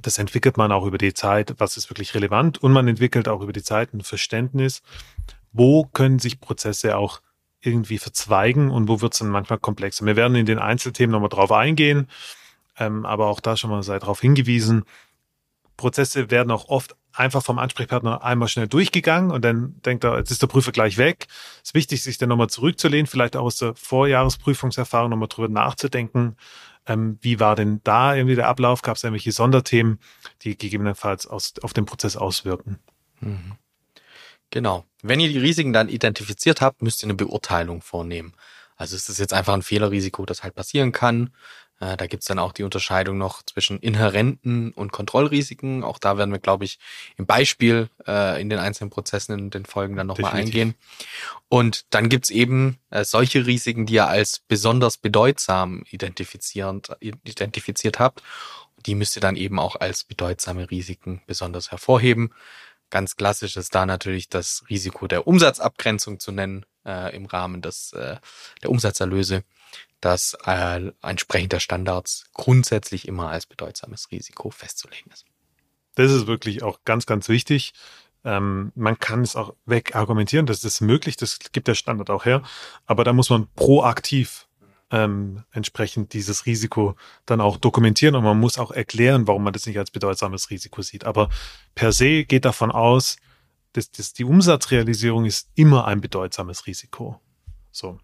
das 0.00 0.18
entwickelt 0.18 0.56
man 0.56 0.72
auch 0.72 0.84
über 0.84 0.98
die 0.98 1.14
Zeit, 1.14 1.54
was 1.58 1.76
ist 1.76 1.90
wirklich 1.90 2.14
relevant 2.14 2.62
und 2.62 2.72
man 2.72 2.88
entwickelt 2.88 3.28
auch 3.28 3.40
über 3.40 3.52
die 3.52 3.62
Zeit 3.62 3.94
ein 3.94 4.02
Verständnis, 4.02 4.82
wo 5.52 5.84
können 5.84 6.18
sich 6.18 6.40
Prozesse 6.40 6.96
auch 6.96 7.20
irgendwie 7.62 7.98
verzweigen 7.98 8.70
und 8.70 8.88
wo 8.88 9.00
wird 9.00 9.12
es 9.14 9.20
dann 9.20 9.28
manchmal 9.28 9.58
komplexer. 9.58 10.04
Wir 10.04 10.16
werden 10.16 10.34
in 10.34 10.46
den 10.46 10.58
Einzelthemen 10.58 11.12
nochmal 11.12 11.28
drauf 11.28 11.52
eingehen, 11.52 12.08
ähm, 12.78 13.06
aber 13.06 13.28
auch 13.28 13.40
da 13.40 13.56
schon 13.56 13.70
mal 13.70 13.82
sei 13.82 13.98
darauf 13.98 14.20
hingewiesen, 14.20 14.84
Prozesse 15.76 16.30
werden 16.30 16.50
auch 16.50 16.68
oft 16.68 16.96
einfach 17.12 17.42
vom 17.42 17.58
Ansprechpartner 17.58 18.22
einmal 18.22 18.48
schnell 18.48 18.68
durchgegangen 18.68 19.30
und 19.30 19.44
dann 19.44 19.80
denkt 19.84 20.04
er, 20.04 20.16
jetzt 20.18 20.30
ist 20.30 20.42
der 20.42 20.46
Prüfer 20.46 20.72
gleich 20.72 20.96
weg. 20.96 21.26
Es 21.56 21.70
ist 21.70 21.74
wichtig, 21.74 22.02
sich 22.02 22.18
dann 22.18 22.28
nochmal 22.28 22.48
zurückzulehnen, 22.48 23.06
vielleicht 23.06 23.36
auch 23.36 23.44
aus 23.44 23.56
der 23.56 23.74
Vorjahresprüfungserfahrung 23.74 25.10
nochmal 25.10 25.28
drüber 25.28 25.48
nachzudenken. 25.48 26.36
Ähm, 26.86 27.18
wie 27.20 27.38
war 27.38 27.54
denn 27.54 27.80
da 27.84 28.14
irgendwie 28.14 28.34
der 28.34 28.48
Ablauf? 28.48 28.82
Gab 28.82 28.96
es 28.96 29.04
irgendwelche 29.04 29.32
Sonderthemen, 29.32 29.98
die 30.42 30.56
gegebenenfalls 30.56 31.26
aus, 31.26 31.54
auf 31.62 31.72
den 31.72 31.84
Prozess 31.84 32.16
auswirken? 32.16 32.78
Mhm. 33.20 33.56
Genau. 34.52 34.84
Wenn 35.02 35.18
ihr 35.18 35.28
die 35.28 35.38
Risiken 35.38 35.72
dann 35.72 35.88
identifiziert 35.88 36.60
habt, 36.60 36.82
müsst 36.82 37.02
ihr 37.02 37.06
eine 37.06 37.14
Beurteilung 37.14 37.80
vornehmen. 37.80 38.34
Also 38.76 38.94
ist 38.94 39.08
es 39.08 39.18
jetzt 39.18 39.32
einfach 39.32 39.54
ein 39.54 39.62
Fehlerrisiko, 39.62 40.26
das 40.26 40.42
halt 40.42 40.54
passieren 40.54 40.92
kann. 40.92 41.30
Äh, 41.80 41.96
da 41.96 42.06
gibt's 42.06 42.26
dann 42.26 42.38
auch 42.38 42.52
die 42.52 42.62
Unterscheidung 42.62 43.16
noch 43.16 43.42
zwischen 43.42 43.78
inhärenten 43.78 44.72
und 44.72 44.92
Kontrollrisiken. 44.92 45.82
Auch 45.82 45.98
da 45.98 46.18
werden 46.18 46.32
wir, 46.32 46.38
glaube 46.38 46.66
ich, 46.66 46.78
im 47.16 47.24
Beispiel 47.24 47.88
äh, 48.06 48.40
in 48.42 48.50
den 48.50 48.58
einzelnen 48.58 48.90
Prozessen 48.90 49.38
in 49.38 49.50
den 49.50 49.64
Folgen 49.64 49.96
dann 49.96 50.06
nochmal 50.06 50.32
eingehen. 50.32 50.74
Und 51.48 51.86
dann 51.88 52.10
gibt's 52.10 52.28
eben 52.28 52.78
äh, 52.90 53.04
solche 53.04 53.46
Risiken, 53.46 53.86
die 53.86 53.94
ihr 53.94 54.06
als 54.06 54.42
besonders 54.46 54.98
bedeutsam 54.98 55.84
identifizierend, 55.90 56.94
identifiziert 57.00 57.98
habt. 57.98 58.22
Die 58.84 58.94
müsst 58.94 59.16
ihr 59.16 59.22
dann 59.22 59.36
eben 59.36 59.58
auch 59.58 59.76
als 59.76 60.04
bedeutsame 60.04 60.70
Risiken 60.70 61.22
besonders 61.26 61.70
hervorheben. 61.70 62.34
Ganz 62.92 63.16
klassisch 63.16 63.56
ist 63.56 63.74
da 63.74 63.86
natürlich 63.86 64.28
das 64.28 64.62
Risiko 64.70 65.08
der 65.08 65.26
Umsatzabgrenzung 65.26 66.20
zu 66.20 66.30
nennen 66.30 66.64
äh, 66.86 67.16
im 67.16 67.26
Rahmen 67.26 67.62
des, 67.62 67.92
äh, 67.94 68.18
der 68.62 68.70
Umsatzerlöse 68.70 69.42
dass 70.02 70.36
äh, 70.44 70.90
entsprechend 71.00 71.52
der 71.52 71.60
Standards 71.60 72.24
grundsätzlich 72.34 73.06
immer 73.06 73.30
als 73.30 73.46
bedeutsames 73.46 74.10
Risiko 74.10 74.50
festzulegen 74.50 75.10
ist. 75.12 75.24
Das 75.94 76.10
ist 76.10 76.26
wirklich 76.26 76.64
auch 76.64 76.80
ganz, 76.84 77.06
ganz 77.06 77.28
wichtig. 77.28 77.72
Ähm, 78.24 78.72
man 78.74 78.98
kann 78.98 79.22
es 79.22 79.36
auch 79.36 79.54
wegargumentieren, 79.64 80.46
das 80.46 80.64
ist 80.64 80.80
möglich, 80.80 81.16
das 81.16 81.38
gibt 81.52 81.68
der 81.68 81.74
Standard 81.74 82.10
auch 82.10 82.24
her, 82.24 82.42
aber 82.84 83.04
da 83.04 83.12
muss 83.12 83.30
man 83.30 83.48
proaktiv 83.54 84.48
ähm, 84.92 85.42
entsprechend 85.50 86.12
dieses 86.12 86.46
Risiko 86.46 86.94
dann 87.26 87.40
auch 87.40 87.56
dokumentieren 87.56 88.14
und 88.14 88.22
man 88.24 88.38
muss 88.38 88.58
auch 88.58 88.70
erklären, 88.70 89.26
warum 89.26 89.42
man 89.42 89.52
das 89.52 89.66
nicht 89.66 89.78
als 89.78 89.90
bedeutsames 89.90 90.50
Risiko 90.50 90.82
sieht. 90.82 91.04
Aber 91.04 91.30
per 91.74 91.92
se 91.92 92.24
geht 92.24 92.44
davon 92.44 92.70
aus, 92.70 93.16
dass, 93.72 93.90
dass 93.90 94.12
die 94.12 94.24
Umsatzrealisierung 94.24 95.24
ist 95.24 95.48
immer 95.54 95.86
ein 95.86 96.00
bedeutsames 96.00 96.66
Risiko. 96.66 97.20
So. 97.70 97.98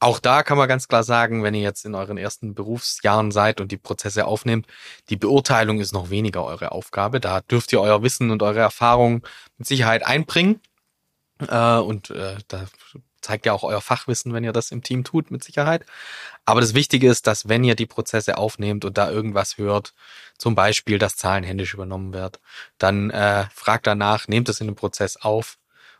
Auch 0.00 0.18
da 0.18 0.42
kann 0.42 0.58
man 0.58 0.66
ganz 0.66 0.88
klar 0.88 1.04
sagen, 1.04 1.44
wenn 1.44 1.54
ihr 1.54 1.62
jetzt 1.62 1.84
in 1.84 1.94
euren 1.94 2.18
ersten 2.18 2.56
Berufsjahren 2.56 3.30
seid 3.30 3.60
und 3.60 3.70
die 3.70 3.76
Prozesse 3.76 4.26
aufnehmt, 4.26 4.66
die 5.10 5.16
Beurteilung 5.16 5.78
ist 5.78 5.92
noch 5.92 6.10
weniger 6.10 6.44
eure 6.44 6.72
Aufgabe. 6.72 7.20
Da 7.20 7.40
dürft 7.40 7.72
ihr 7.72 7.80
euer 7.80 8.02
Wissen 8.02 8.32
und 8.32 8.42
eure 8.42 8.58
Erfahrung 8.58 9.24
mit 9.58 9.68
Sicherheit 9.68 10.04
einbringen. 10.04 10.60
Äh, 11.38 11.76
und 11.76 12.10
äh, 12.10 12.34
da 12.48 12.66
zeigt 13.22 13.46
ja 13.46 13.52
auch 13.52 13.62
euer 13.62 13.80
Fachwissen, 13.80 14.32
wenn 14.32 14.44
ihr 14.44 14.52
das 14.52 14.70
im 14.70 14.82
Team 14.82 15.04
tut, 15.04 15.30
mit 15.30 15.42
Sicherheit. 15.42 15.84
Aber 16.44 16.60
das 16.60 16.74
Wichtige 16.74 17.08
ist, 17.08 17.26
dass 17.26 17.48
wenn 17.48 17.64
ihr 17.64 17.74
die 17.74 17.86
Prozesse 17.86 18.36
aufnehmt 18.36 18.84
und 18.84 18.98
da 18.98 19.10
irgendwas 19.10 19.58
hört, 19.58 19.94
zum 20.38 20.54
Beispiel, 20.54 20.98
dass 20.98 21.16
Zahlen 21.16 21.44
händisch 21.44 21.74
übernommen 21.74 22.12
wird, 22.12 22.40
dann 22.78 23.10
äh, 23.10 23.46
fragt 23.54 23.86
danach, 23.86 24.28
nehmt 24.28 24.48
es 24.48 24.60
in 24.60 24.66
den 24.66 24.76
Prozess 24.76 25.16
auf 25.16 25.58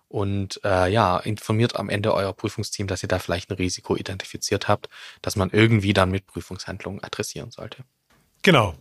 und 0.09 0.61
äh, 0.63 0.93
ja, 0.93 1.17
informiert 1.19 1.77
am 1.77 1.89
Ende 1.89 2.13
euer 2.13 2.35
Prüfungsteam, 2.35 2.87
dass 2.87 3.03
ihr 3.03 3.09
da 3.09 3.19
vielleicht 3.19 3.51
ein 3.51 3.57
Risiko 3.57 3.97
identifiziert 3.97 4.69
habt, 4.69 4.89
dass 5.23 5.37
man 5.37 5.49
irgendwie 5.51 5.95
dann 5.95 6.11
mit 6.11 6.27
Prüfungshandlungen 6.27 7.03
adressieren 7.03 7.51
sollte. 7.51 7.85
Genau. 8.43 8.75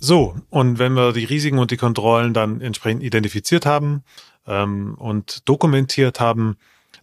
So, 0.00 0.36
und 0.50 0.78
wenn 0.78 0.94
wir 0.94 1.12
die 1.12 1.24
Risiken 1.24 1.58
und 1.58 1.70
die 1.70 1.76
Kontrollen 1.76 2.34
dann 2.34 2.60
entsprechend 2.60 3.02
identifiziert 3.02 3.66
haben 3.66 4.04
ähm, 4.46 4.94
und 4.94 5.48
dokumentiert 5.48 6.18
haben, 6.18 6.56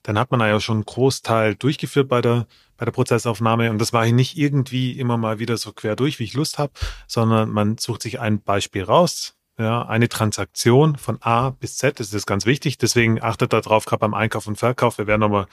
dann 0.05 0.19
hat 0.19 0.29
man 0.29 0.39
ja 0.39 0.59
schon 0.59 0.77
einen 0.77 0.85
Großteil 0.85 1.55
durchgeführt 1.55 2.07
bei 2.07 2.21
der, 2.21 2.45
bei 2.77 2.85
der 2.85 2.91
Prozessaufnahme. 2.91 3.71
Und 3.71 3.79
das 3.79 3.91
mache 3.91 4.07
ich 4.07 4.13
nicht 4.13 4.37
irgendwie 4.37 4.99
immer 4.99 5.17
mal 5.17 5.39
wieder 5.39 5.57
so 5.57 5.73
quer 5.73 5.95
durch, 5.95 6.19
wie 6.19 6.25
ich 6.25 6.35
Lust 6.35 6.59
habe, 6.59 6.71
sondern 7.07 7.49
man 7.49 7.79
sucht 7.79 8.03
sich 8.03 8.19
ein 8.19 8.39
Beispiel 8.41 8.83
raus, 8.83 9.35
ja, 9.57 9.83
eine 9.87 10.07
Transaktion 10.07 10.95
von 10.95 11.17
A 11.21 11.49
bis 11.49 11.77
Z, 11.77 11.99
das 11.99 12.13
ist 12.13 12.27
ganz 12.27 12.45
wichtig. 12.45 12.77
Deswegen 12.77 13.21
achtet 13.23 13.51
darauf, 13.51 13.85
gerade 13.85 14.01
beim 14.01 14.13
Einkauf 14.13 14.45
und 14.45 14.57
Verkauf. 14.57 14.99
Wir 14.99 15.07
werden 15.07 15.21
nochmal 15.21 15.47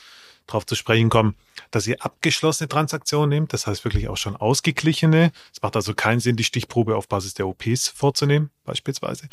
darauf 0.46 0.66
zu 0.66 0.74
sprechen 0.74 1.08
kommen, 1.08 1.34
dass 1.70 1.86
ihr 1.86 2.04
abgeschlossene 2.04 2.68
Transaktionen 2.68 3.28
nehmt. 3.28 3.52
Das 3.52 3.66
heißt 3.66 3.84
wirklich 3.84 4.08
auch 4.08 4.16
schon 4.16 4.36
ausgeglichene. 4.36 5.32
Es 5.52 5.62
macht 5.62 5.76
also 5.76 5.94
keinen 5.94 6.20
Sinn, 6.20 6.36
die 6.36 6.44
Stichprobe 6.44 6.96
auf 6.96 7.08
Basis 7.08 7.34
der 7.34 7.46
OPs 7.46 7.88
vorzunehmen, 7.88 8.50
beispielsweise. 8.64 9.28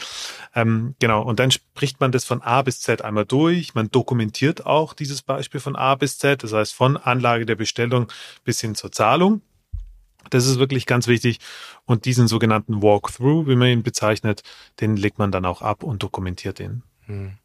Ähm, 0.56 0.96
genau. 1.00 1.22
Und 1.22 1.40
dann 1.40 1.52
spricht 1.52 2.00
man 2.00 2.12
das 2.12 2.26
von 2.26 2.42
A 2.42 2.62
bis 2.62 2.82
Z 2.82 3.02
einmal 3.02 3.26
durch. 3.26 3.76
Man 3.76 3.90
dokumentiert 3.92 4.66
auch 4.66 4.94
dieses 4.94 5.22
Beispiel 5.22 5.60
von 5.60 5.76
A 5.76 5.96
bis 5.96 6.18
Z. 6.18 6.44
Das 6.44 6.54
heißt 6.54 6.74
von 6.74 6.98
Anlage 6.98 7.46
der 7.46 7.56
Bestellung 7.56 8.12
bis 8.44 8.62
hin 8.62 8.76
zur 8.76 8.92
Zahlung. 8.92 9.42
Das 10.30 10.46
ist 10.46 10.60
wirklich 10.60 10.86
ganz 10.86 11.08
wichtig. 11.08 11.40
Und 11.86 12.06
diesen 12.06 12.28
sogenannten 12.28 12.82
Walkthrough, 12.82 13.48
wie 13.48 13.56
man 13.56 13.70
ihn 13.70 13.84
bezeichnet, 13.84 14.44
den 14.80 14.96
legt 14.96 15.18
man 15.18 15.32
dann 15.32 15.46
auch 15.46 15.62
ab 15.62 15.84
und 15.84 16.04
dokumentiert 16.04 16.60
ihn. 16.60 16.84
Hm. 17.06 17.38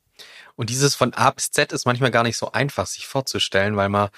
Und 0.56 0.70
dieses 0.70 0.94
von 0.94 1.14
A 1.14 1.30
bis 1.30 1.50
Z 1.50 1.72
ist 1.72 1.84
manchmal 1.84 2.10
gar 2.10 2.22
nicht 2.22 2.36
so 2.36 2.52
einfach, 2.52 2.86
sich 2.86 3.06
vorzustellen, 3.06 3.76
weil 3.76 3.88
man 3.88 4.10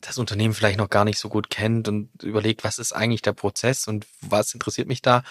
das 0.00 0.18
Unternehmen 0.18 0.54
vielleicht 0.54 0.78
noch 0.78 0.90
gar 0.90 1.04
nicht 1.04 1.18
so 1.18 1.28
gut 1.28 1.50
kennt 1.50 1.88
und 1.88 2.10
überlegt, 2.22 2.64
was 2.64 2.78
ist 2.78 2.92
eigentlich 2.92 3.22
der 3.22 3.32
Prozess 3.32 3.88
und 3.88 4.06
was 4.20 4.52
interessiert 4.52 4.88
mich 4.88 5.02
da. 5.02 5.22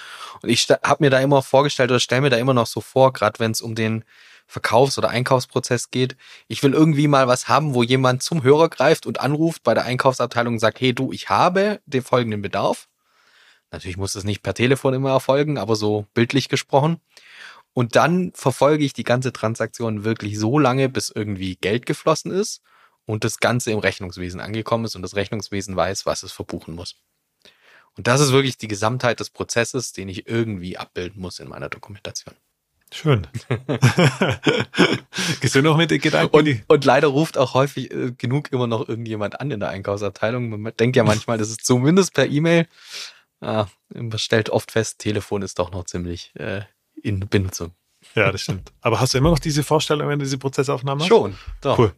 Und 0.42 0.50
ich 0.50 0.68
habe 0.70 1.04
mir 1.04 1.10
da 1.10 1.20
immer 1.20 1.42
vorgestellt 1.42 1.92
oder 1.92 2.00
stelle 2.00 2.22
mir 2.22 2.30
da 2.30 2.38
immer 2.38 2.54
noch 2.54 2.68
so 2.68 2.82
vor, 2.82 3.14
gerade 3.14 3.40
wenn 3.40 3.52
es 3.52 3.62
um 3.62 3.76
den 3.76 4.04
Verkaufs- 4.48 4.98
oder 4.98 5.10
Einkaufsprozess 5.10 5.92
geht. 5.92 6.16
Ich 6.48 6.64
will 6.64 6.74
irgendwie 6.74 7.08
mal 7.08 7.28
was 7.28 7.48
haben, 7.48 7.74
wo 7.74 7.84
jemand 7.84 8.24
zum 8.24 8.44
Hörer 8.44 8.70
greift 8.70 9.06
und 9.06 9.20
anruft 9.20 9.64
bei 9.64 9.74
der 9.74 9.86
Einkaufsabteilung 9.86 10.56
und 10.56 10.60
sagt, 10.60 10.82
hey 10.82 10.94
du, 10.94 11.12
ich 11.12 11.30
habe 11.30 11.80
den 11.86 12.04
folgenden 12.04 12.42
Bedarf. 12.42 12.88
Natürlich 13.72 13.98
muss 13.98 14.16
es 14.16 14.24
nicht 14.24 14.44
per 14.44 14.54
Telefon 14.54 14.94
immer 14.94 15.12
erfolgen, 15.12 15.58
aber 15.58 15.76
so 15.76 16.06
bildlich 16.14 16.50
gesprochen. 16.50 17.00
Und 17.74 17.96
dann 17.96 18.32
verfolge 18.34 18.86
ich 18.86 18.94
die 18.94 19.04
ganze 19.04 19.34
Transaktion 19.34 20.04
wirklich 20.04 20.38
so 20.38 20.60
lange, 20.60 20.90
bis 20.90 21.10
irgendwie 21.10 21.56
Geld 21.56 21.86
geflossen 21.86 22.32
ist 22.32 22.62
und 23.06 23.24
das 23.24 23.40
Ganze 23.40 23.72
im 23.72 23.80
Rechnungswesen 23.80 24.40
angekommen 24.40 24.86
ist 24.86 24.96
und 24.96 25.02
das 25.02 25.16
Rechnungswesen 25.16 25.76
weiß, 25.76 26.06
was 26.06 26.24
es 26.24 26.32
verbuchen 26.32 26.76
muss. 26.76 26.96
Und 27.96 28.08
das 28.08 28.22
ist 28.22 28.32
wirklich 28.32 28.58
die 28.58 28.68
Gesamtheit 28.68 29.20
des 29.20 29.30
Prozesses, 29.30 29.92
den 29.92 30.10
ich 30.10 30.28
irgendwie 30.28 30.78
abbilden 30.78 31.22
muss 31.22 31.40
in 31.40 31.50
meiner 31.50 31.70
Dokumentation. 31.70 32.36
Schön. 32.92 33.28
Gehst 35.42 35.56
du 35.56 35.64
noch 35.64 35.78
mit 35.78 35.90
den 35.90 36.00
Gedanken? 36.00 36.36
Und, 36.36 36.64
und 36.68 36.86
leider 36.86 37.08
ruft 37.08 37.40
auch 37.40 37.56
häufig 37.56 37.92
äh, 37.92 38.12
genug 38.12 38.52
immer 38.52 38.68
noch 38.68 38.88
irgendjemand 38.88 39.42
an 39.42 39.50
in 39.50 39.60
der 39.60 39.70
Einkaufsabteilung. 39.70 40.62
Man 40.62 40.78
denkt 40.78 40.96
ja 40.96 41.04
manchmal, 41.04 41.40
das 41.40 41.50
ist 41.50 41.66
zumindest 41.66 42.14
per 42.14 42.28
E-Mail. 42.28 42.68
Ah, 43.42 43.66
man 43.90 44.20
stellt 44.20 44.52
oft 44.52 44.72
fest, 44.72 45.00
Telefon 45.00 45.42
ist 45.42 45.58
doch 45.58 45.72
noch 45.72 45.86
ziemlich 45.86 46.32
äh, 46.36 46.62
in 47.04 47.28
Benutzung. 47.30 47.72
Ja, 48.16 48.32
das 48.32 48.42
stimmt. 48.42 48.72
Aber 48.82 49.00
hast 49.00 49.14
du 49.14 49.18
immer 49.20 49.30
noch 49.30 49.40
diese 49.40 49.64
Vorstellung, 49.64 50.08
wenn 50.08 50.20
du 50.20 50.26
diese 50.26 50.38
Prozessaufnahme 50.38 51.02
hast? 51.02 51.08
Schon, 51.08 51.36
doch. 51.62 51.78
Cool. 51.78 51.94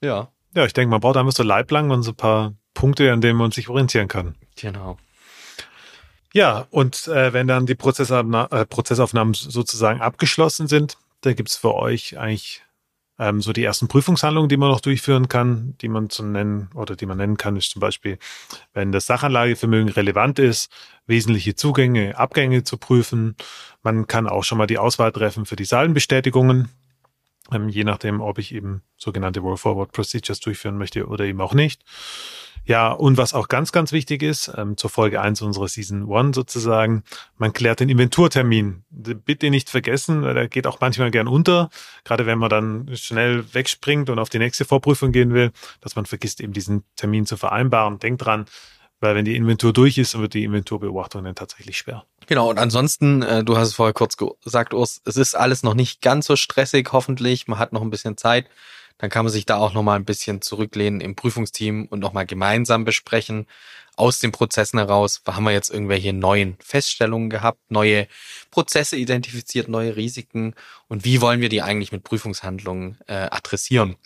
Ja. 0.00 0.28
Ja, 0.54 0.64
ich 0.64 0.72
denke, 0.72 0.90
man 0.90 1.00
braucht 1.00 1.16
einfach 1.16 1.32
so 1.32 1.42
Leiblang 1.42 1.90
und 1.90 2.02
so 2.02 2.12
ein 2.12 2.16
paar 2.16 2.54
Punkte, 2.72 3.12
an 3.12 3.20
denen 3.20 3.38
man 3.38 3.50
sich 3.50 3.68
orientieren 3.68 4.08
kann. 4.08 4.34
Genau. 4.56 4.96
Ja, 6.32 6.66
und 6.70 7.08
äh, 7.08 7.32
wenn 7.32 7.46
dann 7.46 7.66
die 7.66 7.74
Prozessaufna 7.74 8.46
äh, 8.50 8.66
Prozessaufnahmen 8.66 9.34
sozusagen 9.34 10.00
abgeschlossen 10.00 10.66
sind, 10.66 10.98
da 11.22 11.32
gibt's 11.32 11.56
für 11.56 11.74
euch 11.74 12.18
eigentlich 12.18 12.62
ähm, 13.18 13.40
so 13.40 13.52
die 13.52 13.64
ersten 13.64 13.88
Prüfungshandlungen, 13.88 14.48
die 14.48 14.56
man 14.56 14.70
noch 14.70 14.80
durchführen 14.80 15.28
kann, 15.28 15.74
die 15.80 15.88
man 15.88 16.10
zu 16.10 16.24
nennen 16.24 16.68
oder 16.74 16.96
die 16.96 17.06
man 17.06 17.18
nennen 17.18 17.36
kann, 17.36 17.56
ist 17.56 17.70
zum 17.70 17.80
Beispiel, 17.80 18.18
wenn 18.74 18.92
das 18.92 19.06
Sachanlagevermögen 19.06 19.88
relevant 19.90 20.38
ist, 20.38 20.70
wesentliche 21.06 21.54
Zugänge, 21.54 22.18
Abgänge 22.18 22.64
zu 22.64 22.76
prüfen. 22.76 23.36
Man 23.82 24.06
kann 24.06 24.28
auch 24.28 24.44
schon 24.44 24.58
mal 24.58 24.66
die 24.66 24.78
Auswahl 24.78 25.12
treffen 25.12 25.46
für 25.46 25.56
die 25.56 25.64
Saldenbestätigungen, 25.64 26.68
ähm, 27.52 27.68
je 27.68 27.84
nachdem, 27.84 28.20
ob 28.20 28.38
ich 28.38 28.54
eben 28.54 28.82
sogenannte 28.96 29.40
Roll 29.40 29.56
Forward 29.56 29.92
Procedures 29.92 30.40
durchführen 30.40 30.78
möchte 30.78 31.06
oder 31.06 31.24
eben 31.24 31.40
auch 31.40 31.54
nicht. 31.54 31.82
Ja, 32.66 32.90
und 32.90 33.16
was 33.16 33.32
auch 33.32 33.46
ganz, 33.46 33.70
ganz 33.70 33.92
wichtig 33.92 34.22
ist, 34.24 34.50
ähm, 34.56 34.76
zur 34.76 34.90
Folge 34.90 35.20
eins 35.20 35.40
unserer 35.40 35.68
Season 35.68 36.04
One 36.04 36.32
sozusagen, 36.34 37.04
man 37.38 37.52
klärt 37.52 37.78
den 37.78 37.88
Inventurtermin. 37.88 38.82
Bitte 38.90 39.50
nicht 39.50 39.70
vergessen, 39.70 40.22
weil 40.22 40.34
der 40.34 40.48
geht 40.48 40.66
auch 40.66 40.80
manchmal 40.80 41.12
gern 41.12 41.28
unter, 41.28 41.70
gerade 42.02 42.26
wenn 42.26 42.38
man 42.38 42.50
dann 42.50 42.90
schnell 42.96 43.44
wegspringt 43.54 44.10
und 44.10 44.18
auf 44.18 44.30
die 44.30 44.40
nächste 44.40 44.64
Vorprüfung 44.64 45.12
gehen 45.12 45.32
will, 45.32 45.52
dass 45.80 45.94
man 45.94 46.06
vergisst, 46.06 46.40
eben 46.40 46.52
diesen 46.52 46.82
Termin 46.96 47.24
zu 47.24 47.36
vereinbaren. 47.36 48.00
Denkt 48.00 48.24
dran, 48.24 48.46
weil 48.98 49.14
wenn 49.14 49.24
die 49.24 49.36
Inventur 49.36 49.72
durch 49.72 49.96
ist, 49.96 50.14
dann 50.14 50.22
wird 50.22 50.34
die 50.34 50.42
Inventurbeobachtung 50.42 51.22
dann 51.22 51.36
tatsächlich 51.36 51.78
schwer. 51.78 52.04
Genau, 52.26 52.50
und 52.50 52.58
ansonsten, 52.58 53.22
äh, 53.22 53.44
du 53.44 53.56
hast 53.56 53.68
es 53.68 53.74
vorher 53.74 53.94
kurz 53.94 54.16
gesagt, 54.16 54.74
Urs, 54.74 55.00
es 55.04 55.16
ist 55.16 55.36
alles 55.36 55.62
noch 55.62 55.74
nicht 55.74 56.02
ganz 56.02 56.26
so 56.26 56.34
stressig, 56.34 56.88
hoffentlich. 56.90 57.46
Man 57.46 57.60
hat 57.60 57.72
noch 57.72 57.82
ein 57.82 57.90
bisschen 57.90 58.16
Zeit 58.16 58.48
dann 58.98 59.10
kann 59.10 59.24
man 59.24 59.32
sich 59.32 59.46
da 59.46 59.56
auch 59.56 59.74
nochmal 59.74 59.98
ein 59.98 60.04
bisschen 60.04 60.40
zurücklehnen 60.40 61.00
im 61.00 61.16
Prüfungsteam 61.16 61.86
und 61.86 62.00
nochmal 62.00 62.26
gemeinsam 62.26 62.84
besprechen. 62.84 63.46
Aus 63.96 64.20
den 64.20 64.32
Prozessen 64.32 64.78
heraus 64.78 65.22
haben 65.26 65.44
wir 65.44 65.52
jetzt 65.52 65.70
irgendwelche 65.70 66.12
neuen 66.12 66.56
Feststellungen 66.60 67.30
gehabt, 67.30 67.58
neue 67.70 68.08
Prozesse 68.50 68.96
identifiziert, 68.96 69.68
neue 69.68 69.96
Risiken 69.96 70.54
und 70.88 71.04
wie 71.04 71.20
wollen 71.20 71.40
wir 71.40 71.48
die 71.48 71.62
eigentlich 71.62 71.92
mit 71.92 72.04
Prüfungshandlungen 72.04 72.98
äh, 73.06 73.14
adressieren? 73.14 73.96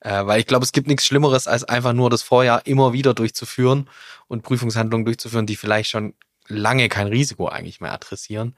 Äh, 0.00 0.26
weil 0.26 0.40
ich 0.40 0.46
glaube, 0.46 0.64
es 0.64 0.72
gibt 0.72 0.86
nichts 0.86 1.06
Schlimmeres, 1.06 1.46
als 1.46 1.64
einfach 1.64 1.92
nur 1.92 2.10
das 2.10 2.22
Vorjahr 2.22 2.66
immer 2.66 2.92
wieder 2.92 3.14
durchzuführen 3.14 3.88
und 4.28 4.42
Prüfungshandlungen 4.42 5.04
durchzuführen, 5.04 5.46
die 5.46 5.56
vielleicht 5.56 5.90
schon 5.90 6.14
lange 6.48 6.88
kein 6.88 7.06
Risiko 7.06 7.48
eigentlich 7.48 7.80
mehr 7.80 7.92
adressieren. 7.92 8.54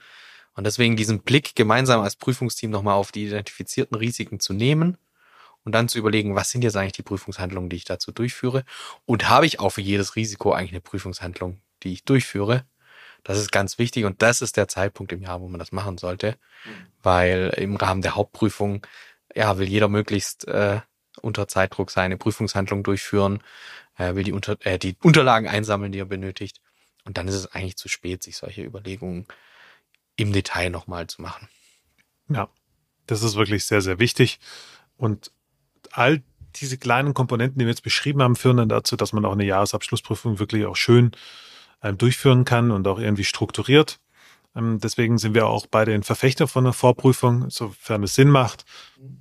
Und 0.56 0.64
deswegen 0.64 0.96
diesen 0.96 1.20
Blick 1.20 1.54
gemeinsam 1.54 2.00
als 2.00 2.16
Prüfungsteam 2.16 2.70
nochmal 2.70 2.94
auf 2.94 3.12
die 3.12 3.26
identifizierten 3.26 3.96
Risiken 3.96 4.40
zu 4.40 4.52
nehmen 4.52 4.98
und 5.64 5.72
dann 5.72 5.88
zu 5.88 5.98
überlegen, 5.98 6.34
was 6.34 6.50
sind 6.50 6.62
jetzt 6.62 6.76
eigentlich 6.76 6.92
die 6.92 7.02
Prüfungshandlungen, 7.02 7.70
die 7.70 7.76
ich 7.76 7.84
dazu 7.84 8.12
durchführe 8.12 8.64
und 9.06 9.28
habe 9.28 9.46
ich 9.46 9.60
auch 9.60 9.70
für 9.70 9.80
jedes 9.80 10.16
Risiko 10.16 10.52
eigentlich 10.52 10.72
eine 10.72 10.80
Prüfungshandlung, 10.80 11.60
die 11.82 11.92
ich 11.92 12.04
durchführe. 12.04 12.64
Das 13.22 13.38
ist 13.38 13.50
ganz 13.50 13.78
wichtig 13.78 14.04
und 14.04 14.20
das 14.20 14.42
ist 14.42 14.56
der 14.56 14.68
Zeitpunkt 14.68 15.12
im 15.12 15.22
Jahr, 15.22 15.40
wo 15.40 15.48
man 15.48 15.58
das 15.58 15.72
machen 15.72 15.96
sollte, 15.96 16.36
weil 17.02 17.54
im 17.56 17.76
Rahmen 17.76 18.02
der 18.02 18.16
Hauptprüfung 18.16 18.86
ja 19.34 19.56
will 19.58 19.68
jeder 19.68 19.88
möglichst 19.88 20.46
äh, 20.46 20.80
unter 21.22 21.48
Zeitdruck 21.48 21.90
seine 21.90 22.18
Prüfungshandlung 22.18 22.82
durchführen, 22.82 23.42
äh, 23.96 24.14
will 24.14 24.24
die, 24.24 24.32
unter, 24.32 24.56
äh, 24.66 24.78
die 24.78 24.96
Unterlagen 25.02 25.48
einsammeln, 25.48 25.92
die 25.92 26.00
er 26.00 26.04
benötigt 26.04 26.60
und 27.04 27.18
dann 27.18 27.28
ist 27.28 27.34
es 27.34 27.46
eigentlich 27.46 27.76
zu 27.76 27.88
spät, 27.88 28.22
sich 28.22 28.36
solche 28.36 28.62
Überlegungen 28.62 29.26
im 30.16 30.32
Detail 30.32 30.70
nochmal 30.70 31.06
zu 31.06 31.22
machen. 31.22 31.48
Ja, 32.28 32.48
das 33.06 33.22
ist 33.22 33.36
wirklich 33.36 33.64
sehr, 33.64 33.82
sehr 33.82 33.98
wichtig. 33.98 34.40
Und 34.96 35.30
all 35.94 36.22
diese 36.56 36.78
kleinen 36.78 37.14
Komponenten, 37.14 37.58
die 37.58 37.64
wir 37.64 37.70
jetzt 37.70 37.82
beschrieben 37.82 38.22
haben, 38.22 38.36
führen 38.36 38.58
dann 38.58 38.68
dazu, 38.68 38.96
dass 38.96 39.12
man 39.12 39.24
auch 39.24 39.32
eine 39.32 39.44
Jahresabschlussprüfung 39.44 40.38
wirklich 40.38 40.66
auch 40.66 40.76
schön 40.76 41.12
ähm, 41.82 41.98
durchführen 41.98 42.44
kann 42.44 42.70
und 42.70 42.86
auch 42.86 42.98
irgendwie 42.98 43.24
strukturiert. 43.24 43.98
Ähm, 44.56 44.78
deswegen 44.80 45.18
sind 45.18 45.34
wir 45.34 45.46
auch 45.46 45.66
beide 45.66 45.92
ein 45.92 46.04
Verfechter 46.04 46.46
von 46.46 46.64
einer 46.64 46.72
Vorprüfung, 46.72 47.50
sofern 47.50 48.04
es 48.04 48.14
Sinn 48.14 48.30
macht. 48.30 48.64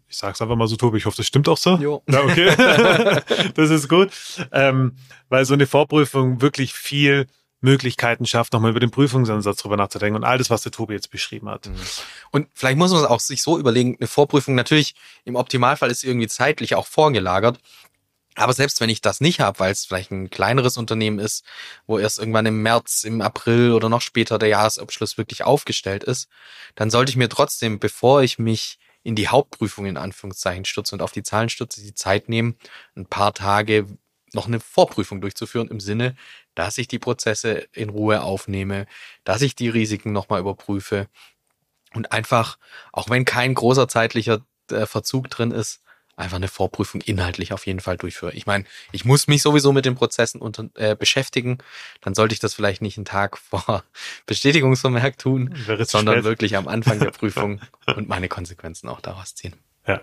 Ich 0.08 0.18
sage 0.18 0.34
es 0.34 0.42
einfach 0.42 0.56
mal 0.56 0.68
so, 0.68 0.76
Tobi, 0.76 0.98
ich 0.98 1.06
hoffe, 1.06 1.18
das 1.18 1.26
stimmt 1.28 1.50
auch 1.50 1.58
so. 1.58 1.78
Jo. 1.78 2.04
Ja, 2.08 2.24
okay. 2.24 2.54
das 3.56 3.70
ist 3.70 3.90
gut. 3.90 4.12
Ähm, 4.52 4.96
weil 5.30 5.46
so 5.46 5.56
eine 5.56 5.66
Vorprüfung 5.66 6.42
wirklich 6.42 6.74
viel 6.74 7.28
Möglichkeiten 7.64 8.26
schafft, 8.26 8.54
nochmal 8.54 8.72
über 8.72 8.80
den 8.80 8.92
Prüfungsansatz 8.92 9.58
drüber 9.58 9.78
nachzudenken 9.78 10.18
und 10.18 10.24
all 10.24 10.38
das, 10.38 10.50
was 10.50 10.64
der 10.64 10.72
Tobi 10.72 10.94
jetzt 10.94 11.10
beschrieben 11.10 11.50
hat. 11.50 11.68
Mhm. 11.68 11.76
Und 12.32 12.48
vielleicht 12.54 12.78
muss 12.78 12.92
man 12.92 13.02
es 13.02 13.08
auch 13.08 13.20
sich 13.20 13.42
so 13.42 13.58
überlegen, 13.58 13.98
eine 14.00 14.08
Vorprüfung 14.08 14.56
natürlich 14.56 14.96
im 15.26 15.36
Optimalfall 15.36 15.90
ist 15.90 16.04
irgendwie 16.04 16.28
zeitlich 16.28 16.76
auch 16.76 16.88
vorgelagert. 16.88 17.60
Aber 18.36 18.54
selbst 18.54 18.82
wenn 18.82 18.90
ich 18.90 19.02
das 19.02 19.22
nicht 19.22 19.40
habe, 19.40 19.60
weil 19.60 19.72
es 19.72 19.86
vielleicht 19.86 20.12
ein 20.12 20.30
kleineres 20.30 20.78
Unternehmen 20.78 21.20
ist, 21.20 21.46
wo 21.86 22.00
erst 22.00 22.20
irgendwann 22.20 22.48
im 22.48 22.64
März, 22.64 23.04
im 23.04 23.22
April 23.22 23.74
oder 23.74 23.90
noch 23.90 24.02
später 24.02 24.40
der 24.40 24.50
Jahresabschluss 24.50 25.18
wirklich 25.18 25.44
aufgestellt 25.44 26.04
ist, 26.04 26.28
dann 26.76 26.90
sollte 26.90 27.12
ich 27.12 27.16
mir 27.16 27.30
trotzdem, 27.30 27.80
bevor 27.80 28.24
ich 28.24 28.40
mich 28.40 28.80
in 29.04 29.16
die 29.16 29.28
Hauptprüfung 29.28 29.86
in 29.86 29.98
Anführungszeichen 29.98 30.66
stürze 30.66 30.96
und 30.96 31.02
auf 31.02 31.12
die 31.12 31.24
Zahlen 31.24 31.50
stürze, 31.50 31.82
die 31.82 31.94
Zeit 31.94 32.30
nehmen, 32.30 32.58
ein 32.96 33.06
paar 33.06 33.34
Tage 33.34 33.86
noch 34.34 34.48
eine 34.48 34.60
Vorprüfung 34.60 35.22
durchzuführen 35.22 35.68
im 35.68 35.80
Sinne, 35.80 36.16
dass 36.56 36.78
ich 36.78 36.88
die 36.88 37.00
Prozesse 37.00 37.68
in 37.74 37.90
Ruhe 37.90 38.22
aufnehme, 38.22 38.86
dass 39.24 39.42
ich 39.42 39.56
die 39.56 39.70
Risiken 39.70 40.12
nochmal 40.12 40.40
überprüfe 40.40 41.08
und 41.94 42.12
einfach, 42.12 42.58
auch 42.92 43.10
wenn 43.10 43.26
kein 43.26 43.54
großer 43.54 43.88
zeitlicher 43.88 44.42
äh, 44.72 44.86
Verzug 44.86 45.30
drin 45.30 45.52
ist, 45.52 45.82
einfach 46.16 46.38
eine 46.38 46.48
Vorprüfung 46.48 47.02
inhaltlich 47.02 47.54
auf 47.54 47.66
jeden 47.66 47.80
Fall 47.80 47.98
durchführe. 47.98 48.34
Ich 48.34 48.46
meine, 48.46 48.66
ich 48.92 49.04
muss 49.04 49.28
mich 49.28 49.42
sowieso 49.42 49.74
mit 49.74 49.86
den 49.86 49.96
Prozessen 49.96 50.42
unter, 50.42 50.70
äh, 50.76 50.96
beschäftigen, 50.96 51.58
dann 52.02 52.14
sollte 52.14 52.34
ich 52.34 52.40
das 52.40 52.54
vielleicht 52.54 52.82
nicht 52.82 52.98
einen 52.98 53.06
Tag 53.06 53.38
vor 53.38 53.84
Bestätigungsvermerk 54.26 55.18
tun, 55.18 55.56
sondern 55.80 56.16
spät. 56.16 56.24
wirklich 56.24 56.56
am 56.56 56.68
Anfang 56.68 57.00
der 57.00 57.12
Prüfung 57.12 57.62
und 57.96 58.08
meine 58.08 58.30
Konsequenzen 58.30 58.90
auch 58.90 59.02
daraus 59.02 59.34
ziehen. 59.36 59.56
Ja, 59.88 60.02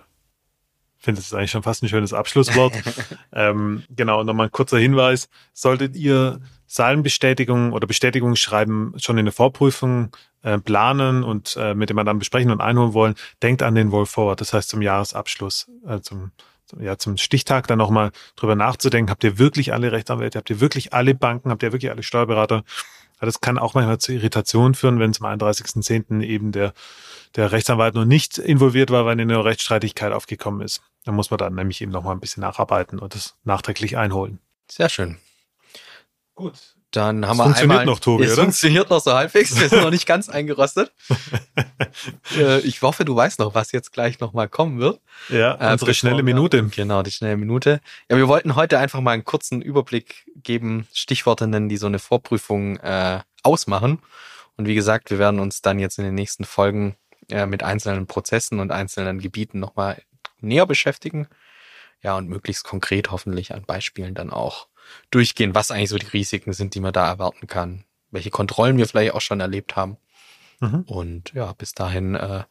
finde, 1.00 1.20
das 1.20 1.26
ist 1.26 1.34
eigentlich 1.34 1.50
schon 1.50 1.62
fast 1.62 1.82
ein 1.82 1.88
schönes 1.88 2.12
Abschlusswort. 2.12 2.74
ähm, 3.32 3.82
genau, 3.90 4.22
nochmal 4.22 4.46
ein 4.46 4.52
kurzer 4.52 4.78
Hinweis. 4.78 5.28
Solltet 5.52 5.96
ihr 5.96 6.40
Salbenbestätigungen 6.66 7.72
oder 7.72 7.86
Bestätigungsschreiben 7.86 8.94
schon 8.98 9.18
in 9.18 9.24
der 9.24 9.32
Vorprüfung 9.32 10.14
äh, 10.42 10.58
planen 10.58 11.24
und 11.24 11.56
äh, 11.58 11.74
mit 11.74 11.90
dem 11.90 11.96
Mandanten 11.96 12.20
besprechen 12.20 12.50
und 12.50 12.60
einholen 12.60 12.94
wollen, 12.94 13.14
denkt 13.42 13.62
an 13.62 13.74
den 13.74 13.88
Roll 13.88 14.06
Forward, 14.06 14.40
das 14.40 14.52
heißt 14.52 14.68
zum 14.68 14.80
Jahresabschluss, 14.80 15.68
äh, 15.86 16.00
zum, 16.00 16.30
ja, 16.78 16.96
zum 16.96 17.16
Stichtag 17.16 17.66
dann 17.66 17.78
nochmal 17.78 18.12
drüber 18.36 18.54
nachzudenken, 18.54 19.10
habt 19.10 19.24
ihr 19.24 19.38
wirklich 19.38 19.72
alle 19.72 19.90
Rechtsanwälte, 19.90 20.38
habt 20.38 20.48
ihr 20.48 20.60
wirklich 20.60 20.92
alle 20.92 21.14
Banken, 21.14 21.50
habt 21.50 21.62
ihr 21.62 21.72
wirklich 21.72 21.90
alle 21.90 22.02
Steuerberater? 22.02 22.62
Das 23.20 23.40
kann 23.40 23.58
auch 23.58 23.74
manchmal 23.74 23.98
zu 23.98 24.12
Irritationen 24.12 24.74
führen, 24.74 24.98
wenn 24.98 25.12
zum 25.12 25.26
31.10. 25.26 26.22
eben 26.22 26.52
der, 26.52 26.72
der 27.36 27.52
Rechtsanwalt 27.52 27.94
noch 27.94 28.06
nicht 28.06 28.38
involviert 28.38 28.90
war, 28.90 29.04
weil 29.04 29.20
eine 29.20 29.44
Rechtsstreitigkeit 29.44 30.12
aufgekommen 30.12 30.62
ist. 30.62 30.80
Da 31.10 31.16
muss 31.16 31.32
man 31.32 31.38
dann 31.38 31.56
nämlich 31.56 31.80
eben 31.80 31.90
noch 31.90 32.04
mal 32.04 32.12
ein 32.12 32.20
bisschen 32.20 32.40
nacharbeiten 32.42 33.00
und 33.00 33.16
das 33.16 33.34
nachträglich 33.42 33.96
einholen. 33.96 34.38
Sehr 34.70 34.88
schön. 34.88 35.16
Gut. 36.36 36.54
Dann 36.92 37.26
haben 37.26 37.32
Es 37.32 37.38
wir 37.38 37.44
funktioniert 37.46 37.80
einmal, 37.80 37.86
noch, 37.86 37.98
Tobi, 37.98 38.24
es 38.24 38.34
oder? 38.34 38.42
funktioniert 38.42 38.90
noch 38.90 39.00
so 39.00 39.12
halbwegs. 39.12 39.58
Wir 39.60 39.68
sind 39.68 39.82
noch 39.82 39.90
nicht 39.90 40.06
ganz 40.06 40.28
eingerostet. 40.28 40.92
äh, 42.36 42.60
ich 42.60 42.80
hoffe, 42.82 43.04
du 43.04 43.16
weißt 43.16 43.40
noch, 43.40 43.56
was 43.56 43.72
jetzt 43.72 43.92
gleich 43.92 44.20
nochmal 44.20 44.48
kommen 44.48 44.78
wird. 44.78 45.00
Ja, 45.30 45.56
Äh, 45.60 45.72
unsere 45.72 45.94
schnelle 45.94 46.18
wir- 46.18 46.22
Minute. 46.22 46.62
Genau, 46.68 47.02
die 47.02 47.10
schnelle 47.10 47.36
Minute. 47.36 47.80
Ja, 48.08 48.16
wir 48.16 48.28
wollten 48.28 48.54
heute 48.54 48.78
einfach 48.78 49.00
mal 49.00 49.10
einen 49.10 49.24
kurzen 49.24 49.62
Überblick 49.62 50.30
geben, 50.44 50.86
Stichworte 50.92 51.48
nennen, 51.48 51.68
die 51.68 51.76
so 51.76 51.86
eine 51.86 51.98
Vorprüfung 51.98 52.76
äh, 52.76 53.18
ausmachen. 53.42 53.98
Und 54.56 54.66
wie 54.68 54.76
gesagt, 54.76 55.10
wir 55.10 55.18
werden 55.18 55.40
uns 55.40 55.60
dann 55.60 55.80
jetzt 55.80 55.98
in 55.98 56.04
den 56.04 56.14
nächsten 56.14 56.44
Folgen 56.44 56.94
äh, 57.30 57.46
mit 57.46 57.64
einzelnen 57.64 58.06
Prozessen 58.06 58.60
und 58.60 58.70
einzelnen 58.70 59.18
Gebieten 59.18 59.58
nochmal 59.58 60.00
näher 60.42 60.66
beschäftigen. 60.66 61.28
Ja, 62.02 62.16
und 62.16 62.28
möglichst 62.28 62.64
konkret 62.64 63.10
hoffentlich 63.10 63.52
an 63.52 63.64
Beispielen 63.64 64.14
dann 64.14 64.30
auch 64.30 64.68
durchgehen, 65.10 65.54
was 65.54 65.70
eigentlich 65.70 65.90
so 65.90 65.98
die 65.98 66.06
Risiken 66.06 66.52
sind, 66.52 66.74
die 66.74 66.80
man 66.80 66.92
da 66.92 67.06
erwarten 67.06 67.46
kann, 67.46 67.84
welche 68.10 68.30
Kontrollen 68.30 68.78
wir 68.78 68.88
vielleicht 68.88 69.14
auch 69.14 69.20
schon 69.20 69.40
erlebt 69.40 69.76
haben. 69.76 69.98
Mhm. 70.60 70.82
Und 70.86 71.32
ja, 71.34 71.52
bis 71.52 71.74
dahin 71.74 72.14
äh, 72.14 72.44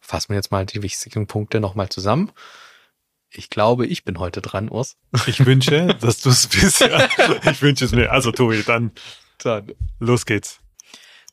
fassen 0.00 0.30
wir 0.30 0.36
jetzt 0.36 0.50
mal 0.50 0.66
die 0.66 0.82
wichtigen 0.82 1.26
Punkte 1.26 1.60
nochmal 1.60 1.88
zusammen. 1.88 2.30
Ich 3.30 3.50
glaube, 3.50 3.86
ich 3.86 4.04
bin 4.04 4.18
heute 4.18 4.40
dran, 4.40 4.68
Urs. 4.68 4.96
Ich 5.26 5.44
wünsche, 5.44 5.86
dass 6.00 6.20
du 6.20 6.30
es 6.30 6.46
bist. 6.46 6.80
Ja. 6.80 7.08
Ich 7.50 7.62
wünsche 7.62 7.84
es 7.84 7.92
mir. 7.92 8.12
Also, 8.12 8.30
Tobi, 8.32 8.62
dann 8.62 8.92
Dann. 9.38 9.72
los 9.98 10.26
geht's. 10.26 10.60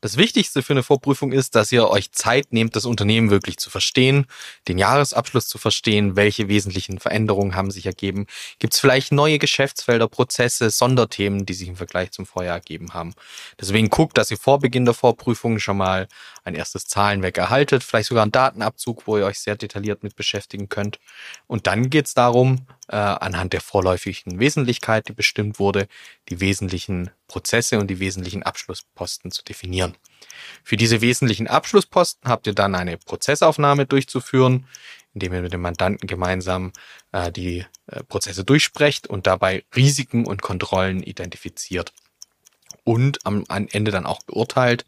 Das 0.02 0.18
Wichtigste 0.18 0.64
für 0.64 0.74
eine 0.74 0.82
Vorprüfung 0.82 1.32
ist, 1.32 1.54
dass 1.54 1.72
ihr 1.72 1.88
euch 1.88 2.12
Zeit 2.12 2.54
nehmt, 2.54 2.76
das 2.76 2.86
Unternehmen 2.86 3.30
wirklich 3.30 3.58
zu 3.58 3.70
verstehen, 3.70 4.26
den 4.68 4.80
Jahresabschluss 4.80 5.47
zu 5.47 5.60
verstehen, 5.60 6.16
welche 6.16 6.47
wesentlichen 6.47 6.99
Veränderungen 6.99 7.56
haben 7.56 7.70
sich 7.70 7.86
ergeben. 7.86 8.26
Gibt 8.58 8.74
es 8.74 8.80
vielleicht 8.80 9.12
neue 9.12 9.38
Geschäftsfelder, 9.38 10.08
Prozesse, 10.08 10.72
Sonderthemen, 10.72 11.45
die 11.45 11.54
sich 11.54 11.68
im 11.68 11.76
Vergleich 11.76 12.10
zum 12.10 12.26
Vorjahr 12.26 12.56
ergeben 12.56 12.95
haben. 12.95 13.14
Deswegen 13.60 13.89
guckt, 13.91 14.18
dass 14.18 14.32
ihr 14.32 14.38
vor 14.38 14.60
Beginn 14.60 14.86
der 14.86 14.95
Vorprüfung 14.95 15.60
schon 15.60 15.78
mal 15.78 16.08
ein 16.44 16.56
erstes 16.56 16.86
Zahlenwerk 16.86 17.38
erhaltet, 17.38 17.84
vielleicht 17.84 18.10
sogar 18.10 18.24
einen 18.24 18.32
Datenabzug, 18.32 19.06
wo 19.06 19.18
ihr 19.18 19.26
euch 19.26 19.39
sehr 19.39 19.56
detailliert 19.56 20.04
mit 20.04 20.16
beschäftigen 20.16 20.70
könnt. 20.70 21.00
Und 21.48 21.68
dann 21.68 21.89
geht 21.89 22.08
es 22.08 22.14
darum, 22.14 22.66
äh, 22.88 22.96
anhand 22.96 23.54
der 23.54 23.62
vorläufigen 23.62 24.39
Wesentlichkeit, 24.39 25.08
die 25.08 25.14
bestimmt 25.14 25.60
wurde, 25.60 25.88
die 26.30 26.39
wesentlichen 26.39 27.12
Prozesse 27.28 27.80
und 27.80 27.88
die 27.88 28.00
wesentlichen 28.00 28.44
Abschlussposten 28.44 29.32
zu 29.32 29.44
definieren. 29.44 29.96
Für 30.64 30.78
diese 30.78 31.02
wesentlichen 31.02 31.48
Abschlussposten 31.48 32.30
habt 32.30 32.48
ihr 32.48 32.54
dann 32.54 32.76
eine 32.76 32.98
Prozessaufnahme 32.98 33.86
durchzuführen, 33.86 34.68
indem 35.14 35.34
ihr 35.34 35.42
mit 35.42 35.54
dem 35.54 35.62
Mandanten 35.62 36.08
gemeinsam 36.08 36.72
äh, 37.12 37.32
die 37.32 37.66
äh, 37.88 38.04
Prozesse 38.04 38.44
durchsprecht 38.44 39.08
und 39.08 39.28
dabei 39.28 39.64
Risiken 39.76 40.26
und 40.26 40.42
Kontrollen 40.42 41.04
identifiziert. 41.04 41.94
Und 42.84 43.26
am, 43.26 43.44
am 43.48 43.68
Ende 43.72 43.92
dann 43.92 44.06
auch 44.06 44.24
beurteilt, 44.24 44.86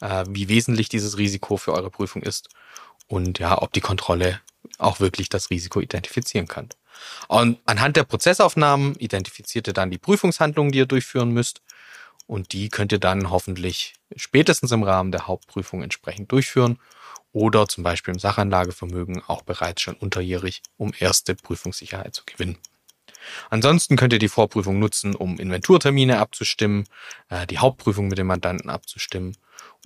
äh, 0.00 0.24
wie 0.28 0.48
wesentlich 0.48 0.88
dieses 0.88 1.18
Risiko 1.18 1.56
für 1.56 1.72
eure 1.72 1.90
Prüfung 1.90 2.22
ist 2.22 2.48
und 3.06 3.38
ja, 3.38 3.60
ob 3.60 3.72
die 3.72 3.80
Kontrolle 3.80 4.40
auch 4.78 5.00
wirklich 5.00 5.28
das 5.28 5.50
Risiko 5.50 5.80
identifizieren 5.80 6.48
kann. 6.48 6.68
Und 7.28 7.58
anhand 7.66 7.96
der 7.96 8.04
Prozessaufnahmen 8.04 8.94
identifiziert 8.96 9.66
ihr 9.66 9.72
dann 9.72 9.90
die 9.90 9.98
Prüfungshandlungen, 9.98 10.72
die 10.72 10.78
ihr 10.78 10.86
durchführen 10.86 11.30
müsst. 11.30 11.62
Und 12.26 12.52
die 12.52 12.68
könnt 12.68 12.92
ihr 12.92 12.98
dann 12.98 13.30
hoffentlich 13.30 13.94
spätestens 14.16 14.72
im 14.72 14.82
Rahmen 14.82 15.12
der 15.12 15.26
Hauptprüfung 15.26 15.82
entsprechend 15.82 16.32
durchführen 16.32 16.78
oder 17.32 17.68
zum 17.68 17.84
Beispiel 17.84 18.14
im 18.14 18.18
Sachanlagevermögen 18.18 19.22
auch 19.26 19.42
bereits 19.42 19.82
schon 19.82 19.94
unterjährig, 19.94 20.62
um 20.76 20.92
erste 20.98 21.34
Prüfungssicherheit 21.34 22.14
zu 22.14 22.24
gewinnen. 22.24 22.58
Ansonsten 23.50 23.96
könnt 23.96 24.12
ihr 24.12 24.18
die 24.18 24.28
Vorprüfung 24.28 24.78
nutzen, 24.78 25.14
um 25.14 25.38
Inventurtermine 25.38 26.18
abzustimmen, 26.18 26.84
äh, 27.28 27.46
die 27.46 27.58
Hauptprüfung 27.58 28.08
mit 28.08 28.18
dem 28.18 28.26
Mandanten 28.28 28.70
abzustimmen 28.70 29.36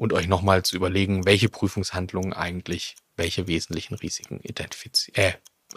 und 0.00 0.14
euch 0.14 0.26
nochmal 0.28 0.62
zu 0.62 0.76
überlegen, 0.76 1.26
welche 1.26 1.50
Prüfungshandlungen 1.50 2.32
eigentlich 2.32 2.96
welche 3.16 3.46
wesentlichen 3.46 3.94
Risiken 3.96 4.40
identifizieren, 4.42 5.14
äh, 5.22 5.32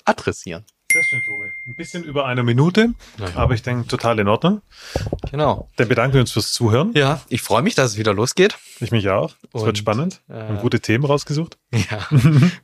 adressieren. 0.05 0.63
Sehr 0.89 1.03
schön, 1.03 1.21
Tobi. 1.23 1.47
Ein 1.67 1.75
bisschen 1.75 2.03
über 2.05 2.25
eine 2.25 2.41
Minute, 2.43 2.93
Naja. 3.17 3.35
aber 3.35 3.53
ich 3.55 3.63
denke, 3.63 3.85
total 3.87 4.19
in 4.19 4.27
Ordnung. 4.29 4.61
Genau. 5.29 5.67
Dann 5.75 5.89
bedanken 5.89 6.13
wir 6.13 6.21
uns 6.21 6.31
fürs 6.31 6.53
Zuhören. 6.53 6.93
Ja, 6.93 7.19
ich 7.27 7.41
freue 7.41 7.63
mich, 7.63 7.75
dass 7.75 7.91
es 7.91 7.97
wieder 7.97 8.13
losgeht. 8.13 8.57
Ich 8.79 8.91
mich 8.91 9.09
auch. 9.09 9.33
Es 9.53 9.63
wird 9.65 9.77
spannend. 9.77 10.21
äh, 10.29 10.33
Wir 10.35 10.47
haben 10.47 10.57
gute 10.59 10.79
Themen 10.79 11.03
rausgesucht. 11.03 11.57
Ja. 11.89 12.07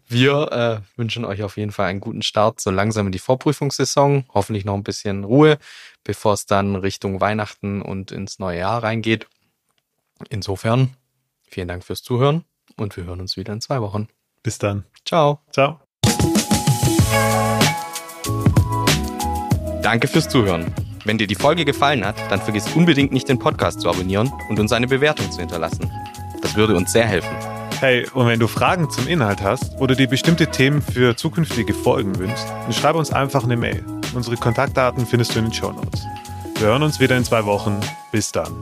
Wir 0.08 0.52
äh, 0.54 0.98
wünschen 0.98 1.26
euch 1.26 1.44
auf 1.44 1.58
jeden 1.58 1.72
Fall 1.72 1.88
einen 1.88 2.00
guten 2.00 2.22
Start 2.22 2.62
so 2.62 2.70
langsam 2.72 3.08
in 3.08 3.12
die 3.12 3.20
Vorprüfungssaison. 3.20 4.26
Hoffentlich 4.34 4.64
noch 4.64 4.76
ein 4.76 4.84
bisschen 4.84 5.24
Ruhe, 5.26 5.58
bevor 6.06 6.34
es 6.36 6.46
dann 6.46 6.76
Richtung 6.78 7.20
Weihnachten 7.20 7.82
und 7.82 8.12
ins 8.14 8.38
neue 8.40 8.60
Jahr 8.60 8.82
reingeht. 8.84 9.28
Insofern, 10.30 10.96
vielen 11.50 11.68
Dank 11.68 11.84
fürs 11.84 12.04
Zuhören 12.04 12.46
und 12.78 12.96
wir 12.98 13.06
hören 13.06 13.20
uns 13.20 13.38
wieder 13.38 13.54
in 13.54 13.62
zwei 13.62 13.82
Wochen. 13.82 14.08
Bis 14.44 14.58
dann. 14.58 14.86
Ciao. 15.06 15.40
Ciao. 15.52 15.80
Danke 19.82 20.08
fürs 20.08 20.30
Zuhören. 20.30 20.74
Wenn 21.06 21.18
dir 21.18 21.28
die 21.28 21.36
Folge 21.36 21.66
gefallen 21.66 22.06
hat, 22.06 22.16
dann 22.30 22.42
vergiss 22.42 22.68
unbedingt 22.76 23.12
nicht 23.12 23.28
den 23.30 23.40
Podcast 23.40 23.82
zu 23.82 23.90
abonnieren 23.90 24.32
und 24.50 24.60
uns 24.60 24.72
eine 24.72 24.88
Bewertung 24.88 25.32
zu 25.32 25.40
hinterlassen. 25.40 25.92
Das 26.42 26.56
würde 26.56 26.76
uns 26.76 26.92
sehr 26.92 27.06
helfen. 27.06 27.36
Hey, 27.80 28.06
und 28.14 28.28
wenn 28.28 28.40
du 28.40 28.48
Fragen 28.48 28.90
zum 28.90 29.08
Inhalt 29.08 29.42
hast 29.42 29.80
oder 29.80 29.96
dir 29.96 30.08
bestimmte 30.08 30.48
Themen 30.48 30.82
für 30.82 31.16
zukünftige 31.16 31.74
Folgen 31.74 32.20
wünschst, 32.20 32.48
dann 32.50 32.74
schreib 32.74 32.96
uns 32.96 33.12
einfach 33.12 33.46
eine 33.46 33.56
Mail. 33.56 33.86
Unsere 34.14 34.36
Kontaktdaten 34.36 35.06
findest 35.06 35.34
du 35.34 35.40
in 35.40 35.46
den 35.46 35.54
Show 35.54 35.72
Notes. 35.72 36.06
Wir 36.58 36.68
hören 36.68 36.84
uns 36.84 37.00
wieder 37.00 37.16
in 37.16 37.24
zwei 37.24 37.46
Wochen. 37.46 37.80
Bis 38.12 38.34
dann. 38.34 38.54